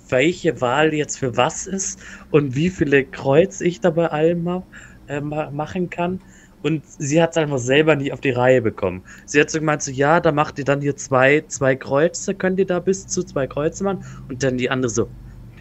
welche 0.09 0.59
Wahl 0.61 0.93
jetzt 0.93 1.17
für 1.19 1.37
was 1.37 1.67
ist 1.67 2.01
und 2.31 2.55
wie 2.55 2.69
viele 2.69 3.05
Kreuz 3.05 3.61
ich 3.61 3.79
da 3.79 3.91
bei 3.91 4.07
allem 4.07 4.63
äh, 5.07 5.21
ma 5.21 5.51
machen 5.51 5.89
kann. 5.89 6.23
Und 6.63 6.83
sie 6.85 7.21
hat 7.21 7.31
es 7.31 7.37
einfach 7.37 7.59
selber 7.59 7.95
nicht 7.95 8.11
auf 8.13 8.19
die 8.19 8.31
Reihe 8.31 8.61
bekommen. 8.61 9.03
Sie 9.25 9.39
hat 9.39 9.49
so 9.49 9.59
gemeint, 9.59 9.83
so, 9.83 9.91
ja, 9.91 10.19
da 10.19 10.31
macht 10.31 10.57
ihr 10.57 10.65
dann 10.65 10.81
hier 10.81 10.95
zwei, 10.97 11.43
zwei 11.47 11.75
Kreuze, 11.75 12.33
könnt 12.33 12.59
ihr 12.59 12.65
da 12.65 12.79
bis 12.79 13.07
zu 13.07 13.23
zwei 13.23 13.47
Kreuze 13.47 13.83
machen. 13.83 14.03
Und 14.27 14.43
dann 14.43 14.57
die 14.57 14.69
andere 14.69 14.89
so, 14.89 15.07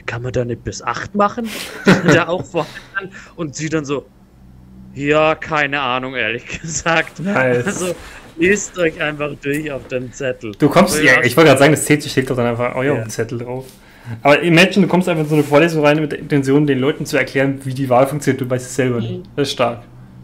kann 0.06 0.22
man 0.22 0.32
da 0.32 0.44
nicht 0.44 0.64
bis 0.64 0.82
acht 0.82 1.14
machen? 1.14 1.48
da 2.06 2.28
auch 2.28 2.44
vorne 2.44 2.68
dran. 2.94 3.11
Und 3.37 3.54
sie 3.54 3.68
dann 3.68 3.85
so, 3.85 4.06
ja, 4.94 5.35
keine 5.35 5.80
Ahnung, 5.80 6.14
ehrlich 6.14 6.61
gesagt. 6.61 7.20
Nice. 7.20 7.66
Also, 7.66 7.94
lest 8.38 8.78
euch 8.78 9.00
einfach 9.00 9.32
durch 9.42 9.70
auf 9.70 9.87
den 9.88 10.12
Zettel. 10.12 10.52
Du 10.59 10.68
kommst, 10.68 11.02
ja, 11.02 11.22
ich 11.22 11.37
wollte 11.37 11.48
gerade 11.48 11.59
sagen, 11.59 11.72
das 11.72 11.85
CC 11.85 12.09
steht 12.09 12.30
doch 12.30 12.37
dann 12.37 12.46
einfach 12.46 12.74
auch 12.74 12.82
ja. 12.82 12.92
auf 12.92 12.98
Ja. 12.98 13.04
dem 13.04 13.11
Zettel 13.11 13.38
drauf. 13.38 13.66
Aber 14.22 14.40
imagine, 14.40 14.87
du 14.87 14.90
kommst 14.90 15.09
einfach 15.09 15.24
in 15.24 15.28
so 15.28 15.35
eine 15.35 15.44
Vorlesung 15.44 15.85
rein 15.85 16.00
mit 16.00 16.12
der 16.12 16.20
Intention, 16.20 16.66
den 16.66 16.78
Leuten 16.78 17.04
zu 17.04 17.16
erklären, 17.16 17.61
wie 17.64 17.74
die 17.74 17.88
Wahl 17.88 18.06
funktioniert, 18.06 18.40
du 18.40 18.48
weißt 18.48 18.64
es 18.64 18.74
selber 18.74 19.00
nicht. 19.00 19.24
Das 19.35 19.48
ist 19.48 19.52
stark. 19.52 19.82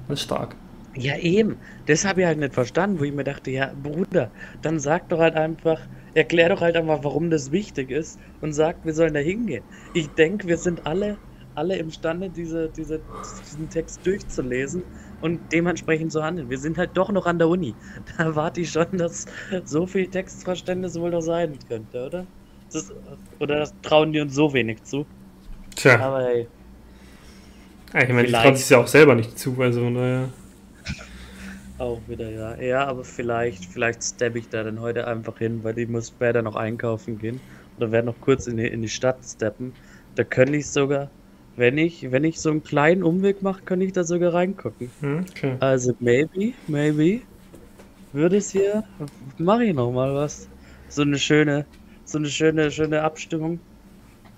Das 0.09 0.21
ist 0.21 0.25
stark. 0.25 0.55
Ja, 0.95 1.17
eben. 1.17 1.59
Das 1.87 2.05
habe 2.05 2.21
ich 2.21 2.27
halt 2.27 2.39
nicht 2.39 2.55
verstanden, 2.55 3.01
wo 3.01 3.05
ich 3.05 3.13
mir 3.13 3.25
dachte, 3.25 3.51
ja, 3.51 3.73
Bruder, 3.83 4.31
dann 4.61 4.79
sag 4.79 5.09
doch 5.09 5.21
halt 5.21 5.35
einfach, 5.37 5.81
erklär 6.15 6.51
doch 6.51 6.61
halt 6.61 6.77
einfach, 6.77 7.03
warum 7.03 7.31
das 7.31 7.51
wichtig 7.51 7.91
ist 7.91 8.21
und 8.41 8.53
sag, 8.53 8.85
wir 8.85 8.93
sollen 8.93 9.15
da 9.15 9.21
hingehen. 9.21 9.65
Ich 9.95 10.15
denke, 10.15 10.49
wir 10.49 10.59
sind 10.59 10.87
alle, 10.87 11.19
alle 11.55 11.77
imstande, 11.77 12.29
diese, 12.31 12.69
diese, 12.69 13.01
diesen 13.43 13.71
Text 13.71 14.05
durchzulesen 14.07 14.85
und 15.21 15.53
dementsprechend 15.53 16.13
zu 16.13 16.23
handeln. 16.23 16.51
Wir 16.51 16.59
sind 16.59 16.77
halt 16.77 16.91
doch 16.97 17.11
noch 17.11 17.27
an 17.27 17.39
der 17.39 17.49
Uni. 17.49 17.75
Da 18.19 18.25
erwarte 18.25 18.61
ich 18.61 18.71
schon, 18.71 18.99
dass 18.99 19.25
so 19.65 19.87
viel 19.87 20.09
Textverständnis 20.09 20.99
wohl 21.01 21.11
noch 21.11 21.23
sein 21.23 21.59
könnte, 21.69 22.07
oder? 22.07 22.27
Das, 22.71 22.93
oder 23.39 23.59
das 23.59 23.75
trauen 23.83 24.13
die 24.13 24.21
uns 24.21 24.35
so 24.35 24.53
wenig 24.53 24.83
zu. 24.83 25.07
Tja, 25.75 25.99
Aber 26.01 26.23
hey, 26.23 26.49
ja, 27.95 28.03
ich 28.03 28.09
meine, 28.09 28.27
die 28.27 28.33
trauen 28.33 28.57
sich 28.57 28.71
ja 28.71 28.79
auch 28.79 28.87
selber 28.87 29.15
nicht 29.15 29.39
zu, 29.39 29.55
also 29.61 29.81
von 29.81 29.95
daher. 29.95 30.29
Auch 31.83 32.07
wieder, 32.07 32.31
ja. 32.31 32.61
Ja, 32.61 32.87
aber 32.87 33.05
vielleicht, 33.05 33.65
vielleicht 33.67 34.05
steppe 34.05 34.39
ich 34.39 34.49
da 34.49 34.63
dann 34.63 34.81
heute 34.81 35.07
einfach 35.09 35.39
hin, 35.39 35.65
weil 35.65 35.77
ich 35.79 35.89
muss 35.89 36.09
später 36.09 36.41
noch 36.43 36.55
einkaufen 36.55 37.19
gehen. 37.19 37.45
Oder 37.77 37.91
werde 37.91 38.07
noch 38.07 38.21
kurz 38.21 38.47
in 38.47 38.57
die, 38.57 38.67
in 38.69 38.83
die 38.83 38.89
Stadt 38.89 39.25
steppen. 39.25 39.77
Da 40.15 40.23
könnte 40.25 40.59
ich 40.59 40.71
sogar, 40.71 41.13
wenn 41.57 41.79
ich, 41.79 42.11
wenn 42.13 42.23
ich 42.25 42.41
so 42.41 42.51
einen 42.51 42.63
kleinen 42.63 43.03
Umweg 43.03 43.43
mache, 43.43 43.63
könnte 43.65 43.85
ich 43.87 43.93
da 43.93 44.05
sogar 44.05 44.33
reingucken. 44.35 44.95
Hm, 45.01 45.25
okay. 45.31 45.61
Also 45.61 45.93
maybe, 46.01 46.55
maybe 46.67 47.27
würde 48.13 48.39
es 48.39 48.51
hier, 48.51 48.85
mache 49.39 49.65
ich 49.65 49.75
noch 49.75 49.93
mal 49.93 50.15
was. 50.15 50.51
So 50.89 51.03
eine 51.03 51.19
schöne, 51.19 51.69
so 52.05 52.19
eine 52.19 52.29
schöne, 52.29 52.71
schöne 52.71 53.03
Abstimmung. 53.03 53.65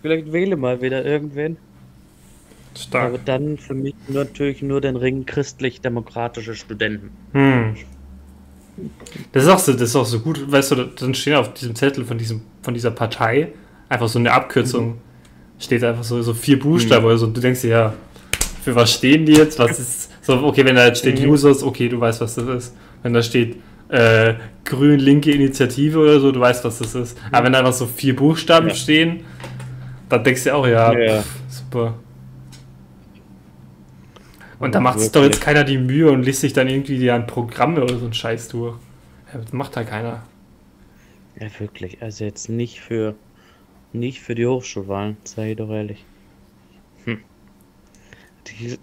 Vielleicht 0.00 0.32
wähle 0.32 0.56
mal 0.56 0.80
wieder 0.82 1.04
irgendwen. 1.04 1.60
Stark. 2.76 3.08
Aber 3.08 3.18
dann 3.18 3.56
für 3.58 3.74
mich 3.74 3.94
natürlich 4.08 4.62
nur 4.62 4.80
den 4.80 4.96
Ring 4.96 5.26
christlich-demokratische 5.26 6.54
Studenten. 6.54 7.10
Hm. 7.32 7.74
Das 9.32 9.44
ist 9.44 9.48
auch 9.48 9.58
so, 9.58 9.72
das 9.72 9.82
ist 9.82 9.96
auch 9.96 10.04
so 10.04 10.18
gut, 10.20 10.50
weißt 10.50 10.72
du, 10.72 10.74
dann 10.84 11.14
stehen 11.14 11.34
auf 11.34 11.54
diesem 11.54 11.74
Zettel 11.76 12.04
von 12.04 12.18
diesem, 12.18 12.42
von 12.62 12.74
dieser 12.74 12.90
Partei 12.90 13.52
einfach 13.88 14.08
so 14.08 14.18
eine 14.18 14.32
Abkürzung. 14.32 14.98
Steht 15.60 15.84
einfach 15.84 16.02
so, 16.02 16.20
so 16.22 16.34
vier 16.34 16.58
Buchstaben 16.58 17.04
oder 17.06 17.16
so. 17.16 17.26
Und 17.26 17.36
du 17.36 17.40
denkst 17.40 17.60
dir, 17.62 17.68
ja, 17.68 17.94
für 18.64 18.74
was 18.74 18.92
stehen 18.92 19.24
die 19.24 19.34
jetzt? 19.34 19.58
Was 19.60 19.78
ist. 19.78 20.10
So, 20.22 20.42
okay, 20.42 20.64
wenn 20.64 20.74
da 20.74 20.86
jetzt 20.86 20.98
steht 20.98 21.20
Mhm. 21.20 21.28
Users, 21.30 21.62
okay, 21.62 21.88
du 21.88 22.00
weißt, 22.00 22.20
was 22.20 22.34
das 22.34 22.46
ist. 22.48 22.76
Wenn 23.02 23.12
da 23.12 23.22
steht 23.22 23.56
äh, 23.90 24.34
grün-linke 24.64 25.30
Initiative 25.30 25.98
oder 25.98 26.18
so, 26.18 26.32
du 26.32 26.40
weißt, 26.40 26.64
was 26.64 26.78
das 26.78 26.94
ist. 26.94 27.18
Aber 27.30 27.44
wenn 27.44 27.52
da 27.52 27.60
einfach 27.60 27.72
so 27.74 27.86
vier 27.86 28.16
Buchstaben 28.16 28.68
Ja. 28.68 28.74
stehen, 28.74 29.20
dann 30.08 30.24
denkst 30.24 30.44
du 30.44 30.54
auch, 30.54 30.66
ja, 30.66 30.92
Ja. 30.98 31.22
pff, 31.22 31.28
super. 31.48 31.94
Und 34.58 34.74
da 34.74 34.80
Ja, 34.80 34.80
macht 34.80 35.00
sich 35.00 35.12
doch 35.12 35.22
jetzt 35.24 35.40
keiner 35.40 35.64
die 35.64 35.78
Mühe 35.78 36.10
und 36.10 36.22
liest 36.24 36.40
sich 36.40 36.52
dann 36.52 36.68
irgendwie 36.68 36.98
die 36.98 37.10
an 37.10 37.26
Programme 37.26 37.82
oder 37.82 37.98
so 37.98 38.06
ein 38.06 38.14
Scheiß 38.14 38.48
durch. 38.48 38.76
Ja, 39.32 39.40
das 39.40 39.52
macht 39.52 39.76
halt 39.76 39.88
keiner. 39.88 40.22
Ja, 41.36 41.48
wirklich. 41.60 42.02
Also 42.02 42.24
jetzt 42.24 42.48
nicht 42.48 42.80
für 42.80 43.14
nicht 43.92 44.20
für 44.22 44.34
die 44.34 44.46
Hochschulwahlen, 44.46 45.18
sage 45.24 45.52
ich 45.52 45.56
doch 45.58 45.70
ehrlich. 45.70 46.06
Hm. 47.04 47.14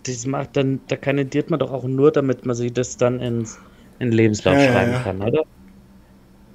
Das 0.04 0.26
macht 0.26 0.56
dann, 0.58 0.82
da 0.88 0.98
kandidiert 0.98 1.50
man 1.50 1.60
doch 1.60 1.72
auch 1.72 1.84
nur, 1.86 2.12
damit 2.12 2.46
man 2.46 2.56
sich 2.56 2.74
das 2.74 2.98
dann 2.98 3.20
ins 3.20 3.64
in 4.00 4.08
den 4.10 4.14
Lebenslauf 4.18 4.60
Ja, 4.60 4.62
ja, 4.62 4.62
schreiben 4.62 4.94
ja. 4.94 5.04
kann, 5.04 5.22
oder? 5.22 5.44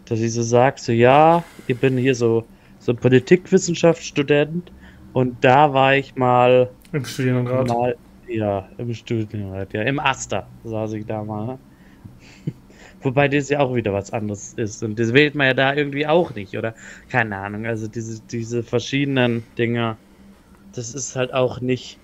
Dass 0.07 0.21
ich 0.21 0.33
so 0.33 0.43
sag, 0.43 0.79
so 0.79 0.93
ja, 0.93 1.53
ich 1.67 1.79
bin 1.79 1.97
hier 1.99 2.15
so 2.15 2.49
so 2.79 2.95
Politikwissenschaftsstudent 2.95 4.73
und 5.13 5.45
da 5.45 5.73
war 5.73 5.97
ich 5.97 6.15
mal 6.17 6.75
Im 6.93 7.05
Studienrat. 7.05 7.77
Mal, 7.77 7.97
ja, 8.27 8.69
im 8.79 8.93
Studienrat, 8.95 9.73
ja, 9.75 9.83
im 9.83 9.99
Aster 10.01 10.53
saß 10.63 10.93
ich 10.95 11.07
da 11.07 11.25
mal. 11.25 11.47
ne? 11.47 11.61
Wobei 13.01 13.29
das 13.29 13.49
ja 13.49 13.61
auch 13.61 13.75
wieder 13.75 13.93
was 13.93 14.11
anderes 14.13 14.53
ist. 14.55 14.83
Und 14.83 14.99
das 14.99 15.13
wählt 15.15 15.35
man 15.35 15.49
ja 15.49 15.55
da 15.55 15.75
irgendwie 15.75 16.07
auch 16.07 16.35
nicht, 16.35 16.57
oder? 16.57 16.75
Keine 17.09 17.39
Ahnung. 17.39 17.67
Also 17.67 17.89
diese, 17.89 18.23
diese 18.23 18.63
verschiedenen 18.63 19.49
Dinger, 19.59 20.01
das 20.73 20.95
ist 20.95 21.17
halt 21.17 21.33
auch 21.35 21.61
nicht, 21.61 22.03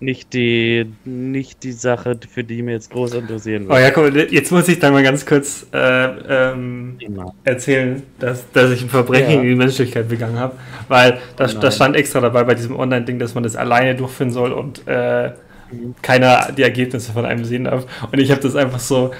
nicht 0.00 0.32
die, 0.32 0.86
nicht 1.04 1.62
die 1.62 1.72
Sache, 1.72 2.18
für 2.32 2.42
die 2.42 2.62
mir 2.62 2.72
jetzt 2.72 2.90
groß 2.90 3.14
interessieren 3.14 3.66
Oh 3.68 3.76
ja, 3.76 3.90
komm, 3.90 4.14
jetzt 4.14 4.50
muss 4.50 4.66
ich 4.68 4.78
dann 4.78 4.92
mal 4.92 5.02
ganz 5.02 5.24
kurz 5.26 5.66
äh, 5.72 6.06
ähm, 6.50 6.96
erzählen, 7.44 8.02
dass, 8.18 8.50
dass 8.52 8.70
ich 8.72 8.82
ein 8.82 8.88
Verbrechen 8.88 9.30
Ja. 9.30 9.36
gegen 9.36 9.48
die 9.50 9.54
Menschlichkeit 9.56 10.08
begangen 10.08 10.38
habe. 10.38 10.56
Weil 10.88 11.18
da, 11.36 11.44
Oh 11.44 11.48
da 11.48 11.58
nein. 11.62 11.72
stand 11.72 11.96
extra 11.96 12.20
dabei 12.20 12.44
bei 12.44 12.54
diesem 12.54 12.76
Online-Ding, 12.78 13.18
dass 13.18 13.34
man 13.34 13.42
das 13.44 13.56
alleine 13.56 13.94
durchführen 13.94 14.30
soll 14.30 14.52
und 14.52 14.86
äh. 14.88 15.32
Keiner 16.02 16.52
die 16.52 16.62
Ergebnisse 16.62 17.12
von 17.12 17.24
einem 17.24 17.44
sehen 17.44 17.64
darf. 17.64 17.86
Und 18.10 18.18
ich 18.18 18.30
habe 18.30 18.40
das 18.40 18.56
einfach 18.56 18.78
so, 18.78 19.12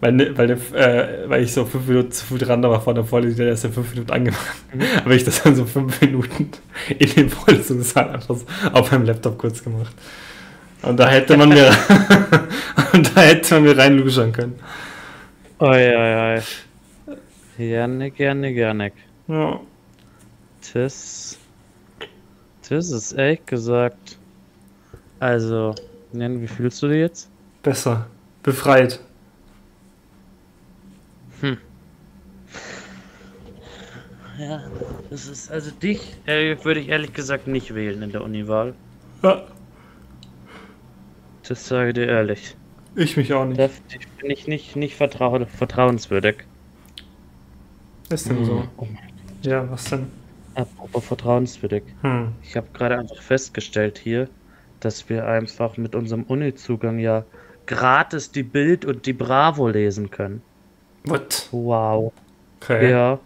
weil, 0.00 0.36
weil, 0.36 0.50
äh, 0.50 1.28
weil 1.28 1.42
ich 1.42 1.52
so 1.52 1.64
fünf 1.64 1.86
Minuten 1.86 2.12
zu 2.12 2.24
früh 2.24 2.38
dran 2.38 2.62
war 2.62 2.80
vor 2.80 2.94
der 2.94 3.04
Vorlesung, 3.04 3.38
der 3.38 3.48
erst 3.48 3.64
in 3.64 3.72
fünf 3.72 3.90
Minuten 3.90 4.10
angemacht. 4.10 4.56
Mhm. 4.72 5.04
habe 5.04 5.14
ich 5.14 5.24
das 5.24 5.42
dann 5.42 5.54
so 5.54 5.64
fünf 5.64 6.00
Minuten 6.00 6.50
in 6.98 7.10
den 7.10 7.30
Vorlesungssaal 7.30 8.10
einfach 8.10 8.36
so 8.36 8.44
auf 8.72 8.90
meinem 8.90 9.04
Laptop 9.04 9.38
kurz 9.38 9.62
gemacht. 9.62 9.94
Und 10.82 10.98
da 10.98 11.08
hätte 11.08 11.36
man 11.36 11.50
mir, 11.50 11.70
und 12.92 13.16
da 13.16 13.20
hätte 13.20 13.54
man 13.54 13.64
mir 13.64 13.76
reinluschern 13.76 14.32
können. 14.32 14.58
Oi, 15.58 15.94
oi, 15.94 16.36
oi. 16.36 16.42
Gerne, 17.58 18.10
gerne, 18.10 18.54
gerne. 18.54 18.92
Ja. 19.28 19.60
Das, 20.72 21.38
das 22.68 22.90
ist 22.90 23.12
ehrlich 23.12 23.44
gesagt. 23.44 24.19
Also, 25.20 25.74
wie 26.12 26.48
fühlst 26.48 26.82
du 26.82 26.88
dich 26.88 26.98
jetzt? 26.98 27.30
Besser. 27.62 28.06
Befreit. 28.42 29.00
Ja, 34.38 34.62
das 35.10 35.26
ist 35.26 35.50
also 35.50 35.70
dich 35.70 36.16
äh, 36.26 36.56
würde 36.64 36.80
ich 36.80 36.88
ehrlich 36.88 37.12
gesagt 37.12 37.46
nicht 37.46 37.74
wählen 37.74 38.00
in 38.02 38.10
der 38.10 38.22
Uniwahl. 38.24 38.74
Ja, 39.22 39.42
Das 41.46 41.66
sage 41.68 41.88
ich 41.88 41.94
dir 41.94 42.06
ehrlich. 42.06 42.56
ich 42.94 43.16
mich 43.18 43.32
auch 43.34 43.44
nicht. 43.44 43.60
Da 43.60 43.68
bin 44.20 44.30
ich 44.30 44.46
nicht, 44.46 44.76
nicht 44.76 44.96
vertrau 44.96 45.44
vertrauenswürdig. 45.44 46.36
Ist 48.08 48.28
denn 48.30 48.44
so? 48.46 48.64
Oh 48.78 48.86
mein 48.86 49.12
Ja, 49.42 49.70
was 49.70 49.84
denn? 49.84 50.06
Apropos 50.54 51.04
vertrauenswürdig. 51.04 51.82
Hm. 52.00 52.32
Ich 52.42 52.56
habe 52.56 52.66
gerade 52.72 52.98
einfach 52.98 53.20
festgestellt 53.20 53.98
hier, 53.98 54.28
dass 54.80 55.08
wir 55.08 55.26
einfach 55.26 55.76
mit 55.76 55.94
unserem 55.94 56.24
Uni-Zugang 56.24 56.98
ja 56.98 57.24
gratis 57.66 58.32
die 58.32 58.42
Bild 58.42 58.84
und 58.84 59.06
die 59.06 59.12
Bravo 59.12 59.68
lesen 59.68 60.10
können. 60.10 60.42
What? 61.04 61.48
Wow. 61.52 62.12
Okay. 62.60 62.90
Ja, 62.90 63.18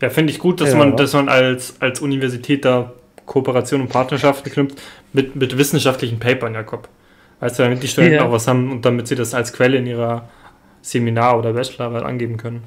Ja. 0.00 0.10
finde 0.10 0.32
ich 0.32 0.38
gut, 0.38 0.60
dass 0.60 0.72
Ja. 0.72 0.78
man, 0.78 0.96
dass 0.96 1.12
man 1.12 1.28
als, 1.28 1.80
als 1.80 2.00
Universität 2.00 2.64
da 2.64 2.92
Kooperation 3.26 3.80
und 3.82 3.88
Partnerschaften 3.88 4.50
knüpft 4.50 4.80
mit, 5.12 5.36
mit 5.36 5.56
wissenschaftlichen 5.56 6.18
Papern, 6.18 6.54
Jakob. 6.54 6.88
Du, 7.40 7.46
damit 7.56 7.82
die 7.82 7.88
Studenten 7.88 8.16
Ja. 8.16 8.24
auch 8.26 8.32
was 8.32 8.46
haben 8.48 8.70
und 8.70 8.84
damit 8.84 9.06
sie 9.06 9.14
das 9.14 9.34
als 9.34 9.52
Quelle 9.52 9.78
in 9.78 9.86
ihrer 9.86 10.28
Seminar- 10.82 11.38
oder 11.38 11.52
Bachelorarbeit 11.52 12.02
angeben 12.02 12.36
können. 12.36 12.64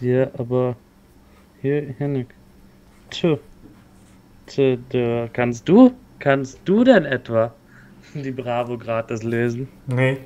Ja, 0.00 0.28
aber 0.38 0.76
hier, 1.60 1.94
Henrik. 1.98 2.28
Tö, 3.10 3.36
tö. 4.46 4.76
Kannst 5.32 5.68
du? 5.68 5.92
Kannst 6.20 6.60
du 6.64 6.84
denn 6.84 7.04
etwa 7.04 7.54
die 8.14 8.32
Bravo 8.32 8.78
gratis 8.78 9.22
lesen? 9.24 9.68
Nee. 9.86 10.18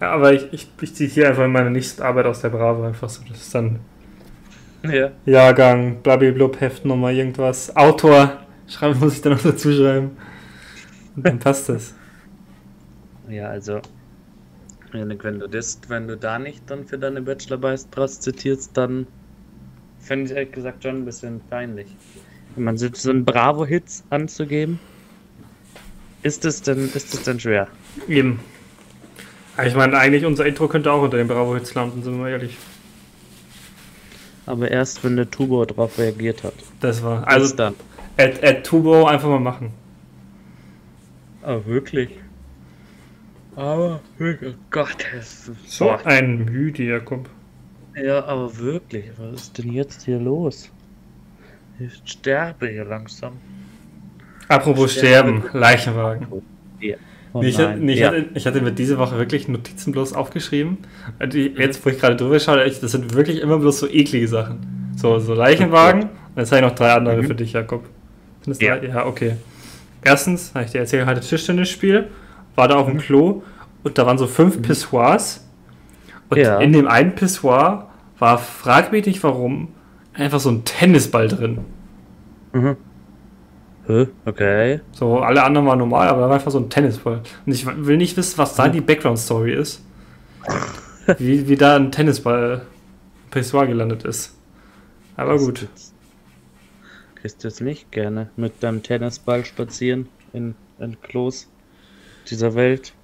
Ja, 0.00 0.12
aber 0.12 0.32
ich, 0.34 0.52
ich, 0.52 0.68
ich 0.80 0.94
ziehe 0.94 1.08
hier 1.10 1.28
einfach 1.28 1.48
meine 1.48 1.70
nächste 1.70 2.04
Arbeit 2.04 2.26
aus 2.26 2.40
der 2.42 2.50
Bravo 2.50 2.84
einfach 2.84 3.08
so. 3.08 3.22
Das 3.28 3.40
ist 3.42 3.54
dann 3.54 3.80
Ja. 4.82 5.12
Jahrgang, 5.26 6.02
blablablub, 6.02 6.60
Heftnummer, 6.60 7.10
irgendwas. 7.10 7.74
Autor, 7.76 8.46
schreiben 8.66 8.98
muss 9.00 9.14
ich 9.16 9.22
dann 9.22 9.32
noch 9.34 9.42
dazu 9.42 9.72
schreiben. 9.72 10.16
Und 11.16 11.26
dann 11.26 11.38
passt 11.38 11.68
das. 11.68 11.94
Ja, 13.28 13.48
also, 13.50 13.80
Henrik, 14.92 15.24
wenn 15.24 15.40
du 15.40 15.48
das, 15.48 15.80
wenn 15.88 16.08
du 16.08 16.16
da 16.16 16.38
nicht 16.38 16.70
dann 16.70 16.84
für 16.86 16.98
deine 16.98 17.22
Bachelorarbeit 17.22 17.88
draus 17.94 18.20
zitierst, 18.20 18.76
dann 18.76 19.06
finde 19.98 20.26
ich 20.26 20.36
ehrlich 20.36 20.52
gesagt 20.52 20.82
schon 20.84 20.98
ein 20.98 21.04
bisschen 21.04 21.46
peinlich. 21.48 21.98
Wenn 22.54 22.64
man 22.64 22.78
so 22.78 22.88
so 22.94 23.10
einen 23.10 23.24
Bravo-Hits 23.24 24.06
anzugeben, 24.10 24.80
ist 26.24 26.44
es 26.44 26.62
denn, 26.62 26.90
ist 26.92 27.14
es 27.14 27.22
denn 27.22 27.38
schwer? 27.40 27.68
Eben. 28.08 28.40
Ich 29.64 29.74
meine, 29.74 29.96
eigentlich 29.98 30.24
unser 30.26 30.46
Intro 30.46 30.68
könnte 30.68 30.90
auch 30.92 31.02
unter 31.02 31.16
den 31.18 31.28
Bravo-Hits 31.28 31.74
landen, 31.74 32.02
sind 32.02 32.14
wir 32.14 32.20
mal 32.22 32.30
ehrlich. 32.30 32.58
Aber 34.46 34.70
erst, 34.70 35.04
wenn 35.04 35.16
der 35.16 35.30
Tubo 35.30 35.64
darauf 35.64 35.98
reagiert 35.98 36.44
hat. 36.44 36.54
Das 36.80 37.02
war. 37.02 37.26
Also 37.28 37.52
Also, 37.52 37.56
dann. 37.56 37.74
add, 38.18 38.40
add 38.46 38.62
Tubo 38.62 39.06
einfach 39.06 39.28
mal 39.28 39.40
machen. 39.40 39.72
Ah, 41.42 41.60
wirklich? 41.64 42.10
Aber 43.56 44.00
wirklich, 44.18 44.54
oh 44.54 44.58
Gott, 44.70 45.06
das 45.14 45.48
ist 45.48 45.70
So 45.70 45.84
Boah. 45.86 46.06
ein 46.06 46.44
müde 46.46 46.82
Jakob. 46.84 47.28
Ja, 47.96 48.24
aber 48.24 48.56
wirklich, 48.58 49.06
was 49.18 49.34
ist 49.42 49.58
denn 49.58 49.72
jetzt 49.72 50.04
hier 50.04 50.18
los? 50.18 50.70
Ich 51.78 52.02
sterbe 52.04 52.68
hier 52.68 52.84
langsam. 52.84 53.40
Apropos 54.54 54.92
Sterben. 54.92 55.40
Sterben, 55.40 55.58
Leichenwagen. 55.60 56.26
Ja. 56.80 56.96
Oh 57.32 57.42
ich, 57.42 57.58
ich, 57.58 57.98
ja. 57.98 58.08
hatte, 58.08 58.26
ich 58.34 58.46
hatte 58.46 58.60
mir 58.60 58.70
diese 58.70 58.96
Woche 58.98 59.18
wirklich 59.18 59.48
Notizen 59.48 59.90
bloß 59.90 60.12
aufgeschrieben. 60.12 60.78
Die, 61.32 61.46
jetzt, 61.58 61.84
wo 61.84 61.90
ich 61.90 61.98
gerade 61.98 62.14
drüber 62.14 62.38
schaue, 62.38 62.64
das 62.64 62.80
sind 62.92 63.12
wirklich 63.14 63.40
immer 63.40 63.58
bloß 63.58 63.80
so 63.80 63.88
eklige 63.88 64.28
Sachen. 64.28 64.92
So, 64.96 65.18
so 65.18 65.34
Leichenwagen. 65.34 66.02
Und 66.02 66.10
jetzt 66.36 66.52
habe 66.52 66.64
ich 66.64 66.68
noch 66.70 66.76
drei 66.76 66.92
andere 66.92 67.22
Mhm. 67.22 67.26
für 67.26 67.34
dich, 67.34 67.52
Jakob. 67.52 67.84
Sind 68.42 68.54
das 68.56 68.60
Ja. 68.60 68.76
drei? 68.76 68.86
Ja, 68.86 69.06
okay. 69.06 69.32
Erstens, 70.02 70.54
habe 70.54 70.64
ich 70.66 70.70
dir 70.70 70.78
erzählt, 70.78 71.06
hatte 71.06 71.20
Tischtennisspiel, 71.22 72.06
war 72.54 72.68
da 72.68 72.76
auf 72.76 72.86
dem 72.86 72.98
Klo 72.98 73.42
und 73.82 73.98
da 73.98 74.06
waren 74.06 74.18
so 74.18 74.26
fünf 74.28 74.62
Pissoirs. 74.62 75.44
Und 76.28 76.38
Ja. 76.38 76.58
in 76.60 76.72
dem 76.72 76.86
einen 76.86 77.14
Pissoir 77.16 77.88
war, 78.20 78.38
frag 78.38 78.92
mich 78.92 79.06
nicht 79.06 79.22
warum, 79.24 79.68
einfach 80.12 80.38
so 80.38 80.50
ein 80.50 80.64
Tennisball 80.64 81.26
drin. 81.26 81.58
Mhm. 82.52 82.76
Hä? 83.86 84.08
Okay. 84.24 84.80
So, 84.92 85.18
alle 85.20 85.42
anderen 85.42 85.66
waren 85.66 85.78
normal, 85.78 86.08
aber 86.08 86.22
da 86.22 86.28
war 86.28 86.34
einfach 86.36 86.50
so 86.50 86.58
ein 86.58 86.70
Tennisball. 86.70 87.20
Und 87.44 87.52
ich 87.52 87.66
will 87.66 87.96
nicht 87.96 88.16
wissen, 88.16 88.38
was 88.38 88.54
da 88.54 88.68
die 88.68 88.80
Background-Story 88.80 89.52
ist. 89.54 89.82
Wie, 91.18 91.46
wie 91.48 91.56
da 91.56 91.76
ein 91.76 91.92
Tennisball 91.92 92.62
im 93.24 93.30
Pissoir 93.30 93.66
gelandet 93.66 94.04
ist. 94.04 94.38
Aber 95.16 95.36
gut. 95.36 95.68
Gehst 97.22 97.44
du 97.44 97.48
jetzt 97.48 97.60
nicht 97.60 97.92
gerne 97.92 98.30
mit 98.36 98.62
deinem 98.62 98.82
Tennisball 98.82 99.44
spazieren 99.44 100.08
in, 100.32 100.54
in 100.78 100.98
Klos 101.02 101.50
dieser 102.30 102.54
Welt? 102.54 102.94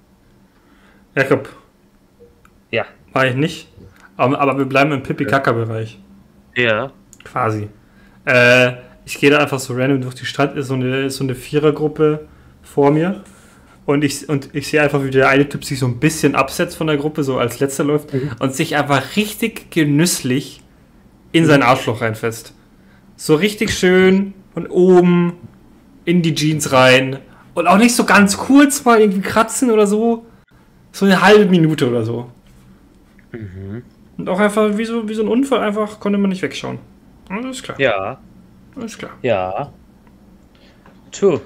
Jakob, 1.15 1.49
Ja. 2.71 2.85
war 3.13 3.27
ich 3.27 3.35
nicht. 3.35 3.67
Aber, 4.17 4.39
aber 4.39 4.57
wir 4.57 4.65
bleiben 4.65 4.91
im 4.93 5.03
Pipi-Kaka-Bereich. 5.03 5.99
Ja. 6.55 6.91
Quasi. 7.23 7.69
Äh, 8.25 8.73
ich 9.11 9.19
gehe 9.19 9.29
da 9.29 9.39
einfach 9.39 9.59
so 9.59 9.73
random 9.73 9.99
durch 10.01 10.15
die 10.15 10.25
Stadt, 10.25 10.55
ist 10.55 10.67
so 10.67 10.73
eine, 10.73 11.01
ist 11.01 11.17
so 11.17 11.25
eine 11.25 11.35
Vierergruppe 11.35 12.27
vor 12.63 12.91
mir. 12.91 13.23
Und 13.85 14.05
ich, 14.05 14.29
und 14.29 14.49
ich 14.53 14.67
sehe 14.69 14.81
einfach, 14.81 15.03
wie 15.03 15.09
der 15.09 15.27
eine 15.27 15.49
Typ 15.49 15.65
sich 15.65 15.79
so 15.79 15.85
ein 15.85 15.99
bisschen 15.99 16.33
absetzt 16.33 16.77
von 16.77 16.87
der 16.87 16.95
Gruppe, 16.95 17.23
so 17.25 17.37
als 17.37 17.59
letzter 17.59 17.83
läuft 17.83 18.13
Mhm. 18.13 18.31
und 18.39 18.55
sich 18.55 18.77
einfach 18.77 19.17
richtig 19.17 19.69
genüsslich 19.69 20.61
in 21.33 21.45
sein 21.45 21.61
Arschloch 21.61 21.99
reinfasst. 21.99 22.53
So 23.17 23.35
richtig 23.35 23.73
schön 23.73 24.33
und 24.55 24.67
oben 24.67 25.33
in 26.05 26.21
die 26.21 26.33
Jeans 26.33 26.71
rein. 26.71 27.17
Und 27.53 27.67
auch 27.67 27.77
nicht 27.77 27.93
so 27.95 28.05
ganz 28.05 28.37
kurz 28.37 28.85
mal 28.85 29.01
irgendwie 29.01 29.21
kratzen 29.21 29.71
oder 29.71 29.87
so. 29.87 30.25
So 30.93 31.05
eine 31.05 31.21
halbe 31.21 31.47
Minute 31.47 31.89
oder 31.89 32.05
so. 32.05 32.31
Mhm. 33.33 33.83
Und 34.17 34.29
auch 34.29 34.39
einfach 34.39 34.77
wie 34.77 34.85
so, 34.85 35.09
wie 35.09 35.13
so 35.15 35.21
ein 35.23 35.27
Unfall, 35.27 35.59
einfach 35.59 35.99
konnte 35.99 36.17
man 36.17 36.29
nicht 36.29 36.41
wegschauen. 36.41 36.79
Alles 37.27 37.61
klar. 37.61 37.77
Ja. 37.77 38.19
Alles 38.75 38.97
klar. 38.97 39.11
Ja. 39.21 39.71
Tu. 41.11 41.39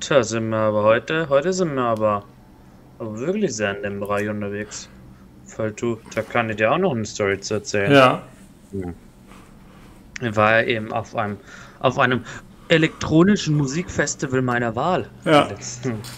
Tja, 0.00 0.22
sind 0.22 0.50
wir 0.50 0.58
aber 0.58 0.82
heute, 0.82 1.28
heute 1.28 1.52
sind 1.52 1.74
wir 1.74 1.82
aber, 1.82 2.24
aber 2.98 3.18
wirklich 3.20 3.54
sehr 3.54 3.76
in 3.76 3.82
dem 3.82 4.00
Bereich 4.00 4.28
unterwegs. 4.28 4.88
Weil 5.56 5.72
du, 5.72 5.98
da 6.14 6.22
kann 6.22 6.50
ich 6.50 6.56
dir 6.56 6.72
auch 6.72 6.78
noch 6.78 6.92
eine 6.92 7.04
Story 7.04 7.40
zu 7.40 7.54
erzählen. 7.54 7.92
Ja. 7.92 8.22
Ich 10.20 10.36
war 10.36 10.60
ja 10.60 10.66
eben 10.66 10.92
auf 10.92 11.14
einem, 11.14 11.36
auf 11.80 11.98
einem 11.98 12.24
elektronischen 12.68 13.56
Musikfestival 13.56 14.42
meiner 14.42 14.74
Wahl. 14.74 15.08
Ja. 15.24 15.48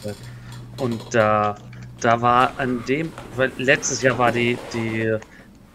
Und 0.78 1.14
da, 1.14 1.56
da 2.00 2.20
war 2.20 2.52
an 2.58 2.82
dem, 2.86 3.12
weil 3.36 3.50
letztes 3.58 4.02
Jahr 4.02 4.18
war 4.18 4.32
die, 4.32 4.58
die 4.72 5.16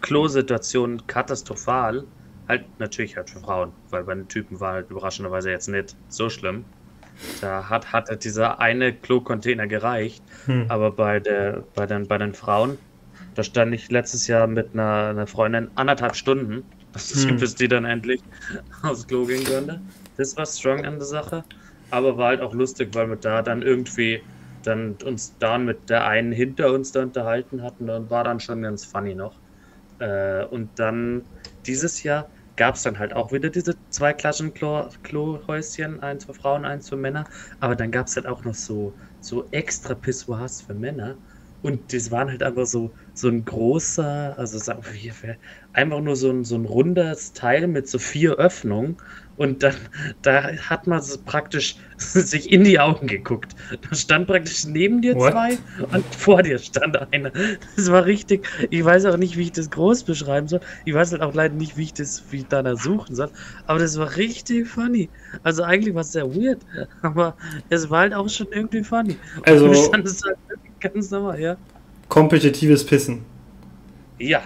Klo-Situation 0.00 1.06
katastrophal. 1.06 2.04
Halt 2.52 2.78
natürlich 2.78 3.16
halt 3.16 3.30
für 3.30 3.40
Frauen, 3.40 3.72
weil 3.88 4.04
bei 4.04 4.14
den 4.14 4.28
Typen 4.28 4.60
war 4.60 4.74
halt 4.74 4.90
überraschenderweise 4.90 5.50
jetzt 5.50 5.68
nicht 5.68 5.96
so 6.10 6.28
schlimm. 6.28 6.66
Da 7.40 7.70
hat, 7.70 7.94
hatte 7.94 8.14
dieser 8.18 8.60
eine 8.60 8.92
Klo-Container 8.92 9.66
gereicht. 9.66 10.22
Hm. 10.44 10.66
Aber 10.68 10.90
bei, 10.90 11.18
der, 11.18 11.64
bei, 11.74 11.86
den, 11.86 12.06
bei 12.06 12.18
den 12.18 12.34
Frauen, 12.34 12.76
da 13.34 13.42
stand 13.42 13.72
ich 13.72 13.90
letztes 13.90 14.26
Jahr 14.26 14.46
mit 14.46 14.74
einer, 14.74 15.08
einer 15.08 15.26
Freundin 15.26 15.70
anderthalb 15.76 16.14
Stunden, 16.14 16.62
Hm. 17.14 17.38
bis 17.38 17.54
die 17.54 17.68
dann 17.68 17.86
endlich 17.86 18.22
aufs 18.82 19.06
Klo 19.06 19.24
gehen 19.24 19.44
konnte. 19.44 19.80
Das 20.18 20.36
war 20.36 20.44
strong 20.44 20.84
an 20.84 20.98
der 20.98 21.06
Sache. 21.06 21.44
Aber 21.88 22.18
war 22.18 22.28
halt 22.28 22.42
auch 22.42 22.52
lustig, 22.52 22.90
weil 22.92 23.08
wir 23.08 23.16
da 23.16 23.40
dann 23.40 23.62
irgendwie 23.62 24.20
dann 24.62 24.98
uns 25.02 25.38
dann 25.38 25.64
mit 25.64 25.88
der 25.88 26.06
einen 26.06 26.32
hinter 26.32 26.70
uns 26.70 26.92
da 26.92 27.02
unterhalten 27.02 27.62
hatten 27.62 27.88
und 27.88 28.10
war 28.10 28.24
dann 28.24 28.40
schon 28.40 28.60
ganz 28.60 28.84
funny 28.84 29.14
noch. 29.14 29.40
Äh, 30.00 30.44
und 30.44 30.78
dann 30.78 31.22
dieses 31.66 32.02
Jahr 32.02 32.28
gab 32.56 32.74
es 32.76 32.82
dann 32.82 32.98
halt 32.98 33.12
auch 33.14 33.32
wieder 33.32 33.50
diese 33.50 33.80
zwei 33.90 34.12
Klassen 34.12 34.54
Klo 34.54 34.88
eins 36.00 36.24
für 36.26 36.34
Frauen, 36.34 36.64
eins 36.64 36.88
für 36.88 36.96
Männer. 36.96 37.24
Aber 37.60 37.76
dann 37.76 37.90
gab 37.90 38.06
es 38.08 38.16
halt 38.16 38.26
auch 38.26 38.44
noch 38.44 38.54
so, 38.54 38.96
so 39.20 39.48
extra 39.50 39.94
Pissoirs 39.94 40.62
für 40.62 40.74
Männer. 40.74 41.18
Und 41.60 41.92
das 41.92 42.10
waren 42.10 42.28
halt 42.30 42.42
einfach 42.42 42.66
so, 42.66 42.94
so 43.14 43.28
ein 43.28 43.44
großer, 43.44 44.36
also 44.36 44.58
einfach 45.72 46.00
nur 46.00 46.16
so 46.16 46.30
ein, 46.30 46.44
so 46.44 46.56
ein 46.56 46.64
rundes 46.64 47.32
Teil 47.34 47.68
mit 47.68 47.88
so 47.88 47.98
vier 47.98 48.32
Öffnungen. 48.36 48.96
Und 49.38 49.62
dann, 49.62 49.74
da 50.20 50.52
hat 50.68 50.86
man 50.86 51.02
praktisch 51.24 51.76
sich 51.96 52.52
in 52.52 52.64
die 52.64 52.78
Augen 52.78 53.06
geguckt. 53.06 53.52
Da 53.88 53.96
stand 53.96 54.26
praktisch 54.26 54.66
neben 54.66 55.00
dir 55.00 55.14
What? 55.16 55.32
zwei 55.32 55.58
und 55.92 56.04
vor 56.14 56.42
dir 56.42 56.58
stand 56.58 56.96
einer. 57.12 57.32
Das 57.76 57.90
war 57.90 58.04
richtig. 58.04 58.46
Ich 58.70 58.84
weiß 58.84 59.06
auch 59.06 59.16
nicht, 59.16 59.36
wie 59.38 59.42
ich 59.44 59.52
das 59.52 59.70
groß 59.70 60.04
beschreiben 60.04 60.48
soll. 60.48 60.60
Ich 60.84 60.92
weiß 60.94 61.12
halt 61.12 61.22
auch 61.22 61.32
leider 61.34 61.54
nicht, 61.54 61.76
wie 61.76 61.84
ich 61.84 61.94
das, 61.94 62.22
wie 62.30 62.38
ich 62.38 62.46
danach 62.48 62.76
suchen 62.76 63.14
soll. 63.16 63.30
Aber 63.66 63.78
das 63.78 63.98
war 63.98 64.14
richtig 64.16 64.68
funny. 64.68 65.08
Also 65.42 65.62
eigentlich 65.62 65.94
war 65.94 66.02
es 66.02 66.12
sehr 66.12 66.26
weird. 66.34 66.58
Aber 67.00 67.34
es 67.70 67.88
war 67.88 68.00
halt 68.00 68.14
auch 68.14 68.28
schon 68.28 68.48
irgendwie 68.50 68.84
funny. 68.84 69.16
Also- 69.44 69.66
Und 69.66 69.76
fand 69.90 70.06
es 70.06 70.20
halt 70.24 70.36
ganz 70.80 71.10
normal, 71.10 71.40
ja. 71.40 71.56
Kompetitives 72.08 72.84
Pissen. 72.84 73.24
Ja, 74.18 74.42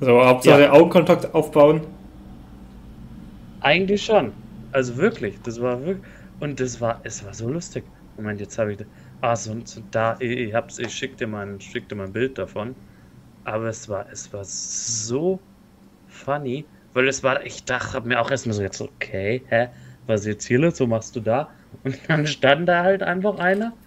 So, 0.00 0.24
Hauptsache 0.24 0.70
Augenkontakt 0.70 1.34
aufbauen. 1.34 1.80
Eigentlich 3.60 4.04
schon. 4.04 4.34
Also 4.72 4.96
wirklich, 4.96 5.40
das 5.42 5.60
war 5.60 5.84
wirklich. 5.84 6.06
Und 6.38 6.60
das 6.60 6.80
war, 6.80 7.00
es 7.04 7.24
war 7.24 7.34
so 7.34 7.48
lustig. 7.48 7.90
Moment, 8.16 8.40
jetzt 8.40 8.58
habe 8.58 8.74
ich. 8.74 8.84
Ah, 9.20 9.36
so, 9.36 9.60
so 9.64 9.80
da, 9.90 10.16
ich, 10.20 10.54
hab's, 10.54 10.78
ich 10.78 10.94
schick 10.94 11.16
dir, 11.16 11.26
mal 11.26 11.46
ein, 11.46 11.60
schick 11.60 11.88
dir 11.88 11.96
mal 11.96 12.06
ein 12.06 12.12
Bild 12.12 12.38
davon. 12.38 12.76
Aber 13.44 13.66
es 13.68 13.88
war, 13.88 14.10
es 14.12 14.32
war 14.32 14.44
so 14.44 15.40
funny, 16.06 16.70
weil 16.92 17.08
es 17.08 17.22
war, 17.22 17.44
ich 17.44 17.64
dachte 17.64 17.94
hab 17.94 18.06
mir 18.06 18.20
auch 18.20 18.30
erstmal 18.30 18.54
so, 18.54 18.62
jetzt, 18.62 18.80
okay, 18.80 19.44
hä, 19.48 19.68
was 20.06 20.26
jetzt 20.26 20.46
hier 20.46 20.58
los, 20.60 20.76
so 20.78 20.86
machst 20.86 21.16
du 21.16 21.20
da? 21.20 21.54
Und 21.84 21.98
dann 22.08 22.26
stand 22.26 22.68
da 22.68 22.84
halt 22.84 23.02
einfach 23.02 23.38
einer 23.38 23.78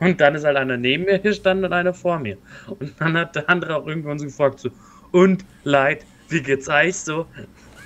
Und 0.00 0.20
dann 0.20 0.34
ist 0.34 0.44
halt 0.44 0.56
einer 0.56 0.76
neben 0.76 1.04
mir 1.04 1.18
gestanden 1.20 1.66
und 1.66 1.72
einer 1.72 1.94
vor 1.94 2.18
mir. 2.20 2.38
Und 2.66 3.00
dann 3.00 3.16
hat 3.16 3.36
der 3.36 3.48
andere 3.50 3.76
auch 3.76 3.86
irgendwann 3.86 4.18
so 4.18 4.26
gefragt, 4.26 4.60
so, 4.60 4.70
und 5.12 5.44
Leid, 5.64 6.06
wie 6.28 6.42
geht's 6.42 6.68
euch 6.68 6.96
so? 6.96 7.26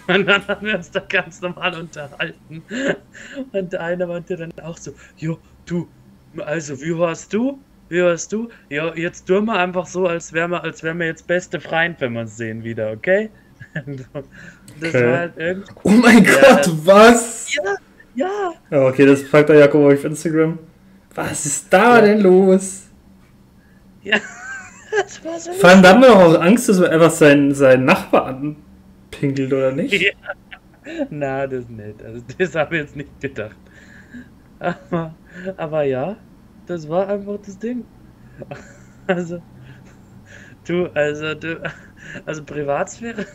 Und 0.09 0.26
dann 0.26 0.46
haben 0.48 0.66
wir 0.66 0.76
uns 0.76 0.90
da 0.90 1.00
ganz 1.00 1.40
normal 1.40 1.78
unterhalten. 1.78 2.62
Und 3.53 3.72
der 3.72 3.80
eine 3.80 4.07
meinte 4.07 4.36
dann 4.36 4.53
auch 4.62 4.76
so, 4.76 4.92
jo, 5.16 5.38
du, 5.66 5.88
also 6.38 6.80
wie 6.80 6.96
warst 6.98 7.32
du? 7.32 7.59
Wie 7.88 8.03
warst 8.03 8.32
du? 8.32 8.48
Ja, 8.68 8.94
jetzt 8.94 9.26
tun 9.26 9.44
wir 9.44 9.59
einfach 9.59 9.86
so, 9.86 10.07
als 10.07 10.32
wären 10.32 10.50
wir, 10.50 10.64
als 10.64 10.82
wären 10.82 10.98
wir 10.98 11.07
jetzt 11.07 11.26
beste 11.26 11.61
Freund, 11.61 12.00
wenn 12.00 12.14
wir 12.14 12.22
uns 12.22 12.36
sehen 12.36 12.64
wieder, 12.64 12.90
okay? 12.90 13.30
Das 14.80 14.88
okay. 14.88 15.07
war 15.07 15.18
halt 15.18 15.32
irgendwie. 15.36 15.72
Oh 15.84 15.90
mein 15.90 16.24
ja, 16.24 16.32
Gott, 16.32 16.70
was? 16.84 17.55
Ja, 17.55 17.62
ja. 18.14 18.53
ja. 18.70 18.86
Okay, 18.86 19.07
das 19.07 19.22
fragt 19.22 19.50
der 19.50 19.57
Jakob 19.57 19.92
auf 19.92 20.05
Instagram. 20.05 20.59
Was 21.14 21.46
ist 21.46 21.72
da 21.72 21.96
ja. 21.96 22.00
denn 22.00 22.20
los? 22.20 22.88
Ja, 24.03 24.16
das 25.03 25.24
war 25.24 25.38
so. 25.38 25.53
Vor 25.53 25.70
allem, 25.70 25.82
da 25.82 25.90
haben 25.90 26.03
wir 26.03 26.16
auch 26.16 26.40
Angst, 26.40 26.68
dass 26.68 26.80
man 26.80 26.90
einfach 26.90 27.11
seinen, 27.11 27.55
seinen 27.55 27.84
Nachbar 27.84 28.26
anpinkelt, 29.12 29.52
oder 29.52 29.72
nicht? 29.72 30.00
Ja. 30.00 30.12
Na, 31.10 31.46
das 31.46 31.68
nicht. 31.68 32.02
Also, 32.02 32.22
das 32.38 32.54
habe 32.54 32.76
ich 32.76 32.82
jetzt 32.82 32.96
nicht 32.96 33.20
gedacht. 33.20 33.56
Aber, 34.58 35.14
aber 35.56 35.82
ja, 35.84 36.16
das 36.66 36.88
war 36.88 37.08
einfach 37.08 37.38
das 37.44 37.58
Ding. 37.58 37.84
Also, 39.06 39.42
du, 40.66 40.86
also, 40.94 41.34
du, 41.34 41.60
also 42.24 42.44
Privatsphäre. 42.44 43.26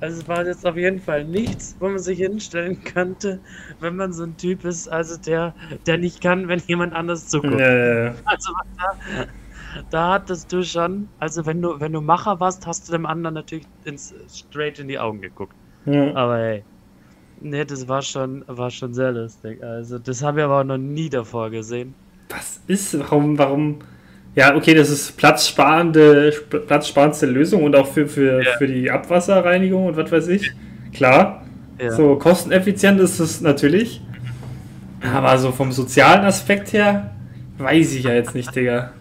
Also 0.00 0.22
es 0.22 0.28
war 0.28 0.46
jetzt 0.46 0.66
auf 0.66 0.76
jeden 0.76 1.00
Fall 1.00 1.24
nichts, 1.24 1.76
wo 1.78 1.88
man 1.88 1.98
sich 1.98 2.18
hinstellen 2.18 2.82
könnte, 2.84 3.40
wenn 3.80 3.96
man 3.96 4.12
so 4.12 4.24
ein 4.24 4.36
Typ 4.36 4.64
ist, 4.64 4.88
also 4.88 5.16
der, 5.18 5.54
der 5.86 5.98
nicht 5.98 6.22
kann, 6.22 6.48
wenn 6.48 6.60
jemand 6.60 6.94
anders 6.94 7.28
zuguckt. 7.28 7.60
Ja, 7.60 8.04
ja. 8.04 8.14
Also 8.24 8.52
da, 8.78 9.26
da 9.90 10.12
hattest 10.12 10.52
du 10.52 10.62
schon, 10.62 11.08
also 11.18 11.46
wenn 11.46 11.62
du, 11.62 11.80
wenn 11.80 11.92
du 11.92 12.00
Macher 12.00 12.40
warst, 12.40 12.66
hast 12.66 12.88
du 12.88 12.92
dem 12.92 13.06
anderen 13.06 13.34
natürlich 13.34 13.66
ins, 13.84 14.14
straight 14.28 14.78
in 14.78 14.88
die 14.88 14.98
Augen 14.98 15.20
geguckt. 15.20 15.54
Ja. 15.86 16.14
Aber 16.14 16.38
hey. 16.38 16.64
Nee, 17.42 17.64
das 17.64 17.88
war 17.88 18.02
schon, 18.02 18.44
war 18.46 18.70
schon 18.70 18.92
sehr 18.92 19.12
lustig. 19.12 19.62
Also, 19.62 19.98
das 19.98 20.22
haben 20.22 20.36
wir 20.36 20.44
aber 20.44 20.60
auch 20.60 20.64
noch 20.64 20.76
nie 20.76 21.08
davor 21.08 21.48
gesehen. 21.48 21.94
Was 22.28 22.60
ist, 22.66 22.98
warum, 22.98 23.38
warum, 23.38 23.78
ja, 24.34 24.54
okay, 24.54 24.74
das 24.74 24.90
ist 24.90 25.16
platzsparende, 25.16 26.34
platzsparendste 26.66 27.26
Lösung 27.26 27.64
und 27.64 27.74
auch 27.74 27.86
für, 27.86 28.06
für, 28.06 28.42
ja. 28.42 28.50
für 28.58 28.66
die 28.66 28.90
Abwasserreinigung 28.90 29.86
und 29.86 29.96
was 29.96 30.12
weiß 30.12 30.28
ich. 30.28 30.52
Klar, 30.92 31.46
ja. 31.80 31.90
so 31.90 32.16
kosteneffizient 32.16 33.00
ist 33.00 33.18
es 33.20 33.40
natürlich. 33.40 34.02
Aber 35.02 35.38
so 35.38 35.50
vom 35.50 35.72
sozialen 35.72 36.26
Aspekt 36.26 36.74
her, 36.74 37.10
weiß 37.56 37.94
ich 37.94 38.04
ja 38.04 38.12
jetzt 38.12 38.34
nicht, 38.34 38.54
Digga. 38.54 38.92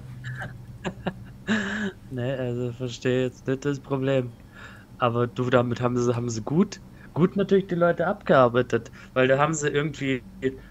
ne, 2.12 2.38
also 2.38 2.72
verstehe 2.74 3.24
jetzt 3.24 3.48
nicht 3.48 3.66
das 3.66 3.80
Problem. 3.80 4.32
Aber 4.98 5.28
du, 5.28 5.50
damit 5.50 5.82
haben 5.82 5.98
sie, 5.98 6.16
haben 6.16 6.30
sie 6.30 6.42
gut 6.42 6.80
gut 7.14 7.36
natürlich 7.36 7.68
die 7.68 7.76
Leute 7.76 8.08
abgearbeitet, 8.08 8.92
weil 9.14 9.28
da 9.28 9.38
haben 9.38 9.54
sie 9.54 9.68
irgendwie 9.68 10.24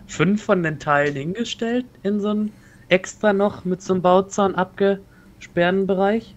fünf 0.07 0.43
von 0.43 0.63
den 0.63 0.79
Teilen 0.79 1.15
hingestellt 1.15 1.87
in 2.03 2.21
so 2.21 2.31
einen 2.31 2.53
extra 2.89 3.33
noch 3.33 3.65
mit 3.65 3.83
so 3.83 3.95
einem 3.95 4.03
Bauzaun 4.03 4.55
abgesperrten 4.55 5.87
Bereich. 5.87 6.35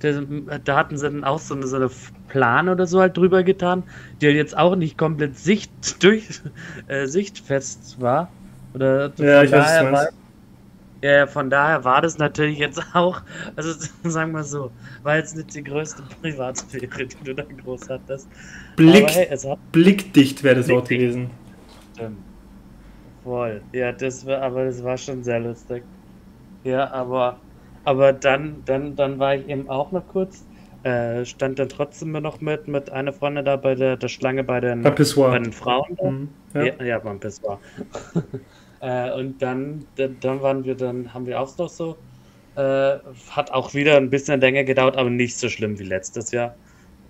Da, 0.00 0.20
da 0.64 0.76
hatten 0.76 0.96
sie 0.96 1.10
dann 1.10 1.24
auch 1.24 1.40
so 1.40 1.54
eine, 1.54 1.66
so 1.66 1.76
eine 1.76 1.90
Plan 2.28 2.68
oder 2.68 2.86
so 2.86 3.00
halt 3.00 3.16
drüber 3.16 3.42
getan, 3.42 3.82
die 4.20 4.26
halt 4.26 4.36
jetzt 4.36 4.56
auch 4.56 4.76
nicht 4.76 4.96
komplett 4.96 5.38
sicht 5.38 5.70
durch, 6.02 6.40
äh, 6.86 7.06
sichtfest 7.06 8.00
war. 8.00 8.30
Oder 8.74 9.10
ja, 9.16 9.42
ich 9.42 9.50
weiß, 9.50 9.92
war, 9.92 10.08
ja, 11.02 11.26
von 11.26 11.48
daher 11.48 11.84
war 11.84 12.02
das 12.02 12.18
natürlich 12.18 12.58
jetzt 12.58 12.82
auch, 12.94 13.20
also 13.56 13.72
sagen 14.04 14.32
wir 14.32 14.44
so, 14.44 14.70
war 15.02 15.16
jetzt 15.16 15.36
nicht 15.36 15.54
die 15.54 15.62
größte 15.62 16.02
Privatsphäre, 16.20 17.06
die 17.06 17.24
du 17.24 17.34
da 17.34 17.44
groß 17.44 17.88
hattest. 17.88 18.28
Blick, 18.76 19.08
hey, 19.10 19.38
blickdicht 19.72 20.42
wäre 20.42 20.56
das 20.56 20.68
Wort 20.68 20.88
gewesen. 20.88 21.30
Stimmt. 21.94 22.18
Voll. 23.22 23.60
Ja, 23.72 23.92
das 23.92 24.24
war, 24.26 24.40
aber 24.42 24.64
das 24.64 24.82
war 24.82 24.96
schon 24.96 25.22
sehr 25.22 25.40
lustig. 25.40 25.82
Ja, 26.64 26.90
aber, 26.90 27.38
aber 27.84 28.12
dann, 28.12 28.62
dann, 28.64 28.96
dann 28.96 29.18
war 29.18 29.36
ich 29.36 29.48
eben 29.48 29.68
auch 29.68 29.92
noch 29.92 30.06
kurz, 30.08 30.44
äh, 30.82 31.24
stand 31.24 31.58
dann 31.58 31.68
trotzdem 31.68 32.12
noch 32.12 32.40
mit, 32.40 32.68
mit 32.68 32.90
einer 32.90 33.12
Freundin 33.12 33.44
da 33.44 33.56
bei 33.56 33.74
der, 33.74 33.96
der 33.96 34.08
Schlange 34.08 34.44
bei 34.44 34.60
den, 34.60 34.82
bei 34.82 34.90
den 34.90 35.52
Frauen. 35.52 35.98
Mhm, 36.02 36.28
ja. 36.54 36.64
ja, 36.64 36.84
ja, 36.84 36.98
beim 36.98 37.20
Pissoir. 37.20 37.58
äh, 38.80 39.12
und 39.12 39.38
dann, 39.42 39.88
dann, 39.96 40.40
waren 40.42 40.64
wir, 40.64 40.76
dann 40.76 41.12
haben 41.14 41.26
wir 41.26 41.40
auch 41.40 41.56
noch 41.58 41.68
so, 41.68 42.02
äh, 42.56 42.98
hat 43.30 43.50
auch 43.52 43.74
wieder 43.74 43.96
ein 43.96 44.10
bisschen 44.10 44.40
länger 44.40 44.64
gedauert, 44.64 44.96
aber 44.96 45.10
nicht 45.10 45.38
so 45.38 45.48
schlimm 45.48 45.78
wie 45.78 45.84
letztes 45.84 46.30
Jahr. 46.32 46.58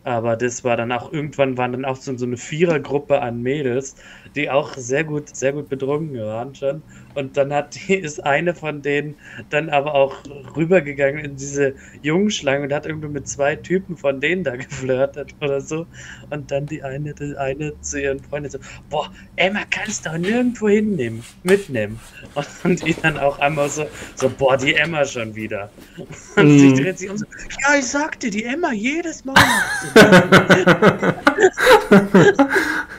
Aber 0.05 0.37
das 0.37 0.65
war 0.65 0.77
dann 0.77 0.93
auch, 0.93 1.13
irgendwann 1.13 1.59
waren 1.59 1.73
dann 1.73 1.85
auch 1.85 1.97
so, 1.97 2.17
so 2.17 2.25
eine 2.27 2.37
Vierergruppe 2.39 3.21
an 3.21 3.43
Mädels, 3.43 3.95
die 4.37 4.51
auch 4.51 4.75
sehr 4.75 5.05
gut, 5.05 5.35
sehr 5.37 5.53
gut 5.53 5.69
betrunken 5.69 6.19
waren 6.19 6.55
schon. 6.55 6.85
Und 7.19 7.37
dann 7.37 7.53
hat 7.53 7.75
die, 7.75 7.95
ist 7.97 8.25
eine 8.25 8.55
von 8.55 8.81
denen 8.81 9.17
dann 9.51 9.69
aber 9.71 9.93
auch 9.93 10.15
rübergegangen 10.55 11.25
in 11.25 11.37
diese 11.37 11.75
Jungschlange 12.01 12.63
und 12.63 12.73
hat 12.73 12.87
irgendwie 12.87 13.09
mit 13.09 13.27
zwei 13.27 13.57
Typen 13.57 13.97
von 13.97 14.21
denen 14.21 14.45
da 14.45 14.55
geflirtet 14.57 15.35
oder 15.41 15.61
so. 15.61 15.85
Und 16.31 16.53
dann 16.53 16.67
die 16.67 16.85
eine, 16.85 17.15
die 17.15 17.37
eine 17.37 17.73
zu 17.81 18.01
ihren 18.01 18.21
Freunden 18.21 18.51
so, 18.51 18.59
boah, 18.89 19.11
Emma 19.35 19.63
kannst 19.69 20.07
du 20.07 20.11
auch 20.11 20.19
nirgendwo 20.19 20.69
hinnehmen, 20.69 21.25
mitnehmen. 21.43 21.99
Und 22.63 22.87
die 22.87 22.95
dann 22.95 23.19
auch 23.19 23.41
einmal 23.41 23.69
so, 23.69 23.87
so, 24.15 24.31
boah, 24.31 24.57
die 24.57 24.75
Emma 24.75 25.05
schon 25.05 25.35
wieder. 25.35 25.71
Und 26.37 26.55
mm. 26.55 26.59
sie 26.59 26.75
dreht 26.75 27.01
sich 27.01 27.11
um 27.11 27.19
so, 27.19 27.27
ja, 27.63 27.75
ich 27.77 27.87
sagte, 27.87 28.31
die 28.31 28.45
Emma 28.45 28.73
jedes 28.73 29.25
Mal. 29.25 29.35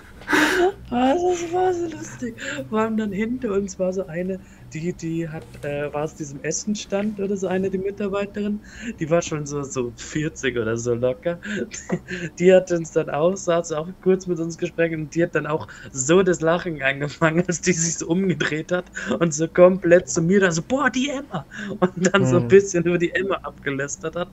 das 0.90 1.52
war 1.54 1.74
so 1.74 1.88
lustig. 1.88 2.40
Wir 2.70 2.80
haben 2.80 2.98
dann 2.98 3.12
hinter 3.12 3.52
uns 3.54 3.78
war 3.80 3.94
so 3.94 4.06
eine, 4.08 4.42
die, 4.74 4.94
die 4.94 5.28
hat, 5.28 5.44
äh, 5.64 5.92
war 5.94 6.04
aus 6.04 6.16
diesem 6.16 6.44
Essenstand 6.44 7.20
oder 7.20 7.36
so 7.36 7.48
eine, 7.48 7.70
die 7.70 7.78
Mitarbeiterin, 7.78 8.60
die 9.00 9.10
war 9.10 9.22
schon 9.22 9.46
so, 9.46 9.64
so 9.64 9.92
40 9.96 10.58
oder 10.58 10.78
so 10.78 10.94
locker. 10.94 11.40
Die, 12.40 12.54
hat 12.54 12.72
uns 12.72 12.92
dann 12.92 13.10
auch, 13.10 13.36
saß 13.36 13.72
auch 13.74 13.88
kurz 14.02 14.28
mit 14.28 14.40
uns 14.40 14.58
gesprochen 14.58 15.02
und 15.02 15.16
die 15.16 15.24
hat 15.24 15.36
dann 15.36 15.46
auch 15.46 15.68
so 15.92 16.24
das 16.24 16.42
Lachen 16.42 16.82
angefangen, 16.82 17.44
als 17.48 17.62
die 17.62 17.74
sich 17.74 17.98
so 17.98 18.08
umgedreht 18.08 18.72
hat 18.72 18.86
und 19.20 19.34
so 19.34 19.48
komplett 19.48 20.10
zu 20.10 20.22
mir 20.22 20.40
dann 20.40 20.52
so, 20.52 20.62
boah, 20.62 20.90
die 20.90 21.10
Emma! 21.10 21.46
Und 21.80 22.14
dann 22.14 22.24
mhm. 22.24 22.28
so 22.28 22.38
ein 22.38 22.44
mhm. 22.44 22.48
bisschen 22.48 22.84
über 22.86 22.98
die 22.98 23.14
Emma 23.14 23.36
abgelästert 23.36 24.16
hat. 24.16 24.30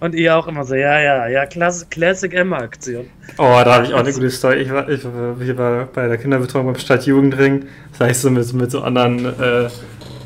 Und 0.00 0.14
ihr 0.14 0.34
auch 0.34 0.48
immer 0.48 0.64
so, 0.64 0.74
ja, 0.74 0.98
ja, 0.98 1.28
ja, 1.28 1.44
Classic, 1.44 1.90
Classic 1.90 2.32
Emma-Aktion. 2.32 3.04
Oh, 3.36 3.60
da 3.62 3.74
habe 3.74 3.84
ich 3.84 3.92
auch 3.92 3.98
eine 3.98 4.12
gute 4.12 4.30
Story. 4.30 4.62
Ich 4.62 4.72
war, 4.72 4.88
ich 4.88 5.04
war 5.04 5.84
bei 5.86 6.08
der 6.08 6.16
Kinderbetreuung 6.16 6.66
beim 6.66 6.76
Stadtjugendring. 6.76 7.66
Das 7.92 8.00
heißt 8.08 8.22
so 8.22 8.30
mit, 8.30 8.50
mit 8.54 8.70
so 8.70 8.80
anderen, 8.80 9.26
äh, 9.26 9.68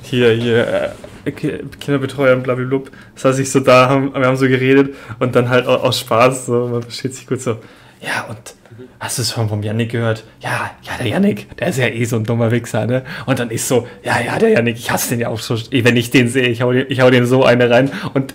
hier, 0.02 0.30
hier, 0.32 0.94
äh, 1.26 1.32
Kinderbetreuern, 1.32 2.42
blablabla. 2.42 2.90
Das 3.14 3.24
heißt, 3.24 3.38
ich 3.40 3.50
so 3.50 3.60
da, 3.60 3.88
haben, 3.88 4.14
wir 4.14 4.26
haben 4.26 4.36
so 4.36 4.46
geredet 4.46 4.94
und 5.18 5.34
dann 5.34 5.48
halt 5.48 5.66
aus 5.66 6.00
Spaß, 6.00 6.46
so, 6.46 6.68
man 6.68 6.82
versteht 6.82 7.14
sich 7.14 7.26
gut 7.26 7.40
so. 7.40 7.58
Ja, 8.04 8.26
und 8.28 8.54
hast 9.00 9.16
du 9.16 9.22
es 9.22 9.32
schon 9.32 9.48
vom 9.48 9.62
Yannick 9.62 9.92
gehört? 9.92 10.24
Ja, 10.40 10.72
ja, 10.82 10.92
der 10.98 11.06
Yannick, 11.06 11.56
der 11.56 11.68
ist 11.68 11.78
ja 11.78 11.86
eh 11.86 12.04
so 12.04 12.16
ein 12.16 12.24
dummer 12.24 12.50
Wichser, 12.50 12.86
ne? 12.86 13.02
Und 13.24 13.38
dann 13.38 13.50
ist 13.50 13.66
so, 13.66 13.88
ja, 14.02 14.20
ja, 14.20 14.38
der 14.38 14.50
Yannick, 14.50 14.76
ich 14.76 14.90
hasse 14.90 15.10
den 15.10 15.20
ja 15.20 15.28
auch 15.28 15.38
so, 15.38 15.56
wenn 15.70 15.96
ich 15.96 16.10
den 16.10 16.28
sehe, 16.28 16.48
ich 16.48 16.60
hau, 16.60 16.72
ich 16.72 17.00
hau 17.00 17.08
dem 17.08 17.24
so 17.24 17.44
eine 17.44 17.70
rein. 17.70 17.90
Und, 18.12 18.34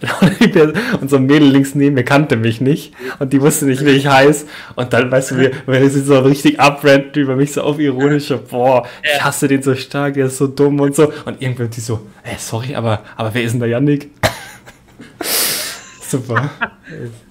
und 1.02 1.10
so 1.10 1.18
ein 1.18 1.26
Mädel 1.26 1.50
links 1.50 1.76
neben 1.76 1.94
mir 1.96 2.04
kannte 2.04 2.36
mich 2.36 2.62
nicht 2.62 2.94
und 3.20 3.32
die 3.32 3.42
wusste 3.42 3.66
nicht, 3.66 3.86
wie 3.86 3.92
ich 3.92 4.08
heiß. 4.08 4.48
Und 4.76 4.92
dann, 4.92 5.12
weißt 5.12 5.32
du, 5.32 5.38
wir, 5.38 5.52
wir 5.68 5.90
sind 5.90 6.08
so 6.08 6.18
richtig 6.20 6.60
abrant 6.60 7.16
über 7.16 7.36
mich, 7.36 7.52
so 7.52 7.62
auf 7.62 7.78
ironische, 7.78 8.38
boah, 8.38 8.88
ich 9.04 9.24
hasse 9.24 9.48
den 9.48 9.62
so 9.62 9.76
stark, 9.76 10.16
der 10.16 10.28
ist 10.28 10.38
so 10.38 10.48
dumm 10.48 10.80
und 10.80 10.96
so. 10.96 11.14
Und 11.26 11.42
irgendwann 11.42 11.70
die 11.70 11.82
so, 11.82 12.08
ey, 12.24 12.36
sorry, 12.40 12.76
aber, 12.76 13.04
aber 13.16 13.34
wer 13.34 13.44
ist 13.44 13.52
denn 13.52 13.60
der 13.60 13.70
Yannick? 13.70 14.10
Super. 16.02 16.50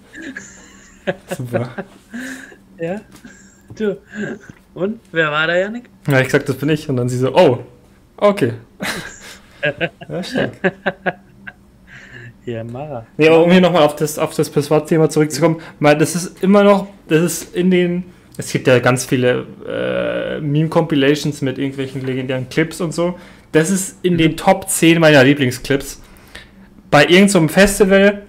Super. 1.36 1.70
Ja. 2.80 3.00
Du. 3.76 3.96
Und 4.72 5.00
wer 5.10 5.32
war 5.32 5.48
da, 5.48 5.56
Janik? 5.56 5.90
Ja, 6.06 6.20
ich 6.20 6.26
gesagt, 6.26 6.48
das 6.48 6.56
bin 6.56 6.68
ich. 6.68 6.88
Und 6.88 6.96
dann 6.96 7.08
sie 7.08 7.18
so, 7.18 7.34
oh, 7.34 7.64
okay. 8.16 8.52
ja, 10.08 10.22
stark. 10.22 10.52
Ja, 12.48 12.64
Mara. 12.64 13.06
Nee, 13.16 13.28
aber 13.28 13.42
um 13.42 13.50
hier 13.50 13.60
nochmal 13.60 13.82
auf 13.82 13.96
das, 13.96 14.18
auf 14.18 14.34
das 14.34 14.48
Passwort-Thema 14.48 15.10
zurückzukommen, 15.10 15.60
mal, 15.80 15.98
das 15.98 16.14
ist 16.14 16.42
immer 16.42 16.62
noch, 16.62 16.86
das 17.08 17.22
ist 17.22 17.54
in 17.54 17.70
den, 17.70 18.04
es 18.38 18.50
gibt 18.52 18.66
ja 18.66 18.78
ganz 18.78 19.04
viele 19.04 19.44
äh, 19.68 20.40
Meme-Compilations 20.40 21.42
mit 21.42 21.58
irgendwelchen 21.58 22.06
legendären 22.06 22.48
Clips 22.48 22.80
und 22.80 22.94
so. 22.94 23.18
Das 23.52 23.70
ist 23.70 23.98
in 24.02 24.16
den 24.16 24.36
Top 24.36 24.68
10 24.68 25.00
meiner 25.00 25.24
Lieblingsclips. 25.24 26.00
Bei 26.90 27.02
irgendeinem 27.02 27.48
so 27.48 27.48
Festival 27.48 28.22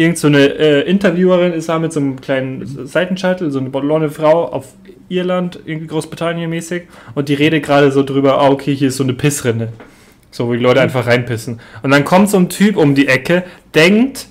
irgend 0.00 0.18
so 0.18 0.28
eine 0.28 0.38
äh, 0.38 0.80
Interviewerin 0.88 1.52
ist 1.52 1.68
da 1.68 1.78
mit 1.78 1.92
so 1.92 2.00
einem 2.00 2.20
kleinen 2.20 2.86
Seitenscheitel, 2.86 3.50
so 3.50 3.58
eine 3.58 3.68
blonde 3.68 4.10
Frau 4.10 4.46
auf 4.46 4.68
Irland, 5.10 5.60
irgendwie 5.66 5.88
Großbritannien 5.88 6.48
mäßig, 6.48 6.84
und 7.14 7.28
die 7.28 7.34
redet 7.34 7.64
gerade 7.64 7.92
so 7.92 8.02
drüber, 8.02 8.40
ah, 8.40 8.48
okay, 8.48 8.74
hier 8.74 8.88
ist 8.88 8.96
so 8.96 9.04
eine 9.04 9.12
Pissrinne. 9.12 9.68
So, 10.30 10.46
wo 10.46 10.52
die 10.52 10.60
Leute 10.60 10.80
einfach 10.80 11.06
reinpissen. 11.06 11.60
Und 11.82 11.90
dann 11.90 12.04
kommt 12.04 12.30
so 12.30 12.38
ein 12.38 12.48
Typ 12.48 12.76
um 12.76 12.94
die 12.94 13.08
Ecke, 13.08 13.42
denkt, 13.74 14.28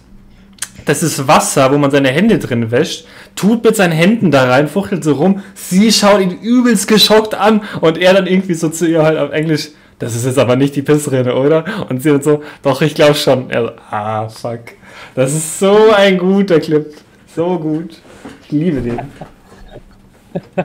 das 0.86 1.04
ist 1.04 1.28
Wasser, 1.28 1.72
wo 1.72 1.78
man 1.78 1.92
seine 1.92 2.10
Hände 2.10 2.40
drin 2.40 2.72
wäscht, 2.72 3.06
tut 3.36 3.64
mit 3.64 3.76
seinen 3.76 3.92
Händen 3.92 4.32
da 4.32 4.46
rein, 4.46 4.68
fuchtelt 4.68 5.04
so 5.04 5.14
rum, 5.14 5.44
sie 5.54 5.92
schaut 5.92 6.22
ihn 6.22 6.40
übelst 6.42 6.88
geschockt 6.88 7.36
an 7.36 7.62
und 7.82 7.98
er 7.98 8.14
dann 8.14 8.26
irgendwie 8.26 8.56
so 8.56 8.70
zu 8.70 8.88
ihr 8.88 9.04
halt 9.04 9.20
auf 9.20 9.32
Englisch, 9.32 9.70
das 10.00 10.16
ist 10.16 10.26
jetzt 10.26 10.40
aber 10.40 10.56
nicht 10.56 10.76
die 10.76 10.82
Pissrinne, 10.82 11.36
oder? 11.36 11.86
Und 11.90 12.02
sie 12.02 12.10
dann 12.10 12.22
so, 12.22 12.42
doch, 12.64 12.82
ich 12.82 12.96
glaube 12.96 13.16
schon. 13.16 13.50
Er 13.50 13.64
so, 13.64 13.72
ah, 13.92 14.30
fuck. 14.30 14.62
Das 15.14 15.34
ist 15.34 15.60
so 15.60 15.92
ein 15.96 16.18
guter 16.18 16.60
Clip. 16.60 16.94
So 17.36 17.60
gut. 17.60 18.02
Ich 18.44 18.52
liebe 18.52 18.82
den. 18.82 19.00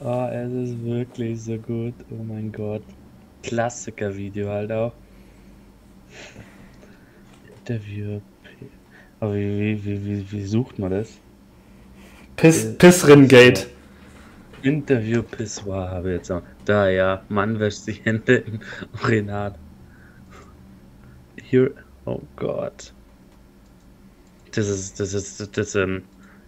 oh, 0.00 0.28
es 0.32 0.52
ist 0.52 0.84
wirklich 0.84 1.42
so 1.42 1.56
gut. 1.58 1.94
Oh 2.10 2.22
mein 2.22 2.52
Gott. 2.52 2.82
Klassiker-Video 3.42 4.48
halt 4.48 4.70
auch. 4.70 4.92
Interview. 7.58 8.20
Aber 9.18 9.34
wie, 9.34 9.84
wie, 9.84 10.04
wie, 10.04 10.32
wie, 10.32 10.44
sucht 10.44 10.78
man 10.78 10.92
das? 10.92 11.10
Piss, 12.36 12.64
äh, 12.64 13.71
Pissrinngate. 14.62 14.68
Interview 14.68 15.22
Pissoir 15.22 15.90
habe 15.90 16.10
ich 16.10 16.16
jetzt 16.18 16.30
auch. 16.30 16.42
Da 16.64 16.88
ja, 16.88 17.22
Mann 17.28 17.58
wäscht 17.58 17.86
die 17.86 17.92
Hände 17.92 18.36
im 18.36 18.60
Urinal. 19.02 19.54
Hier, 21.42 21.72
oh 22.04 22.20
Gott. 22.36 22.92
Das 24.54 24.68
ist, 24.68 25.00
das 25.00 25.14
ist, 25.14 25.56
das 25.56 25.68
ist 25.68 25.74
in, 25.76 26.02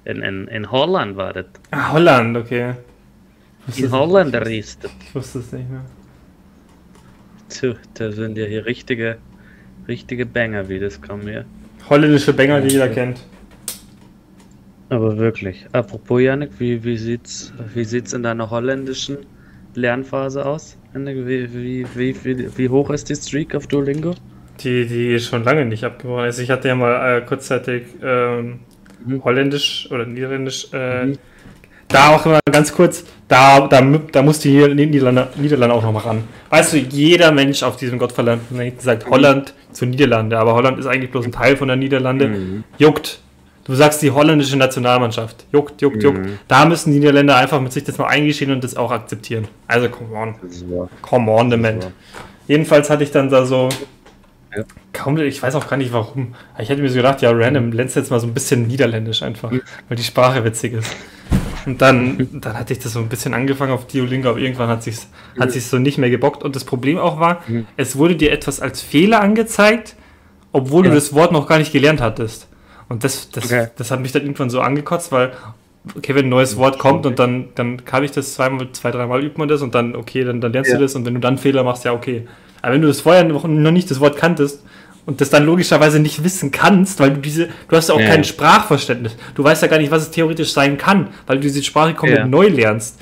in, 0.04 0.22
in, 0.22 0.48
in 0.48 0.70
Holland 0.70 1.16
war 1.16 1.32
das. 1.32 1.46
Ah, 1.70 1.92
Holland, 1.92 2.36
okay. 2.36 2.74
In 3.76 3.90
Holland 3.90 4.34
ist 4.34 4.84
das. 4.84 4.90
Ich 5.00 5.14
wusste 5.14 5.38
es 5.38 5.52
nicht 5.52 5.70
mehr. 5.70 5.84
Tja, 7.48 7.74
da 7.94 8.12
sind 8.12 8.36
ja 8.36 8.44
hier 8.46 8.66
richtige, 8.66 9.18
richtige 9.88 10.26
Banger, 10.26 10.68
wie 10.68 10.78
das 10.78 11.00
kommen 11.00 11.22
hier. 11.22 11.44
Holländische 11.88 12.32
Banger, 12.32 12.60
die 12.60 12.68
jeder 12.68 12.88
kennt. 12.88 13.20
Aber 14.90 15.16
wirklich. 15.16 15.66
Apropos 15.72 16.20
Janik, 16.20 16.50
wie, 16.58 16.82
wie 16.84 16.96
sieht's, 16.96 17.52
wie 17.74 17.84
sieht's 17.84 18.12
in 18.12 18.22
deiner 18.22 18.50
holländischen 18.50 19.18
Lernphase 19.74 20.44
aus? 20.44 20.76
Wie, 20.92 21.52
wie, 21.52 21.86
wie, 21.94 22.24
wie, 22.24 22.58
wie 22.58 22.68
hoch 22.68 22.90
ist 22.90 23.08
die 23.08 23.16
Streak 23.16 23.54
auf 23.54 23.66
Duolingo? 23.66 24.14
Die, 24.60 24.86
die 24.86 25.14
ist 25.14 25.26
schon 25.26 25.42
lange 25.42 25.64
nicht 25.64 25.84
abgebrochen. 25.84 26.24
Also 26.24 26.42
ich 26.42 26.50
hatte 26.50 26.68
ja 26.68 26.74
mal 26.74 27.18
äh, 27.18 27.20
kurzzeitig 27.22 27.84
ähm, 28.02 28.60
mhm. 29.04 29.24
Holländisch 29.24 29.88
oder 29.90 30.06
Niederländisch. 30.06 30.68
Äh, 30.72 31.06
mhm. 31.06 31.18
Da 31.88 32.10
auch 32.10 32.24
immer 32.26 32.40
ganz 32.50 32.72
kurz, 32.72 33.04
da, 33.28 33.66
da, 33.68 33.80
da 33.80 34.22
muss 34.22 34.38
die 34.38 34.74
Niederlande, 34.74 35.28
Niederlande 35.36 35.74
auch 35.74 35.82
noch 35.82 35.92
mal 35.92 36.00
ran. 36.00 36.24
Weißt 36.50 36.72
du, 36.72 36.78
jeder 36.78 37.30
Mensch 37.30 37.62
auf 37.62 37.76
diesem 37.76 37.98
gottverdammten 37.98 38.56
Planeten 38.56 38.80
sagt 38.80 39.08
Holland 39.10 39.54
zu 39.72 39.86
Niederlande, 39.86 40.38
aber 40.38 40.54
Holland 40.54 40.78
ist 40.78 40.86
eigentlich 40.86 41.10
bloß 41.10 41.26
ein 41.26 41.32
Teil 41.32 41.56
von 41.56 41.68
der 41.68 41.76
Niederlande. 41.76 42.28
Mhm. 42.28 42.64
Juckt. 42.78 43.20
Du 43.64 43.74
sagst 43.74 44.02
die 44.02 44.10
holländische 44.10 44.56
Nationalmannschaft. 44.56 45.46
Juckt, 45.50 45.80
juckt, 45.80 46.02
juckt. 46.02 46.18
Mhm. 46.18 46.38
Da 46.48 46.66
müssen 46.66 46.92
die 46.92 46.98
Niederländer 46.98 47.36
einfach 47.36 47.60
mit 47.60 47.72
sich 47.72 47.82
das 47.82 47.96
mal 47.96 48.06
eingestehen 48.06 48.50
und 48.50 48.62
das 48.62 48.76
auch 48.76 48.90
akzeptieren. 48.90 49.48
Also, 49.66 49.88
come 49.88 50.14
on. 50.14 50.34
Come 51.00 51.32
on, 51.32 51.50
the 51.50 51.56
man. 51.56 51.80
Jedenfalls 52.46 52.90
hatte 52.90 53.04
ich 53.04 53.10
dann 53.10 53.30
da 53.30 53.46
so. 53.46 53.70
Ja. 54.54 54.64
Kaum, 54.92 55.18
ich 55.18 55.42
weiß 55.42 55.54
auch 55.54 55.68
gar 55.68 55.78
nicht 55.78 55.92
warum. 55.92 56.34
Ich 56.58 56.68
hätte 56.68 56.82
mir 56.82 56.88
so 56.88 56.96
gedacht, 56.96 57.22
ja, 57.22 57.30
random, 57.32 57.72
lernst 57.72 57.96
jetzt 57.96 58.10
mal 58.10 58.20
so 58.20 58.26
ein 58.26 58.34
bisschen 58.34 58.68
Niederländisch 58.68 59.22
einfach, 59.22 59.50
mhm. 59.50 59.62
weil 59.88 59.96
die 59.96 60.04
Sprache 60.04 60.44
witzig 60.44 60.74
ist. 60.74 60.94
Und 61.66 61.80
dann, 61.80 62.28
dann 62.40 62.58
hatte 62.58 62.74
ich 62.74 62.78
das 62.78 62.92
so 62.92 63.00
ein 63.00 63.08
bisschen 63.08 63.32
angefangen 63.32 63.72
auf 63.72 63.86
Duolingo, 63.86 64.28
aber 64.28 64.38
irgendwann 64.38 64.68
hat 64.68 64.82
sich 64.82 64.96
hat 65.40 65.50
sich's 65.50 65.70
so 65.70 65.78
nicht 65.78 65.98
mehr 65.98 66.10
gebockt. 66.10 66.42
Und 66.42 66.54
das 66.54 66.64
Problem 66.64 66.98
auch 66.98 67.18
war, 67.18 67.42
mhm. 67.46 67.66
es 67.76 67.96
wurde 67.96 68.16
dir 68.16 68.30
etwas 68.30 68.60
als 68.60 68.82
Fehler 68.82 69.20
angezeigt, 69.20 69.96
obwohl 70.52 70.84
ja. 70.84 70.90
du 70.90 70.96
das 70.96 71.14
Wort 71.14 71.32
noch 71.32 71.48
gar 71.48 71.58
nicht 71.58 71.72
gelernt 71.72 72.02
hattest. 72.02 72.48
Und 72.94 73.02
das, 73.02 73.28
das, 73.30 73.46
okay. 73.46 73.66
das 73.74 73.90
hat 73.90 73.98
mich 73.98 74.12
dann 74.12 74.22
irgendwann 74.22 74.50
so 74.50 74.60
angekotzt, 74.60 75.10
weil, 75.10 75.32
okay, 75.96 76.14
wenn 76.14 76.26
ein 76.26 76.28
neues 76.28 76.56
Wort 76.56 76.78
kommt 76.78 77.06
und 77.06 77.18
dann, 77.18 77.48
dann 77.56 77.84
kann 77.84 78.04
ich 78.04 78.12
das 78.12 78.34
zweimal, 78.34 78.68
zwei, 78.70 78.92
dreimal 78.92 79.20
übt 79.24 79.36
man 79.36 79.48
das 79.48 79.62
und 79.62 79.74
dann, 79.74 79.96
okay, 79.96 80.22
dann, 80.22 80.40
dann 80.40 80.52
lernst 80.52 80.70
ja. 80.70 80.76
du 80.76 80.84
das 80.84 80.94
und 80.94 81.04
wenn 81.04 81.14
du 81.14 81.18
dann 81.18 81.36
Fehler 81.36 81.64
machst, 81.64 81.84
ja, 81.84 81.92
okay. 81.92 82.28
Aber 82.62 82.74
wenn 82.74 82.82
du 82.82 82.86
das 82.86 83.00
vorher 83.00 83.24
noch, 83.24 83.48
nicht 83.48 83.90
das 83.90 83.98
Wort 83.98 84.16
kanntest 84.16 84.62
und 85.06 85.20
das 85.20 85.28
dann 85.28 85.44
logischerweise 85.44 85.98
nicht 85.98 86.22
wissen 86.22 86.52
kannst, 86.52 87.00
weil 87.00 87.14
du 87.14 87.20
diese, 87.20 87.48
du 87.68 87.76
hast 87.76 87.88
ja 87.88 87.96
auch 87.96 88.00
ja. 88.00 88.06
kein 88.06 88.22
Sprachverständnis. 88.22 89.16
Du 89.34 89.42
weißt 89.42 89.62
ja 89.62 89.66
gar 89.66 89.78
nicht, 89.78 89.90
was 89.90 90.02
es 90.02 90.12
theoretisch 90.12 90.52
sein 90.52 90.78
kann, 90.78 91.08
weil 91.26 91.38
du 91.38 91.42
diese 91.42 91.64
Sprache 91.64 91.94
komplett 91.94 92.20
ja. 92.20 92.26
neu 92.28 92.46
lernst. 92.46 93.00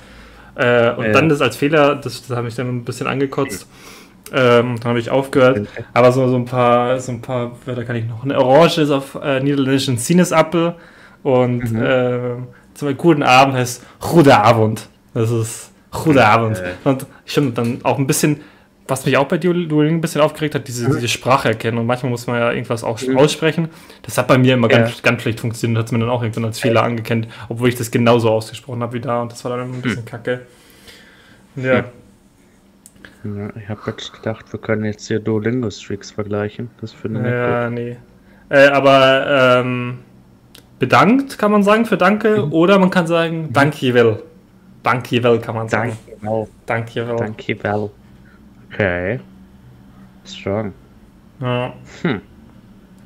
Äh, 0.54 0.92
und 0.92 1.12
dann 1.12 1.28
das 1.28 1.42
als 1.42 1.56
Fehler, 1.56 1.96
das, 1.96 2.26
das 2.26 2.34
hat 2.34 2.44
mich 2.44 2.54
dann 2.54 2.76
ein 2.78 2.84
bisschen 2.84 3.08
angekotzt. 3.08 3.66
Ähm, 4.34 4.80
dann 4.80 4.90
habe 4.90 4.98
ich 4.98 5.10
aufgehört. 5.10 5.66
Aber 5.92 6.10
so, 6.10 6.26
so 6.28 6.36
ein 6.36 6.46
paar, 6.46 6.98
so 7.00 7.12
ein 7.12 7.20
paar 7.20 7.52
Wörter 7.66 7.84
kann 7.84 7.96
ich 7.96 8.06
noch. 8.06 8.24
Eine 8.24 8.38
Orange 8.38 8.78
ist 8.78 8.90
auf 8.90 9.14
äh, 9.22 9.40
Niederländisch 9.40 9.88
ein 9.88 9.98
Sinnesappel 9.98 10.74
und 11.22 11.70
mhm. 11.70 11.82
äh, 11.82 12.18
zum 12.74 12.88
Beispiel 12.88 12.94
guten 12.94 13.22
Abend 13.22 13.54
heißt 13.54 13.84
Goede 14.00 14.36
Abend. 14.36 14.88
Das 15.12 15.30
ist 15.30 15.70
Goede 15.90 16.26
Abend. 16.26 16.58
Okay. 16.58 16.70
Und 16.84 17.06
ich 17.26 17.32
finde 17.32 17.52
dann 17.52 17.80
auch 17.82 17.98
ein 17.98 18.06
bisschen, 18.06 18.40
was 18.88 19.04
mich 19.04 19.18
auch 19.18 19.26
bei 19.26 19.36
Duolingo 19.36 19.80
ein 19.82 20.00
bisschen 20.00 20.22
aufgeregt 20.22 20.54
hat, 20.54 20.66
diese, 20.66 20.88
mhm. 20.88 20.94
diese 20.94 21.08
Spracherkennung. 21.08 21.84
Manchmal 21.84 22.10
muss 22.10 22.26
man 22.26 22.38
ja 22.38 22.52
irgendwas 22.52 22.82
auch 22.82 23.00
mhm. 23.02 23.18
aussprechen. 23.18 23.68
Das 24.02 24.16
hat 24.16 24.28
bei 24.28 24.38
mir 24.38 24.54
immer 24.54 24.68
ganz, 24.68 24.90
ja. 24.90 24.96
ganz 25.02 25.20
schlecht 25.22 25.40
funktioniert. 25.40 25.78
Hat 25.78 25.86
es 25.86 25.92
mir 25.92 25.98
dann 25.98 26.08
auch 26.08 26.22
irgendwann 26.22 26.46
als 26.46 26.58
Fehler 26.58 26.82
angekennt, 26.82 27.28
obwohl 27.50 27.68
ich 27.68 27.74
das 27.74 27.90
genauso 27.90 28.30
ausgesprochen 28.30 28.82
habe 28.82 28.94
wie 28.94 29.00
da. 29.00 29.20
Und 29.20 29.30
das 29.30 29.44
war 29.44 29.56
dann 29.58 29.72
ein 29.72 29.82
bisschen 29.82 30.00
mhm. 30.00 30.06
kacke. 30.06 30.46
Ja, 31.56 31.84
ja, 33.24 33.50
ich 33.56 33.68
habe 33.68 33.80
jetzt 33.86 34.12
gedacht, 34.12 34.52
wir 34.52 34.60
können 34.60 34.84
jetzt 34.84 35.06
hier 35.06 35.20
Duolingo-Streaks 35.20 36.10
vergleichen. 36.10 36.70
Das 36.80 36.92
finde 36.92 37.20
ich 37.20 37.26
Ja, 37.26 37.64
gut. 37.66 37.74
nee. 37.74 37.96
Äh, 38.48 38.68
aber 38.68 39.60
ähm, 39.60 39.98
bedankt 40.78 41.38
kann 41.38 41.52
man 41.52 41.62
sagen 41.62 41.86
für 41.86 41.96
Danke 41.96 42.46
mhm. 42.46 42.52
oder 42.52 42.78
man 42.78 42.90
kann 42.90 43.06
sagen. 43.06 43.52
Dankjewel. 43.52 44.22
Dankjewel 44.82 45.40
kann 45.40 45.54
man 45.54 45.68
sagen. 45.68 45.96
Dankjewel. 46.20 46.48
Dankjewel. 46.66 47.16
Dankjewel. 47.16 47.90
Okay. 48.72 49.20
Strong. 50.24 50.72
Ja. 51.40 51.72
Hm. 52.02 52.20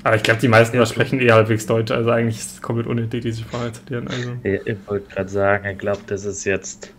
Aber 0.04 0.14
ich 0.14 0.22
glaube, 0.22 0.40
die 0.40 0.48
meisten 0.48 0.76
ja, 0.76 0.86
sprechen 0.86 1.18
eher 1.18 1.34
halbwegs 1.34 1.66
Deutsch, 1.66 1.90
also 1.90 2.10
eigentlich 2.10 2.38
ist 2.38 2.52
es 2.52 2.62
komplett 2.62 2.86
unnötig, 2.86 3.22
diese 3.22 3.42
Sprache 3.42 3.72
zu 3.72 3.80
lernen. 3.88 4.08
Also. 4.08 4.32
Ich, 4.44 4.64
ich 4.64 4.76
wollte 4.86 5.12
gerade 5.12 5.28
sagen, 5.28 5.66
ich 5.66 5.78
glaube, 5.78 6.00
das 6.06 6.24
ist 6.24 6.44
jetzt 6.44 6.92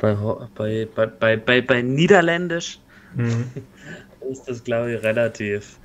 bei, 0.00 0.16
bei, 0.54 1.06
bei, 1.18 1.36
bei, 1.36 1.60
bei 1.60 1.82
Niederländisch 1.82 2.78
mhm. 3.14 3.50
ist 4.30 4.44
das, 4.46 4.64
glaube 4.64 4.94
ich, 4.94 5.02
relativ, 5.02 5.78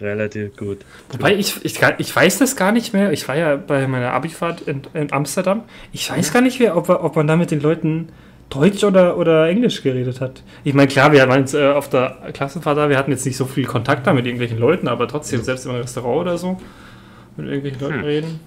relativ 0.00 0.56
gut. 0.56 0.78
Wobei, 1.10 1.34
ich, 1.34 1.64
ich, 1.64 1.80
ich 1.98 2.16
weiß 2.16 2.38
das 2.38 2.56
gar 2.56 2.72
nicht 2.72 2.92
mehr. 2.92 3.12
Ich 3.12 3.28
war 3.28 3.36
ja 3.36 3.56
bei 3.56 3.86
meiner 3.86 4.12
Abifahrt 4.12 4.62
in, 4.62 4.82
in 4.92 5.12
Amsterdam. 5.12 5.62
Ich 5.92 6.10
weiß 6.10 6.32
gar 6.32 6.42
nicht 6.42 6.58
mehr, 6.58 6.76
ob, 6.76 6.88
ob 6.88 7.16
man 7.16 7.26
da 7.26 7.36
mit 7.36 7.50
den 7.50 7.60
Leuten 7.60 8.08
Deutsch 8.50 8.84
oder, 8.84 9.16
oder 9.16 9.48
Englisch 9.48 9.82
geredet 9.82 10.20
hat. 10.20 10.42
Ich 10.64 10.74
meine, 10.74 10.88
klar, 10.88 11.12
wir 11.12 11.26
waren 11.28 11.40
jetzt 11.40 11.54
äh, 11.54 11.68
auf 11.68 11.88
der 11.88 12.18
Klassenfahrt 12.32 12.76
da, 12.76 12.88
wir 12.88 12.98
hatten 12.98 13.10
jetzt 13.10 13.24
nicht 13.24 13.36
so 13.36 13.46
viel 13.46 13.64
Kontakt 13.64 14.06
da 14.06 14.12
mit 14.12 14.26
irgendwelchen 14.26 14.58
Leuten, 14.58 14.86
aber 14.86 15.08
trotzdem, 15.08 15.42
selbst 15.42 15.64
im 15.64 15.72
Restaurant 15.72 16.20
oder 16.20 16.38
so, 16.38 16.60
mit 17.36 17.46
irgendwelchen 17.46 17.80
Leuten 17.80 18.00
hm. 18.00 18.04
reden. 18.04 18.40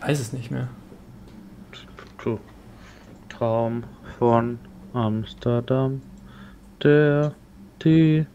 Weiß 0.00 0.20
es 0.20 0.32
nicht 0.32 0.50
mehr. 0.50 0.68
Traum 3.38 3.84
von 4.18 4.58
Amsterdam, 4.92 6.00
der 6.82 7.34
die 7.84 8.26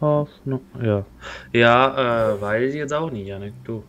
Hoffnung. 0.00 0.60
Ja, 0.82 1.04
ja 1.52 2.32
äh, 2.32 2.40
weiß 2.40 2.70
ich 2.70 2.76
jetzt 2.76 2.92
auch 2.92 3.10
nicht, 3.10 3.26
Janik. 3.26 3.54
Du 3.64 3.82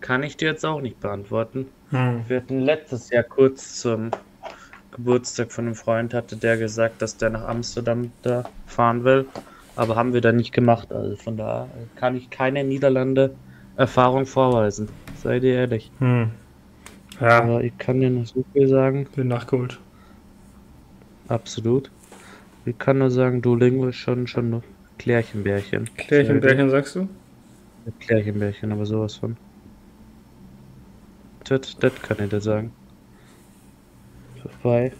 kann 0.00 0.22
ich 0.22 0.36
dir 0.36 0.48
jetzt 0.48 0.64
auch 0.64 0.80
nicht 0.80 1.00
beantworten. 1.00 1.66
Hm. 1.90 2.24
Wir 2.28 2.38
hatten 2.38 2.60
letztes 2.60 3.10
Jahr 3.10 3.24
kurz 3.24 3.80
zum 3.80 4.10
Geburtstag 4.92 5.52
von 5.52 5.66
einem 5.66 5.74
Freund 5.74 6.12
hatte 6.12 6.36
der 6.36 6.56
gesagt, 6.56 7.02
dass 7.02 7.16
der 7.16 7.30
nach 7.30 7.46
Amsterdam 7.46 8.10
da 8.22 8.44
fahren 8.66 9.04
will, 9.04 9.26
aber 9.76 9.96
haben 9.96 10.12
wir 10.12 10.20
da 10.20 10.32
nicht 10.32 10.52
gemacht. 10.52 10.92
Also 10.92 11.16
von 11.16 11.36
da 11.36 11.68
kann 11.96 12.16
ich 12.16 12.30
keine 12.30 12.64
Niederlande 12.64 13.34
Erfahrung 13.76 14.26
vorweisen. 14.26 14.88
Seid 15.22 15.44
ihr 15.44 15.54
ehrlich. 15.54 15.90
Hm. 15.98 16.30
Ja. 17.20 17.42
Aber 17.42 17.62
ich 17.62 17.76
kann 17.78 18.00
dir 18.00 18.10
noch 18.10 18.26
so 18.26 18.44
viel 18.52 18.68
sagen. 18.68 19.06
Bin 19.14 19.28
nachgeholt. 19.28 19.78
Absolut. 21.28 21.90
Ich 22.64 22.78
kann 22.78 22.98
nur 22.98 23.10
sagen, 23.10 23.40
Duolingo 23.40 23.88
ist 23.88 23.96
schon, 23.96 24.26
schon 24.26 24.52
ein 24.52 24.62
Klärchenbärchen. 24.98 25.88
Klärchenbärchen 25.96 26.70
sagst 26.70 26.96
du? 26.96 27.08
Klärchenbärchen, 28.00 28.72
aber 28.72 28.84
sowas 28.84 29.16
von. 29.16 29.36
Das, 31.44 31.76
das 31.78 31.94
kann 32.02 32.18
ich 32.20 32.28
dir 32.28 32.40
sagen. 32.40 32.72
Vorbei. 34.42 34.92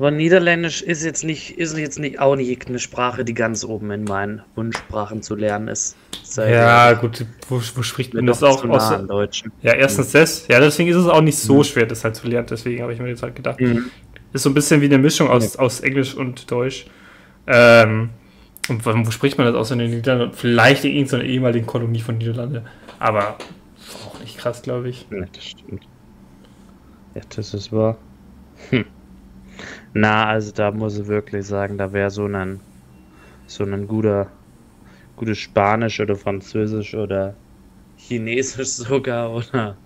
Aber 0.00 0.10
Niederländisch 0.10 0.80
ist 0.80 1.04
jetzt 1.04 1.24
nicht, 1.24 1.58
ist 1.58 1.76
jetzt 1.76 1.98
nicht 1.98 2.20
auch 2.20 2.34
nicht 2.34 2.66
eine 2.66 2.78
Sprache, 2.78 3.22
die 3.22 3.34
ganz 3.34 3.64
oben 3.64 3.90
in 3.90 4.04
meinen 4.04 4.40
Wunschsprachen 4.54 5.22
zu 5.22 5.34
lernen 5.34 5.68
ist. 5.68 5.94
ja, 6.38 6.94
gut, 6.94 7.26
wo, 7.50 7.56
wo 7.74 7.82
spricht 7.82 8.14
man 8.14 8.24
das 8.24 8.42
auch 8.42 8.64
aus? 8.64 9.06
Deutschen. 9.06 9.52
Ja, 9.60 9.74
erstens 9.74 10.12
das. 10.12 10.48
Ja, 10.48 10.58
deswegen 10.58 10.88
ist 10.88 10.96
es 10.96 11.06
auch 11.06 11.20
nicht 11.20 11.36
so 11.36 11.58
mhm. 11.58 11.64
schwer, 11.64 11.84
das 11.84 12.02
halt 12.02 12.16
zu 12.16 12.26
lernen. 12.28 12.46
Deswegen 12.48 12.82
habe 12.82 12.94
ich 12.94 12.98
mir 12.98 13.08
jetzt 13.08 13.22
halt 13.22 13.36
gedacht. 13.36 13.60
Mhm. 13.60 13.90
Ist 14.32 14.42
so 14.42 14.50
ein 14.50 14.54
bisschen 14.54 14.80
wie 14.80 14.86
eine 14.86 14.98
Mischung 14.98 15.28
aus, 15.28 15.56
aus 15.56 15.80
Englisch 15.80 16.14
und 16.14 16.50
Deutsch. 16.50 16.86
Ähm, 17.46 18.10
und 18.68 18.86
wo 18.86 19.10
spricht 19.10 19.38
man 19.38 19.46
das 19.46 19.56
aus 19.56 19.70
in 19.70 19.78
den 19.80 19.90
Niederlanden? 19.90 20.34
Vielleicht 20.36 20.84
in 20.84 20.92
irgendeiner 20.92 21.24
ehemaligen 21.24 21.66
Kolonie 21.66 22.00
von 22.00 22.18
Niederlande. 22.18 22.64
Aber 22.98 23.36
auch 24.06 24.20
nicht 24.20 24.38
krass, 24.38 24.62
glaube 24.62 24.88
ich. 24.88 25.06
Ja, 25.10 25.24
das 25.32 25.44
stimmt. 25.44 25.82
Ja, 27.14 27.22
das 27.34 27.54
ist 27.54 27.72
wahr. 27.72 27.96
Hm. 28.70 28.84
Na, 29.92 30.26
also 30.26 30.52
da 30.52 30.70
muss 30.70 30.98
ich 30.98 31.06
wirklich 31.08 31.46
sagen, 31.46 31.76
da 31.76 31.92
wäre 31.92 32.10
so 32.10 32.26
ein 32.26 32.60
so 33.46 33.64
ein 33.64 33.88
guter 33.88 34.28
gutes 35.16 35.38
Spanisch 35.38 35.98
oder 36.00 36.14
Französisch 36.14 36.94
oder 36.94 37.34
Chinesisch 37.96 38.68
sogar 38.68 39.32
oder 39.32 39.76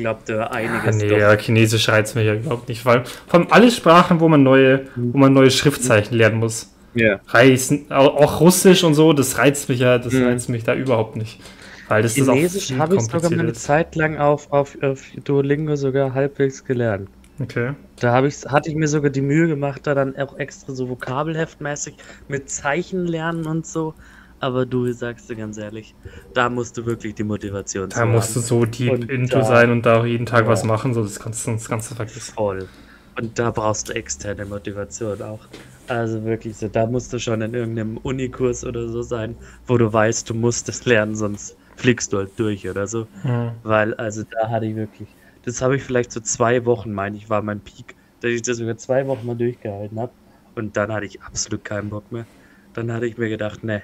ich 0.00 0.04
glaube 0.04 0.20
da 0.26 0.46
einiges. 0.46 0.96
Ah, 0.96 0.98
nee, 0.98 1.18
ja, 1.18 1.36
Chinesisch 1.36 1.88
reizt 1.88 2.16
mich 2.16 2.26
ja 2.26 2.34
überhaupt 2.34 2.68
nicht, 2.68 2.84
weil 2.86 3.04
vor 3.26 3.40
allem 3.40 3.48
alle 3.50 3.70
Sprachen, 3.70 4.20
wo 4.20 4.28
man 4.28 4.42
neue, 4.42 4.86
wo 4.96 5.18
man 5.18 5.32
neue 5.32 5.50
Schriftzeichen 5.50 6.16
lernen 6.16 6.38
muss. 6.38 6.72
Ja. 6.94 7.20
Reizen, 7.28 7.90
auch 7.92 8.40
Russisch 8.40 8.82
und 8.82 8.94
so, 8.94 9.12
das 9.12 9.38
reizt 9.38 9.68
mich 9.68 9.78
ja, 9.78 9.98
das 9.98 10.12
mhm. 10.12 10.24
reizt 10.24 10.48
mich 10.48 10.64
da 10.64 10.74
überhaupt 10.74 11.16
nicht. 11.16 11.40
Weil 11.88 12.02
das 12.02 12.14
Chinesisch 12.14 12.72
habe 12.72 12.96
ich 12.96 13.02
sogar 13.02 13.30
mal 13.30 13.40
eine 13.40 13.52
Zeit 13.52 13.94
lang 13.94 14.18
auf, 14.18 14.50
auf, 14.52 14.76
auf 14.82 15.02
Duolingo 15.24 15.76
sogar 15.76 16.14
halbwegs 16.14 16.64
gelernt. 16.64 17.08
Okay. 17.40 17.74
Da 18.00 18.12
habe 18.12 18.28
ich, 18.28 18.44
hatte 18.46 18.70
ich 18.70 18.76
mir 18.76 18.88
sogar 18.88 19.10
die 19.10 19.20
Mühe 19.20 19.46
gemacht, 19.48 19.86
da 19.86 19.94
dann 19.94 20.16
auch 20.16 20.36
extra 20.38 20.72
so 20.72 20.88
vokabelheftmäßig 20.88 21.94
mit 22.28 22.50
Zeichen 22.50 23.06
lernen 23.06 23.46
und 23.46 23.66
so. 23.66 23.94
Aber 24.40 24.64
du 24.64 24.90
sagst 24.92 25.28
dir 25.28 25.36
ganz 25.36 25.58
ehrlich, 25.58 25.94
da 26.32 26.48
musst 26.48 26.76
du 26.78 26.86
wirklich 26.86 27.14
die 27.14 27.24
Motivation 27.24 27.90
Da 27.90 28.06
musst 28.06 28.30
haben. 28.30 28.34
du 28.34 28.40
so 28.40 28.64
deep 28.64 28.90
und 28.92 29.10
into 29.10 29.38
da, 29.38 29.44
sein 29.44 29.70
und 29.70 29.84
da 29.84 30.00
auch 30.00 30.06
jeden 30.06 30.24
Tag 30.24 30.44
ja. 30.44 30.48
was 30.48 30.64
machen, 30.64 30.94
so 30.94 31.02
das 31.02 31.20
kannst, 31.20 31.46
das 31.46 31.68
kannst 31.68 31.90
du 31.90 31.94
vergessen. 31.94 32.32
Voll. 32.34 32.66
Und 33.18 33.38
da 33.38 33.50
brauchst 33.50 33.90
du 33.90 33.94
externe 33.94 34.46
Motivation 34.46 35.20
auch. 35.20 35.46
Also 35.88 36.24
wirklich 36.24 36.56
so, 36.56 36.68
da 36.68 36.86
musst 36.86 37.12
du 37.12 37.18
schon 37.18 37.42
in 37.42 37.52
irgendeinem 37.52 37.98
Unikurs 37.98 38.64
oder 38.64 38.88
so 38.88 39.02
sein, 39.02 39.36
wo 39.66 39.76
du 39.76 39.92
weißt, 39.92 40.30
du 40.30 40.34
musst 40.34 40.68
es 40.70 40.86
lernen, 40.86 41.16
sonst 41.16 41.56
fliegst 41.76 42.12
du 42.12 42.18
halt 42.18 42.38
durch 42.38 42.68
oder 42.68 42.86
so. 42.86 43.08
Mhm. 43.22 43.52
Weil, 43.62 43.94
also 43.94 44.22
da 44.22 44.48
hatte 44.48 44.66
ich 44.66 44.76
wirklich, 44.76 45.08
das 45.42 45.60
habe 45.60 45.76
ich 45.76 45.82
vielleicht 45.82 46.12
so 46.12 46.20
zwei 46.20 46.64
Wochen, 46.64 46.92
meine 46.92 47.16
ich, 47.16 47.28
war 47.28 47.42
mein 47.42 47.60
Peak, 47.60 47.94
dass 48.20 48.30
ich 48.30 48.42
das 48.42 48.56
sogar 48.58 48.78
zwei 48.78 49.06
Wochen 49.06 49.26
mal 49.26 49.36
durchgehalten 49.36 49.98
habe. 50.00 50.12
Und 50.54 50.76
dann 50.76 50.92
hatte 50.92 51.06
ich 51.06 51.20
absolut 51.22 51.64
keinen 51.64 51.90
Bock 51.90 52.10
mehr. 52.12 52.26
Dann 52.72 52.92
hatte 52.92 53.06
ich 53.06 53.18
mir 53.18 53.28
gedacht, 53.28 53.64
ne, 53.64 53.82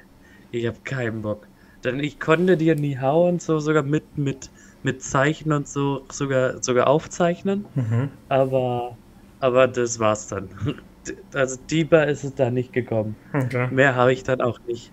ich 0.57 0.67
habe 0.67 0.81
keinen 0.85 1.23
Bock. 1.23 1.49
Denn 1.85 2.01
ich 2.01 2.19
konnte 2.19 2.57
dir 2.57 2.75
nie 2.75 2.99
hauen, 2.99 3.39
so 3.39 3.59
sogar 3.59 3.83
mit, 3.83 4.17
mit, 4.17 4.51
mit 4.83 5.03
Zeichen 5.03 5.53
und 5.53 5.69
so, 5.69 6.07
sogar, 6.11 6.63
sogar 6.63 6.89
aufzeichnen. 6.89 7.67
Mhm. 7.75 8.11
Aber, 8.29 8.99
aber 9.41 9.69
das 9.69 9.99
war's 9.99 10.29
dann. 10.29 10.49
Also 11.33 11.57
tiefer 11.69 12.09
ist 12.09 12.25
es 12.25 12.35
da 12.35 12.51
nicht 12.51 12.73
gekommen. 12.73 13.15
Okay. 13.33 13.69
Mehr 13.71 13.95
habe 13.95 14.13
ich 14.13 14.25
dann 14.25 14.41
auch 14.41 14.59
nicht. 14.67 14.93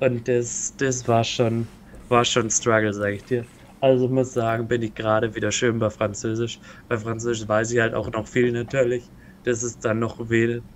Und 0.00 0.28
das, 0.28 0.74
das 0.76 1.08
war 1.08 1.24
schon, 1.24 1.66
war 2.08 2.24
schon 2.24 2.50
Struggle, 2.50 2.92
sage 2.92 3.14
ich 3.16 3.24
dir. 3.24 3.46
Also 3.80 4.08
muss 4.08 4.32
sagen, 4.32 4.68
bin 4.68 4.82
ich 4.82 4.94
gerade 4.94 5.34
wieder 5.34 5.52
schön 5.52 5.78
bei 5.78 5.90
Französisch. 5.90 6.60
Bei 6.88 6.98
Französisch 6.98 7.46
weiß 7.48 7.70
ich 7.72 7.80
halt 7.80 7.94
auch 7.94 8.10
noch 8.10 8.26
viel 8.26 8.52
natürlich. 8.52 9.10
Das 9.44 9.62
ist 9.62 9.84
dann 9.84 10.00
noch, 10.00 10.18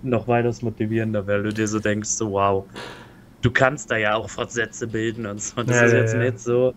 noch 0.01 0.27
weitaus 0.27 0.61
motivierender, 0.61 1.27
weil 1.27 1.43
du 1.43 1.53
dir 1.53 1.67
so 1.67 1.79
denkst, 1.79 2.09
so 2.09 2.31
wow, 2.31 2.67
du 3.43 3.51
kannst 3.51 3.91
da 3.91 3.97
ja 3.97 4.15
auch 4.15 4.29
Fortsätze 4.29 4.87
bilden 4.87 5.27
und 5.27 5.39
so. 5.41 5.61
Das 5.61 5.75
ja, 5.75 5.83
ist 5.83 5.93
jetzt 5.93 6.13
ja. 6.13 6.19
nicht 6.19 6.39
so, 6.39 6.73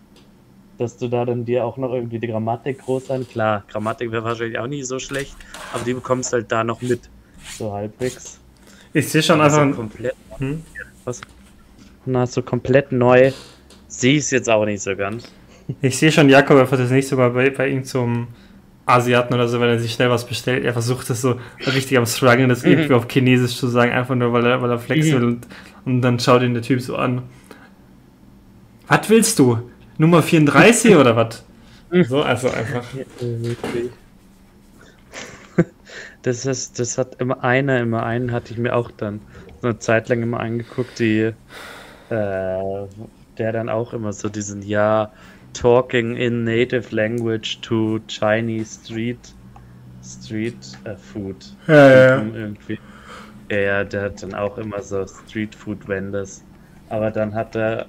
dass 0.76 0.98
du 0.98 1.08
da 1.08 1.24
dann 1.24 1.46
dir 1.46 1.64
auch 1.64 1.78
noch 1.78 1.94
irgendwie 1.94 2.18
die 2.18 2.26
Grammatik 2.26 2.80
groß 2.80 3.10
an. 3.10 3.26
Klar, 3.26 3.64
Grammatik 3.68 4.12
wäre 4.12 4.24
wahrscheinlich 4.24 4.58
auch 4.58 4.66
nicht 4.66 4.86
so 4.86 4.98
schlecht, 4.98 5.34
aber 5.72 5.84
die 5.84 5.94
bekommst 5.94 6.32
halt 6.34 6.52
da 6.52 6.62
noch 6.62 6.82
mit. 6.82 7.08
So 7.56 7.72
halbwegs. 7.72 8.38
Ich 8.92 9.08
sehe 9.08 9.22
schon 9.22 9.40
einfach. 9.40 9.74
Komplett, 9.74 10.14
hm? 10.38 10.62
Was? 11.04 11.20
Na, 12.04 12.26
so 12.26 12.42
komplett 12.42 12.92
neu 12.92 13.32
sehe 13.88 14.14
ich 14.14 14.24
es 14.24 14.30
jetzt 14.32 14.50
auch 14.50 14.64
nicht 14.64 14.82
so 14.82 14.94
ganz. 14.96 15.32
Ich 15.80 15.98
sehe 15.98 16.12
schon 16.12 16.28
Jakob 16.28 16.58
einfach 16.58 16.76
das 16.76 16.90
nächste 16.90 17.16
Mal 17.16 17.30
bei, 17.30 17.50
bei 17.50 17.68
ihm 17.68 17.84
zum 17.84 18.28
Asiaten 18.86 19.34
oder 19.34 19.48
so, 19.48 19.60
wenn 19.60 19.68
er 19.68 19.80
sich 19.80 19.92
schnell 19.92 20.10
was 20.10 20.26
bestellt. 20.26 20.64
Er 20.64 20.72
versucht 20.72 21.10
das 21.10 21.20
so 21.20 21.40
richtig 21.66 21.98
am 21.98 22.06
Struggeln, 22.06 22.48
das 22.48 22.62
irgendwie 22.62 22.94
auf 22.94 23.08
Chinesisch 23.08 23.56
zu 23.56 23.66
sagen, 23.66 23.92
einfach 23.92 24.14
nur, 24.14 24.32
weil 24.32 24.46
er, 24.46 24.62
weil 24.62 24.70
er 24.70 24.78
flex 24.78 25.06
will. 25.06 25.24
Und, 25.24 25.46
und 25.84 26.02
dann 26.02 26.20
schaut 26.20 26.42
ihn 26.42 26.54
der 26.54 26.62
Typ 26.62 26.80
so 26.80 26.96
an. 26.96 27.22
Was 28.86 29.10
willst 29.10 29.38
du? 29.40 29.58
Nummer 29.98 30.22
34 30.22 30.94
oder 30.96 31.16
was? 31.16 31.44
So, 32.08 32.22
also 32.22 32.48
einfach. 32.50 32.84
Das 36.22 36.44
ist, 36.44 36.80
das 36.80 36.98
hat 36.98 37.20
immer 37.20 37.44
einer, 37.44 37.78
immer 37.78 38.04
einen 38.04 38.32
hatte 38.32 38.52
ich 38.52 38.58
mir 38.58 38.74
auch 38.74 38.90
dann 38.90 39.20
so 39.62 39.68
eine 39.68 39.78
Zeit 39.78 40.08
lang 40.08 40.22
immer 40.22 40.40
angeguckt, 40.40 40.98
die, 40.98 41.20
äh, 41.20 41.32
der 42.10 43.52
dann 43.52 43.68
auch 43.68 43.92
immer 43.92 44.12
so 44.12 44.28
diesen, 44.28 44.62
ja, 44.62 45.12
talking 45.56 46.16
in 46.16 46.44
native 46.44 46.94
language 46.94 47.60
to 47.62 48.00
Chinese 48.08 48.78
street 48.84 49.34
street 50.02 50.76
uh, 50.86 50.94
food. 50.96 51.36
Ja, 51.66 51.90
ja. 51.90 52.22
Irgendwie. 52.22 52.78
Ja, 53.50 53.84
der 53.84 54.02
hat 54.02 54.22
dann 54.22 54.34
auch 54.34 54.58
immer 54.58 54.82
so 54.82 55.06
Street 55.06 55.54
Food 55.54 55.86
Vendors. 55.88 56.44
Aber 56.88 57.10
dann 57.10 57.34
hat 57.34 57.56
er 57.56 57.86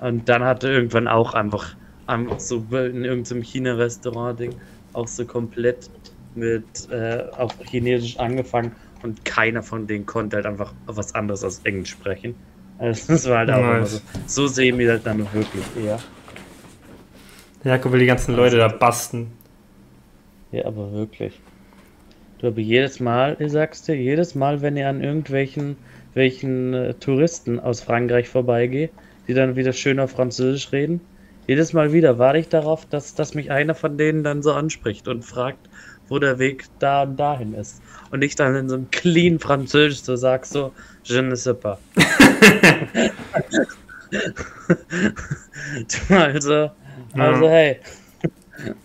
und 0.00 0.28
dann 0.28 0.42
hat 0.42 0.64
er 0.64 0.70
irgendwann 0.70 1.08
auch 1.08 1.34
einfach, 1.34 1.76
einfach 2.06 2.40
so 2.40 2.64
in 2.72 3.04
irgendeinem 3.04 3.42
China-Restaurant-Ding 3.42 4.54
auch 4.92 5.08
so 5.08 5.24
komplett 5.24 5.90
mit 6.34 6.90
äh, 6.90 7.24
auf 7.36 7.52
Chinesisch 7.64 8.18
angefangen 8.18 8.72
und 9.02 9.24
keiner 9.24 9.62
von 9.62 9.86
denen 9.86 10.04
konnte 10.06 10.36
halt 10.36 10.46
einfach 10.46 10.72
was 10.86 11.14
anderes 11.14 11.44
als 11.44 11.60
Englisch 11.64 11.90
sprechen. 11.90 12.34
Also 12.78 13.12
das 13.12 13.28
war 13.28 13.38
halt 13.38 13.50
auch 13.50 13.60
nice. 13.60 13.76
immer 13.76 13.86
so. 13.86 14.00
So 14.26 14.46
sehen 14.48 14.78
wir 14.78 14.94
das 14.94 15.02
dann 15.04 15.18
wirklich 15.18 15.64
eher. 15.80 15.98
Jakob 17.64 17.92
will 17.92 18.00
die 18.00 18.06
ganzen 18.06 18.36
Leute 18.36 18.58
da 18.58 18.68
basten. 18.68 19.32
Ja, 20.52 20.66
aber 20.66 20.92
wirklich. 20.92 21.40
Du 22.38 22.48
aber 22.48 22.60
jedes 22.60 23.00
Mal, 23.00 23.36
ich 23.38 23.52
sag's 23.52 23.82
dir, 23.82 23.96
jedes 23.96 24.34
Mal, 24.34 24.60
wenn 24.60 24.76
ihr 24.76 24.88
an 24.88 25.02
irgendwelchen 25.02 25.76
welchen 26.12 26.74
äh, 26.74 26.94
Touristen 26.94 27.58
aus 27.58 27.80
Frankreich 27.80 28.28
vorbeigehe, 28.28 28.90
die 29.26 29.34
dann 29.34 29.56
wieder 29.56 29.72
schön 29.72 29.98
auf 29.98 30.12
Französisch 30.12 30.70
reden, 30.72 31.00
jedes 31.46 31.72
Mal 31.72 31.92
wieder 31.92 32.18
warte 32.18 32.38
ich 32.38 32.48
darauf, 32.48 32.86
dass, 32.86 33.14
dass 33.14 33.34
mich 33.34 33.50
einer 33.50 33.74
von 33.74 33.98
denen 33.98 34.24
dann 34.24 34.42
so 34.42 34.52
anspricht 34.52 35.08
und 35.08 35.24
fragt, 35.24 35.68
wo 36.08 36.18
der 36.18 36.38
Weg 36.38 36.64
da 36.78 37.02
und 37.02 37.16
dahin 37.16 37.54
ist. 37.54 37.82
Und 38.10 38.22
ich 38.22 38.36
dann 38.36 38.54
in 38.54 38.68
so 38.68 38.76
einem 38.76 38.90
clean 38.90 39.38
Französisch 39.38 40.02
so 40.02 40.16
sag 40.16 40.46
so, 40.46 40.72
je 41.02 41.20
ne 41.20 41.36
sais 41.36 41.58
pas. 41.58 41.78
also, 46.08 46.70
also, 47.16 47.48
hey. 47.48 47.78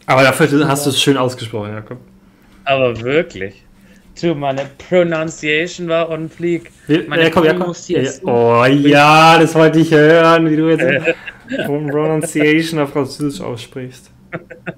Aber 0.06 0.24
dafür 0.24 0.68
hast 0.68 0.86
du 0.86 0.90
es 0.90 1.02
schön 1.02 1.18
ausgesprochen, 1.18 1.74
Jakob. 1.74 1.98
Aber 2.66 3.00
wirklich. 3.02 3.64
Du, 4.20 4.36
meine 4.36 4.70
Pronunciation 4.78 5.88
war 5.88 6.10
on 6.10 6.30
fleek. 6.30 6.72
Meine 7.08 7.24
Jakob, 7.24 7.46
Jakob. 7.46 7.76
Oh 8.24 8.66
ja, 8.66 9.40
das 9.40 9.56
wollte 9.56 9.80
ich 9.80 9.92
hören, 9.92 10.50
wie 10.50 10.58
du 10.58 10.70
jetzt 10.70 11.16
Pronunciation 11.66 12.80
auf 12.82 12.92
Französisch 12.92 13.42
aussprichst. 13.42 14.12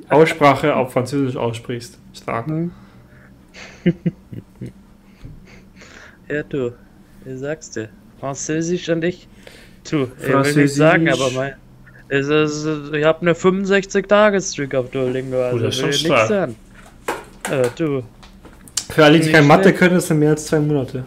Aussprache 0.10 0.76
auf 0.76 0.94
Französisch 0.94 1.36
aussprichst. 1.36 1.98
Stark. 2.14 2.48
Hm. 2.48 2.72
ja, 6.30 6.44
du, 6.44 6.74
ich 7.26 7.40
sag's 7.40 7.72
dir. 7.72 7.90
Französisch 8.20 8.88
und 8.90 9.04
ich. 9.04 9.28
Du, 9.90 10.08
ich 10.22 10.28
will 10.28 10.64
nicht 10.64 10.76
sagen, 10.76 11.10
aber 11.10 11.32
mein, 11.32 11.54
es 12.12 12.28
ist, 12.28 12.94
ich 12.94 13.06
habe 13.06 13.22
eine 13.22 13.32
65-Tage-Streak 13.32 14.76
auf 14.76 14.90
Duolingo, 14.92 15.42
also 15.42 15.58
oh, 15.58 15.60
das 15.62 15.80
ist 15.80 16.02
schon 16.02 16.18
stark. 16.18 16.50
Äh, 17.50 17.70
du. 17.78 18.04
Für 18.90 19.06
alle, 19.06 19.22
die 19.22 19.32
keine 19.32 19.48
Mathe 19.48 19.72
können, 19.72 19.96
ist 19.96 20.12
es 20.12 20.18
mehr 20.18 20.32
als 20.32 20.46
zwei 20.46 20.60
Monate. 20.60 21.06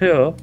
Ja. 0.00 0.34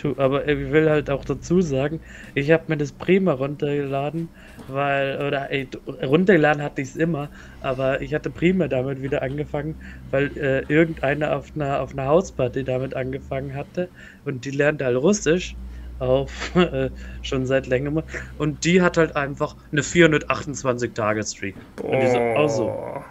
Du, 0.00 0.14
aber 0.18 0.46
ich 0.46 0.70
will 0.70 0.90
halt 0.90 1.08
auch 1.08 1.24
dazu 1.24 1.62
sagen, 1.62 2.00
ich 2.34 2.50
habe 2.50 2.64
mir 2.68 2.76
das 2.76 2.92
Prima 2.92 3.32
runtergeladen, 3.32 4.28
weil, 4.68 5.16
oder 5.26 5.50
ey, 5.50 5.66
runtergeladen 6.02 6.62
hatte 6.62 6.82
ich 6.82 6.88
es 6.88 6.96
immer, 6.96 7.30
aber 7.62 8.02
ich 8.02 8.12
hatte 8.12 8.28
Prima 8.28 8.68
damit 8.68 9.02
wieder 9.02 9.22
angefangen, 9.22 9.74
weil 10.10 10.36
äh, 10.36 10.60
irgendeiner 10.72 11.34
auf 11.34 11.46
einer, 11.54 11.80
auf 11.80 11.92
einer 11.92 12.06
Hausparty 12.06 12.62
damit 12.62 12.94
angefangen 12.94 13.54
hatte 13.54 13.88
und 14.26 14.44
die 14.44 14.50
lernt 14.50 14.82
halt 14.82 14.98
Russisch 14.98 15.56
auf 16.00 16.54
äh, 16.56 16.90
schon 17.22 17.46
seit 17.46 17.66
längerem. 17.66 18.02
Und 18.38 18.64
die 18.64 18.82
hat 18.82 18.96
halt 18.96 19.14
einfach 19.16 19.54
eine 19.70 19.82
428-Tage-Streak. 19.82 21.54
Und 21.82 22.00
die 22.00 22.08
so, 22.08 22.18
auch 22.18 22.48
so. 22.48 23.04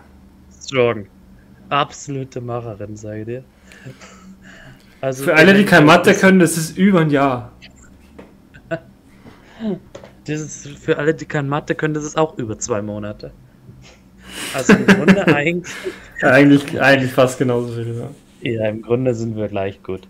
Strong. 0.62 1.06
Absolute 1.70 2.42
Macherin, 2.42 2.98
sage 2.98 3.20
ich 3.22 3.26
dir. 3.26 3.44
Also, 5.02 5.24
Für 5.24 5.36
alle, 5.36 5.54
die 5.54 5.64
kein 5.64 5.86
Mathe 5.86 6.14
können, 6.14 6.40
das 6.40 6.58
ist 6.58 6.78
über 6.78 7.02
ein 7.02 7.10
Jahr. 7.10 7.54
das 10.26 10.42
ist 10.42 10.68
für 10.68 10.98
alle, 10.98 11.14
die 11.14 11.26
kein 11.26 11.48
Mathe 11.48 11.76
können, 11.76 11.94
das 11.94 12.04
ist 12.04 12.18
auch 12.18 12.38
über 12.38 12.60
zwei 12.60 12.82
Monate. 12.82 13.32
Also 14.54 14.74
im 14.74 14.86
Grunde 14.86 15.26
eigentlich. 15.36 15.74
eigentlich, 16.22 16.82
eigentlich 16.82 17.12
fast 17.12 17.38
genauso 17.38 17.74
viel, 17.74 17.96
ja. 17.98 18.10
Ja, 18.42 18.70
im 18.70 18.82
Grunde 18.82 19.14
sind 19.16 19.36
wir 19.36 19.48
gleich 19.48 19.82
gut. 19.84 20.08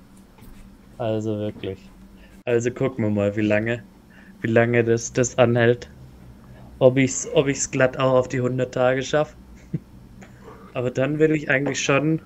Also 0.97 1.37
wirklich. 1.37 1.79
Also 2.49 2.71
gucken 2.71 3.03
wir 3.03 3.11
mal, 3.11 3.35
wie 3.35 3.41
lange, 3.41 3.83
wie 4.41 4.47
lange 4.47 4.83
das, 4.83 5.13
das 5.13 5.37
anhält. 5.37 5.87
Ob 6.79 6.97
ich's, 6.97 7.29
ob 7.35 7.47
ich's 7.47 7.69
glatt 7.69 7.97
auch 7.97 8.13
auf 8.13 8.27
die 8.27 8.37
100 8.37 8.73
Tage 8.73 9.03
schaffe. 9.03 9.35
Aber 10.73 10.89
dann 10.89 11.19
will 11.19 11.29
ich 11.35 11.47
eigentlich 11.51 11.79
schon. 11.79 12.19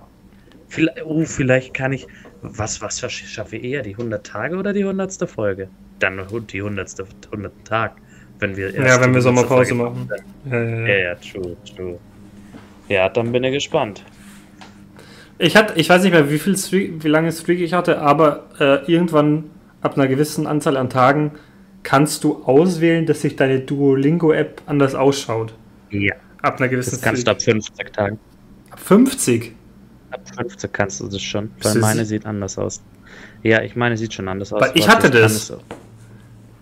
Vielleicht, 0.69 1.03
oh, 1.03 1.25
vielleicht 1.25 1.73
kann 1.73 1.91
ich. 1.91 2.07
Was, 2.41 2.81
was 2.81 3.01
schaffe 3.01 3.57
ich 3.57 3.65
eher? 3.65 3.81
Die 3.81 3.91
100 3.91 4.25
Tage 4.25 4.55
oder 4.55 4.71
die 4.71 4.83
100. 4.83 5.29
Folge? 5.29 5.67
Dann 5.99 6.25
die 6.53 6.59
100. 6.59 7.03
100. 7.25 7.51
Tag. 7.65 7.97
Wenn 8.39 8.55
wir 8.55 8.69
Ja, 8.69 9.01
wenn 9.01 9.13
wir 9.13 9.19
100. 9.19 9.23
Sommerpause 9.23 9.75
machen. 9.75 10.09
Ja, 10.49 10.57
ja, 10.57 10.63
Ja, 10.63 10.87
ja. 10.87 10.97
ja, 10.99 11.15
true, 11.15 11.57
true. 11.75 11.99
Ja, 12.87 13.09
dann 13.09 13.33
bin 13.33 13.43
ich 13.43 13.51
gespannt. 13.51 14.05
Ich, 15.37 15.57
hatte, 15.57 15.77
ich 15.77 15.89
weiß 15.89 16.01
nicht 16.03 16.13
mehr, 16.13 16.31
wie, 16.31 16.39
viel 16.39 16.57
Streak, 16.57 17.03
wie 17.03 17.09
lange 17.09 17.29
Streak 17.33 17.59
ich 17.59 17.73
hatte, 17.73 17.99
aber 17.99 18.47
äh, 18.61 18.89
irgendwann 18.89 19.49
ab 19.83 19.95
einer 19.97 20.07
gewissen 20.07 20.47
Anzahl 20.47 20.77
an 20.77 20.89
Tagen 20.89 21.31
kannst 21.83 22.23
du 22.23 22.43
auswählen, 22.45 23.05
dass 23.05 23.21
sich 23.21 23.35
deine 23.35 23.59
Duolingo-App 23.59 24.61
anders 24.65 24.95
ausschaut. 24.95 25.53
Ja. 25.89 26.15
Ab 26.41 26.59
einer 26.59 26.69
gewissen 26.69 26.91
Das 26.91 27.01
kannst 27.01 27.27
du 27.27 27.31
ab 27.31 27.41
50 27.41 27.91
Tagen. 27.93 28.19
Ab 28.71 28.79
50. 28.79 29.53
Ab 30.11 30.21
50 30.35 30.73
kannst 30.73 30.99
du 31.01 31.07
das 31.07 31.21
schon. 31.21 31.51
Weil 31.61 31.73
das- 31.73 31.75
meine 31.77 32.05
sieht 32.05 32.25
anders 32.25 32.57
aus. 32.57 32.81
Ja, 33.43 33.61
ich 33.61 33.75
meine 33.75 33.97
sieht 33.97 34.13
schon 34.13 34.27
anders 34.27 34.51
aus. 34.53 34.61
Weil 34.61 34.71
ich 34.73 34.87
hatte 34.87 35.09
das. 35.09 35.51
auch. 35.51 35.59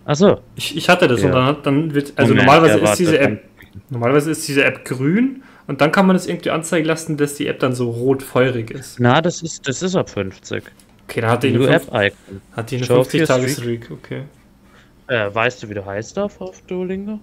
Ach 0.04 0.16
so. 0.16 0.40
Ich, 0.56 0.76
ich 0.76 0.88
hatte 0.88 1.06
das 1.06 1.20
Ja. 1.22 1.26
und 1.28 1.32
dann, 1.34 1.44
hat- 1.46 1.66
dann 1.66 1.94
wird, 1.94 2.12
also 2.16 2.32
Moment, 2.34 2.46
normalerweise 2.48 2.80
ja, 2.82 2.90
ist 2.90 2.98
diese 2.98 3.18
App, 3.20 3.44
normalerweise 3.88 4.30
ist 4.32 4.46
diese 4.48 4.64
App 4.64 4.84
grün 4.84 5.42
und 5.68 5.80
dann 5.80 5.92
kann 5.92 6.06
man 6.06 6.16
es 6.16 6.26
irgendwie 6.26 6.50
anzeigen 6.50 6.86
lassen, 6.86 7.16
dass 7.16 7.36
die 7.36 7.46
App 7.46 7.60
dann 7.60 7.72
so 7.74 7.88
rot 7.90 8.22
feurig 8.22 8.72
ist. 8.72 8.98
Na, 8.98 9.20
das 9.20 9.42
ist, 9.42 9.66
das 9.68 9.80
ist 9.82 9.94
ab 9.94 10.10
50. 10.10 10.64
Okay, 11.08 11.20
dann 11.20 11.30
hat 11.30 11.42
die 11.42 11.50
New 11.50 11.64
eine, 11.64 11.76
App 11.76 11.88
Icon. 11.88 12.40
hat 12.52 12.70
die 12.70 12.76
eine 12.76 12.84
Show 12.86 13.04
50 13.04 13.20
your 13.20 13.26
Tage 13.26 13.48
Streak. 13.48 13.90
Okay. 13.90 14.22
Äh, 15.08 15.34
weißt 15.34 15.62
du, 15.62 15.68
wie 15.68 15.74
du 15.74 15.84
heißt 15.84 16.18
auf, 16.18 16.40
auf 16.40 16.62
Duolingo? 16.62 17.18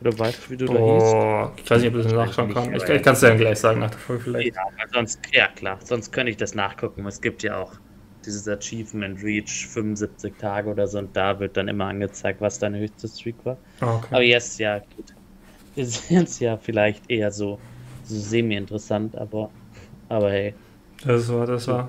Oder 0.00 0.18
weißt 0.18 0.46
du, 0.46 0.50
wie 0.50 0.56
du 0.56 0.66
da 0.66 0.72
hieß? 0.72 0.80
Oh, 0.80 1.50
ich 1.56 1.70
weiß 1.70 1.82
nicht, 1.82 1.92
ob 1.92 1.98
ich 1.98 2.04
das 2.04 2.12
nachschauen 2.12 2.54
kann. 2.54 2.74
Ich, 2.74 2.82
ich 2.82 3.02
kann 3.02 3.14
es 3.14 3.20
dir 3.20 3.28
dann 3.28 3.38
gleich 3.38 3.58
sagen 3.58 3.80
nach 3.80 3.90
der 3.90 3.98
Folge 3.98 4.24
vielleicht. 4.24 4.54
Ja, 4.54 4.62
sonst, 4.92 5.20
ja 5.32 5.48
klar, 5.48 5.78
sonst 5.84 6.12
könnte 6.12 6.30
ich 6.30 6.36
das 6.36 6.54
nachgucken. 6.54 7.04
Es 7.06 7.20
gibt 7.20 7.42
ja 7.42 7.58
auch 7.58 7.72
dieses 8.24 8.46
Achievement 8.46 9.22
Reach 9.22 9.66
75 9.66 10.34
Tage 10.38 10.70
oder 10.70 10.86
so 10.86 10.98
und 10.98 11.16
da 11.16 11.38
wird 11.40 11.56
dann 11.56 11.68
immer 11.68 11.86
angezeigt, 11.86 12.40
was 12.40 12.58
deine 12.58 12.78
höchste 12.78 13.08
Streak 13.08 13.36
war. 13.44 13.56
Ah, 13.80 13.96
okay. 13.96 14.06
Aber 14.10 14.22
jetzt, 14.22 14.58
ja, 14.58 14.78
gut. 14.78 15.14
Ist 15.76 16.10
jetzt 16.10 16.40
ja 16.40 16.56
vielleicht 16.56 17.10
eher 17.10 17.30
so, 17.30 17.58
so 18.04 18.16
semi-interessant, 18.16 19.16
aber, 19.16 19.50
aber 20.08 20.30
hey. 20.30 20.54
Das 21.04 21.32
war, 21.32 21.46
das 21.46 21.68
war. 21.68 21.88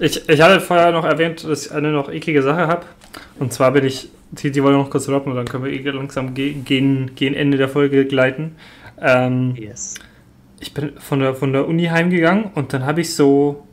Ich, 0.00 0.28
ich 0.28 0.40
hatte 0.40 0.60
vorher 0.60 0.92
noch 0.92 1.04
erwähnt, 1.04 1.44
dass 1.44 1.66
ich 1.66 1.72
eine 1.72 1.92
noch 1.92 2.10
eklige 2.10 2.42
Sache 2.42 2.66
habe. 2.66 2.86
Und 3.38 3.52
zwar 3.52 3.72
bin 3.72 3.84
ich, 3.84 4.08
die, 4.32 4.50
die 4.50 4.62
wollen 4.62 4.74
wir 4.76 4.82
noch 4.82 4.90
kurz 4.90 5.06
droppen 5.06 5.32
und 5.32 5.36
dann 5.36 5.46
können 5.46 5.64
wir 5.64 5.72
eh 5.72 5.82
langsam 5.90 6.34
ge 6.34 6.52
gegen, 6.64 7.14
gegen 7.14 7.34
Ende 7.34 7.58
der 7.58 7.68
Folge 7.68 8.04
gleiten. 8.06 8.56
Ähm, 9.00 9.54
Yes. 9.56 9.94
ich 10.60 10.72
bin 10.74 10.92
von 10.98 11.20
der, 11.20 11.34
von 11.34 11.52
der 11.52 11.66
Uni 11.68 11.86
heimgegangen 11.86 12.46
und 12.54 12.72
dann 12.72 12.86
habe 12.86 13.00
ich 13.00 13.14
so 13.14 13.66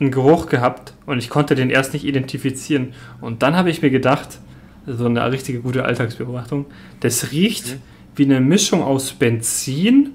einen 0.00 0.10
Geruch 0.10 0.46
gehabt 0.48 0.94
und 1.06 1.18
ich 1.18 1.28
konnte 1.30 1.54
den 1.54 1.70
erst 1.70 1.92
nicht 1.92 2.04
identifizieren. 2.04 2.94
Und 3.20 3.42
dann 3.42 3.54
habe 3.56 3.70
ich 3.70 3.82
mir 3.82 3.90
gedacht, 3.90 4.38
so 4.86 5.06
eine 5.06 5.30
richtige 5.32 5.60
gute 5.60 5.84
Alltagsbeobachtung, 5.84 6.66
das 7.00 7.30
riecht 7.32 7.66
Mhm. 7.66 7.80
wie 8.16 8.24
eine 8.24 8.40
Mischung 8.40 8.82
aus 8.82 9.12
Benzin 9.12 10.12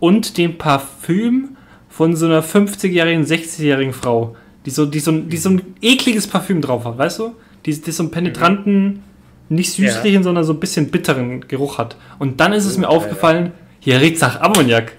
und 0.00 0.36
dem 0.38 0.58
Parfüm 0.58 1.56
von 1.88 2.16
so 2.16 2.26
einer 2.26 2.42
50-jährigen, 2.42 3.24
60-jährigen 3.24 3.92
Frau, 3.92 4.36
die 4.66 4.70
so, 4.70 4.86
die, 4.86 5.00
so, 5.00 5.12
die 5.12 5.36
so 5.36 5.50
ein 5.50 5.62
ekliges 5.80 6.26
Parfüm 6.26 6.60
drauf 6.60 6.84
hat, 6.84 6.98
weißt 6.98 7.18
du? 7.18 7.34
Die, 7.66 7.80
die 7.80 7.90
so 7.90 8.02
einen 8.02 8.10
penetranten, 8.10 9.02
nicht 9.48 9.72
süßlichen, 9.72 10.22
sondern 10.22 10.44
so 10.44 10.52
ein 10.54 10.60
bisschen 10.60 10.90
bitteren 10.90 11.46
Geruch 11.48 11.78
hat. 11.78 11.96
Und 12.18 12.40
dann 12.40 12.52
ist 12.52 12.64
es 12.64 12.78
mir 12.78 12.88
Okay. 12.88 12.96
aufgefallen, 12.96 13.52
hier 13.80 14.00
riecht 14.00 14.20
nach 14.20 14.40
Ammoniak. 14.40 14.92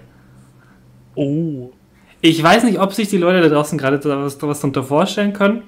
Oh. 1.16 1.72
Ich 2.22 2.42
weiß 2.42 2.64
nicht, 2.64 2.80
ob 2.80 2.94
sich 2.94 3.08
die 3.08 3.18
Leute 3.18 3.42
da 3.42 3.50
draußen 3.50 3.78
gerade 3.78 4.00
da 4.00 4.24
was, 4.24 4.42
was 4.42 4.60
darunter 4.60 4.84
vorstellen 4.84 5.34
können, 5.34 5.64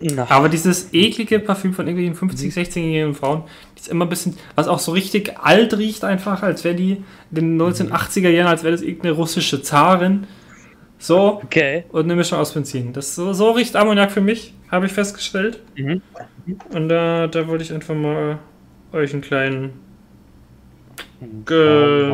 Na, 0.00 0.26
aber 0.30 0.48
dieses 0.48 0.92
eklige 0.94 1.38
Parfüm 1.38 1.74
von 1.74 1.86
irgendwelchen 1.86 2.14
50, 2.16 2.54
16-jährigen 2.54 3.14
Frauen, 3.14 3.42
die 3.76 3.80
ist 3.80 3.88
immer 3.88 4.06
ein 4.06 4.08
bisschen, 4.08 4.36
was 4.54 4.68
auch 4.68 4.78
so 4.78 4.92
richtig 4.92 5.38
alt 5.38 5.76
riecht 5.76 6.04
einfach, 6.04 6.42
als 6.42 6.64
wäre 6.64 6.74
die 6.74 6.92
in 7.30 7.34
den 7.34 7.60
1980er 7.60 8.30
Jahren, 8.30 8.48
als 8.48 8.62
wäre 8.62 8.72
das 8.72 8.82
irgendeine 8.82 9.14
russische 9.14 9.62
Zarin. 9.62 10.26
So, 11.02 11.40
okay. 11.42 11.84
und 11.92 12.04
eine 12.04 12.14
Mischung 12.14 12.38
aus 12.38 12.52
Benzin. 12.52 12.92
Das, 12.92 13.14
so, 13.14 13.32
so 13.32 13.50
riecht 13.52 13.74
Ammoniak 13.74 14.12
für 14.12 14.20
mich, 14.20 14.52
habe 14.70 14.84
ich 14.86 14.92
festgestellt. 14.92 15.60
Mhm. 15.76 16.02
Und 16.74 16.88
da, 16.90 17.26
da 17.26 17.48
wollte 17.48 17.64
ich 17.64 17.72
einfach 17.72 17.94
mal 17.94 18.38
euch 18.92 19.12
einen 19.14 19.22
kleinen 19.22 19.70
Ge- 21.46 22.10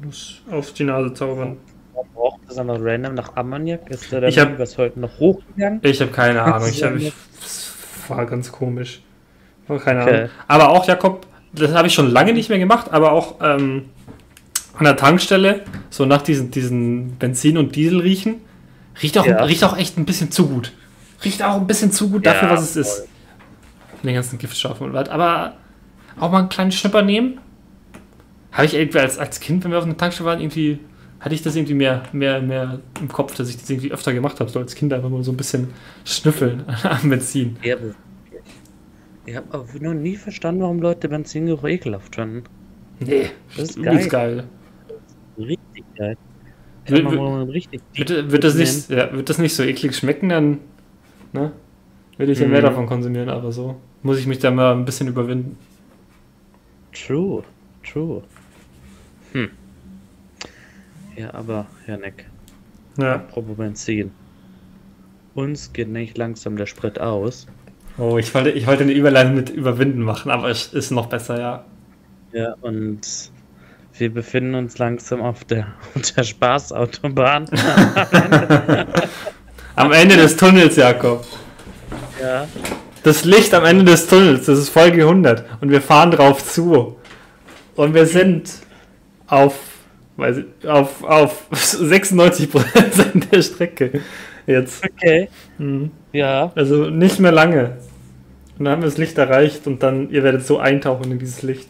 Genuss 0.00 0.42
auf 0.50 0.72
die 0.72 0.84
Nase 0.84 1.12
zaubern. 1.14 1.58
warum 1.94 2.08
raucht 2.16 2.40
das 2.48 2.58
einfach 2.58 2.78
random 2.80 3.14
nach 3.14 3.36
Ammoniak? 3.36 3.88
Ist 3.90 4.12
dann 4.12 4.24
Ich 4.24 4.38
hab- 4.38 4.46
irgendwas 4.48 4.78
heute 4.78 5.00
noch 5.00 5.18
hochgegangen? 5.18 5.80
Ich 5.82 6.00
habe 6.00 6.10
keine 6.10 6.42
Ahnung. 6.42 6.68
Ich 6.68 6.82
hab, 6.82 6.94
ich, 6.96 7.12
das 7.40 7.74
war 8.08 8.24
ganz 8.26 8.50
komisch. 8.52 9.02
War 9.66 9.78
keine 9.78 10.02
Okay. 10.02 10.14
Ahnung. 10.16 10.30
Aber 10.46 10.68
auch, 10.70 10.86
Jakob, 10.86 11.26
das 11.52 11.72
habe 11.74 11.88
ich 11.88 11.94
schon 11.94 12.10
lange 12.10 12.32
nicht 12.32 12.48
mehr 12.48 12.58
gemacht, 12.58 12.88
aber 12.90 13.12
auch 13.12 13.36
ähm, 13.42 13.86
an 14.78 14.84
der 14.84 14.96
Tankstelle, 14.96 15.64
so 15.90 16.04
nach 16.06 16.22
diesen, 16.22 16.50
diesen 16.50 17.16
Benzin- 17.18 17.58
und 17.58 17.74
Diesel 17.76 18.00
riechen, 18.00 18.36
riecht 19.02 19.18
auch, 19.18 19.26
Ja. 19.26 19.42
riecht 19.44 19.64
auch 19.64 19.76
echt 19.76 19.98
ein 19.98 20.04
bisschen 20.06 20.30
zu 20.30 20.48
gut. 20.48 20.72
Riecht 21.24 21.42
auch 21.42 21.56
ein 21.56 21.66
bisschen 21.66 21.90
zu 21.92 22.10
gut 22.10 22.24
dafür, 22.26 22.48
Ja, 22.48 22.54
was 22.54 22.62
es 22.62 22.76
ist. 22.76 22.96
voll. 22.98 23.08
Von 24.00 24.06
den 24.06 24.14
ganzen 24.14 24.38
Giftstoffen 24.38 24.86
und 24.86 24.92
was. 24.92 25.08
Aber 25.08 25.54
auch 26.18 26.30
mal 26.30 26.38
einen 26.40 26.48
kleinen 26.48 26.70
Schnipper 26.72 27.02
nehmen. 27.02 27.40
Habe 28.52 28.66
ich 28.66 28.74
irgendwie 28.74 28.98
als, 29.00 29.18
als 29.18 29.40
Kind, 29.40 29.64
wenn 29.64 29.72
wir 29.72 29.78
auf 29.78 29.84
einer 29.84 29.96
Tankstelle 29.96 30.28
waren, 30.28 30.40
irgendwie, 30.40 30.78
hatte 31.20 31.34
ich 31.34 31.42
das 31.42 31.56
irgendwie 31.56 31.74
mehr, 31.74 32.02
mehr, 32.12 32.40
mehr 32.40 32.78
im 33.00 33.08
Kopf, 33.08 33.34
dass 33.34 33.48
ich 33.48 33.56
das 33.58 33.68
irgendwie 33.68 33.90
öfter 33.92 34.12
gemacht 34.12 34.38
habe, 34.40 34.48
so 34.50 34.60
als 34.60 34.74
Kind 34.76 34.92
einfach 34.92 35.08
mal 35.10 35.22
so 35.24 35.32
ein 35.32 35.36
bisschen 35.36 35.68
schnüffeln 36.04 36.64
am 36.84 37.10
Benzin. 37.10 37.56
Ja, 37.62 37.76
ich 39.26 39.36
habe 39.36 39.64
noch 39.80 39.94
nie 39.94 40.16
verstanden, 40.16 40.62
warum 40.62 40.80
Leute 40.80 41.08
Benzingeruch 41.08 41.64
ekelhaft 41.64 42.14
fanden. 42.14 42.44
Nee, 43.00 43.30
Das 43.56 43.70
ist 43.70 43.76
übelst 43.76 44.08
geil. 44.10 44.36
Geil. 44.36 44.44
Hätte 46.84 47.02
man 47.02 47.16
mal 47.16 47.42
richtig 47.44 47.82
Wird, 47.94 48.30
wird, 48.32 48.44
das 48.44 48.54
nicht, 48.54 48.90
ja, 48.90 49.12
wird 49.12 49.28
das 49.28 49.38
nicht 49.38 49.54
so 49.54 49.62
eklig 49.62 49.94
schmecken, 49.96 50.28
dann 50.30 50.58
ne, 51.32 51.52
würde 52.16 52.32
ich 52.32 52.38
ja 52.40 52.48
mehr 52.48 52.60
Mhm. 52.60 52.64
davon 52.66 52.86
konsumieren, 52.86 53.28
aber 53.28 53.52
so 53.52 53.76
muss 54.02 54.18
ich 54.18 54.26
mich 54.26 54.38
da 54.38 54.50
mal 54.50 54.72
ein 54.74 54.84
bisschen 54.84 55.08
überwinden. 55.08 55.58
True, 56.92 57.44
true. 57.84 58.22
Hm. 59.32 59.50
Ja, 61.16 61.34
aber, 61.34 61.66
Janek, 61.86 62.26
Ja. 62.98 63.16
apropos 63.16 63.56
Benzin. 63.56 64.12
Uns 65.34 65.72
geht 65.72 65.88
nicht 65.88 66.18
langsam 66.18 66.56
der 66.56 66.66
Sprit 66.66 67.00
aus. 67.00 67.46
Oh, 67.96 68.18
ich 68.18 68.34
wollte, 68.34 68.50
ich 68.50 68.66
wollte 68.66 68.84
eine 68.84 68.92
Überleitung 68.92 69.34
mit 69.34 69.50
überwinden 69.50 70.02
machen, 70.02 70.30
aber 70.30 70.48
es 70.48 70.72
ist 70.72 70.90
noch 70.90 71.06
besser, 71.06 71.40
ja. 71.40 71.64
Ja, 72.32 72.54
und 72.60 73.00
wir 74.00 74.12
befinden 74.12 74.54
uns 74.54 74.78
langsam 74.78 75.20
auf 75.22 75.44
der, 75.44 75.66
auf 75.94 76.02
der 76.12 76.22
Spaßautobahn. 76.22 77.46
Am 79.76 79.92
Ende 79.92 80.16
des 80.16 80.36
Tunnels, 80.36 80.76
Jakob. 80.76 81.24
ja. 82.20 82.46
Das 83.04 83.24
Licht 83.24 83.54
am 83.54 83.64
Ende 83.64 83.84
des 83.84 84.08
Tunnels, 84.08 84.46
das 84.46 84.58
ist 84.58 84.70
Folge 84.70 85.02
100 85.02 85.44
und 85.60 85.70
wir 85.70 85.80
fahren 85.80 86.10
drauf 86.10 86.44
zu. 86.44 86.96
Und 87.76 87.94
wir 87.94 88.06
sind 88.06 88.50
auf, 89.28 89.54
weiß 90.16 90.38
ich, 90.38 90.68
auf, 90.68 91.04
auf 91.04 91.46
96% 91.52 93.30
der 93.30 93.40
Strecke 93.40 94.00
jetzt. 94.48 94.84
Okay. 94.84 95.28
Mhm. 95.58 95.92
Ja. 96.12 96.50
Also 96.56 96.90
nicht 96.90 97.20
mehr 97.20 97.30
lange. 97.32 97.76
Und 98.58 98.64
dann 98.64 98.72
haben 98.72 98.82
wir 98.82 98.88
das 98.88 98.98
Licht 98.98 99.16
erreicht 99.16 99.68
und 99.68 99.82
dann, 99.84 100.10
ihr 100.10 100.24
werdet 100.24 100.44
so 100.44 100.58
eintauchen 100.58 101.12
in 101.12 101.20
dieses 101.20 101.42
Licht. 101.42 101.68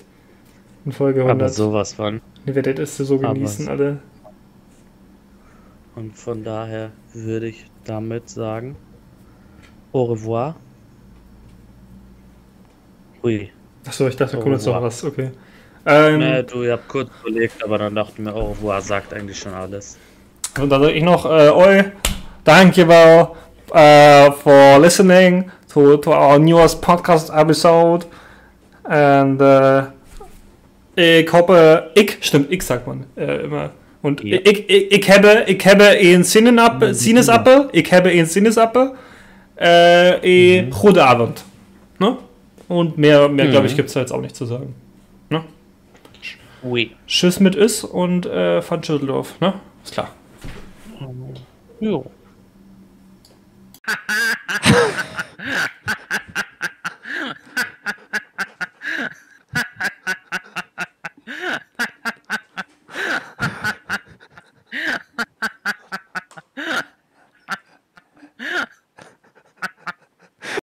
In 0.89 0.93
Folge 0.93 1.21
100. 1.21 1.43
Aber 1.43 1.49
sowas 1.51 1.93
von. 1.93 2.23
ihr 2.47 2.55
werdet 2.55 2.79
es 2.79 2.97
so 2.97 3.17
Aber 3.17 3.35
genießen, 3.35 3.67
so. 3.67 3.71
alle. 3.71 3.99
Und 5.97 6.17
von 6.17 6.43
daher 6.43 6.93
würde 7.13 7.49
ich 7.49 7.67
damit 7.85 8.31
sagen, 8.31 8.75
au 9.93 10.05
revoir. 10.05 10.57
Ui. 13.23 13.51
Achso, 13.87 14.09
ich 14.09 14.17
dachte, 14.17 14.39
da 14.39 14.43
kommt 14.43 14.55
jetzt 14.55 14.65
noch 14.65 14.81
was. 14.81 15.05
Okay. 15.05 15.31
Ähm, 15.85 16.21
Ne, 16.21 16.43
du, 16.45 16.63
ich 16.63 16.71
hab 16.71 16.89
kurz 16.89 17.11
überlegt, 17.21 17.63
aber 17.63 17.77
dann 17.77 17.95
dachte 17.95 18.13
ich 18.17 18.21
mir, 18.21 18.35
au 18.35 18.53
revoir 18.53 18.81
sagt 18.81 19.13
eigentlich 19.13 19.39
schon 19.39 19.53
alles. 19.53 19.99
Und 20.59 20.71
dann 20.71 20.81
sage 20.81 20.95
ich 20.95 21.03
noch, 21.05 21.27
äh, 21.27 21.51
oi, 21.51 21.85
thank 22.47 22.79
you 22.79 22.89
well, 22.89 23.33
uh, 23.75 24.33
for 24.33 24.79
listening 24.79 25.51
to, 25.71 25.99
to 25.99 26.13
our 26.13 26.39
newest 26.39 26.81
podcast 26.81 27.29
episode. 27.29 28.07
And 28.85 29.39
äh, 29.43 29.98
ich 30.99 31.33
hoffe, 31.33 31.91
ich, 31.95 32.19
stimmt, 32.21 32.51
ich 32.51 32.63
sagt 32.63 32.87
man 32.87 33.07
äh, 33.17 33.45
immer. 33.45 33.71
Und 34.03 34.23
Ja. 34.25 34.39
ich, 34.45 34.69
ich, 34.69 34.93
ich, 34.93 35.11
habe, 35.11 35.45
ich 35.47 35.67
habe 35.67 35.85
einen 35.85 36.25
Sinnesappel, 36.25 36.95
Sinnesappel, 36.95 37.69
ich 37.73 37.93
habe 37.93 38.09
einen 38.11 38.27
Sinnesappel. 38.27 38.95
Äh, 39.61 40.59
eh, 40.59 40.63
mhm. 40.63 40.71
Gute 40.71 41.05
Abend. 41.05 41.45
Ne? 41.99 42.17
Und 42.69 42.99
mehr, 42.99 43.29
mehr 43.29 43.47
mhm. 43.47 43.51
glaube 43.51 43.67
ich, 43.67 43.77
gibt 43.77 43.89
es 43.89 43.95
da 43.95 44.01
jetzt 44.01 44.13
auch 44.13 44.21
nicht 44.21 44.35
zu 44.37 44.45
sagen. 44.45 44.75
Ne? 45.31 45.45
Oui. 46.63 46.93
Tschüss 47.07 47.39
mit 47.41 47.55
Is 47.55 47.85
und 47.85 48.27
äh, 48.27 48.69
Van 48.69 48.83
Schütteldorf. 48.83 49.41
Ne? 49.41 49.55
Ist 49.85 49.95
klar. 49.95 50.11
Jo. 51.81 52.11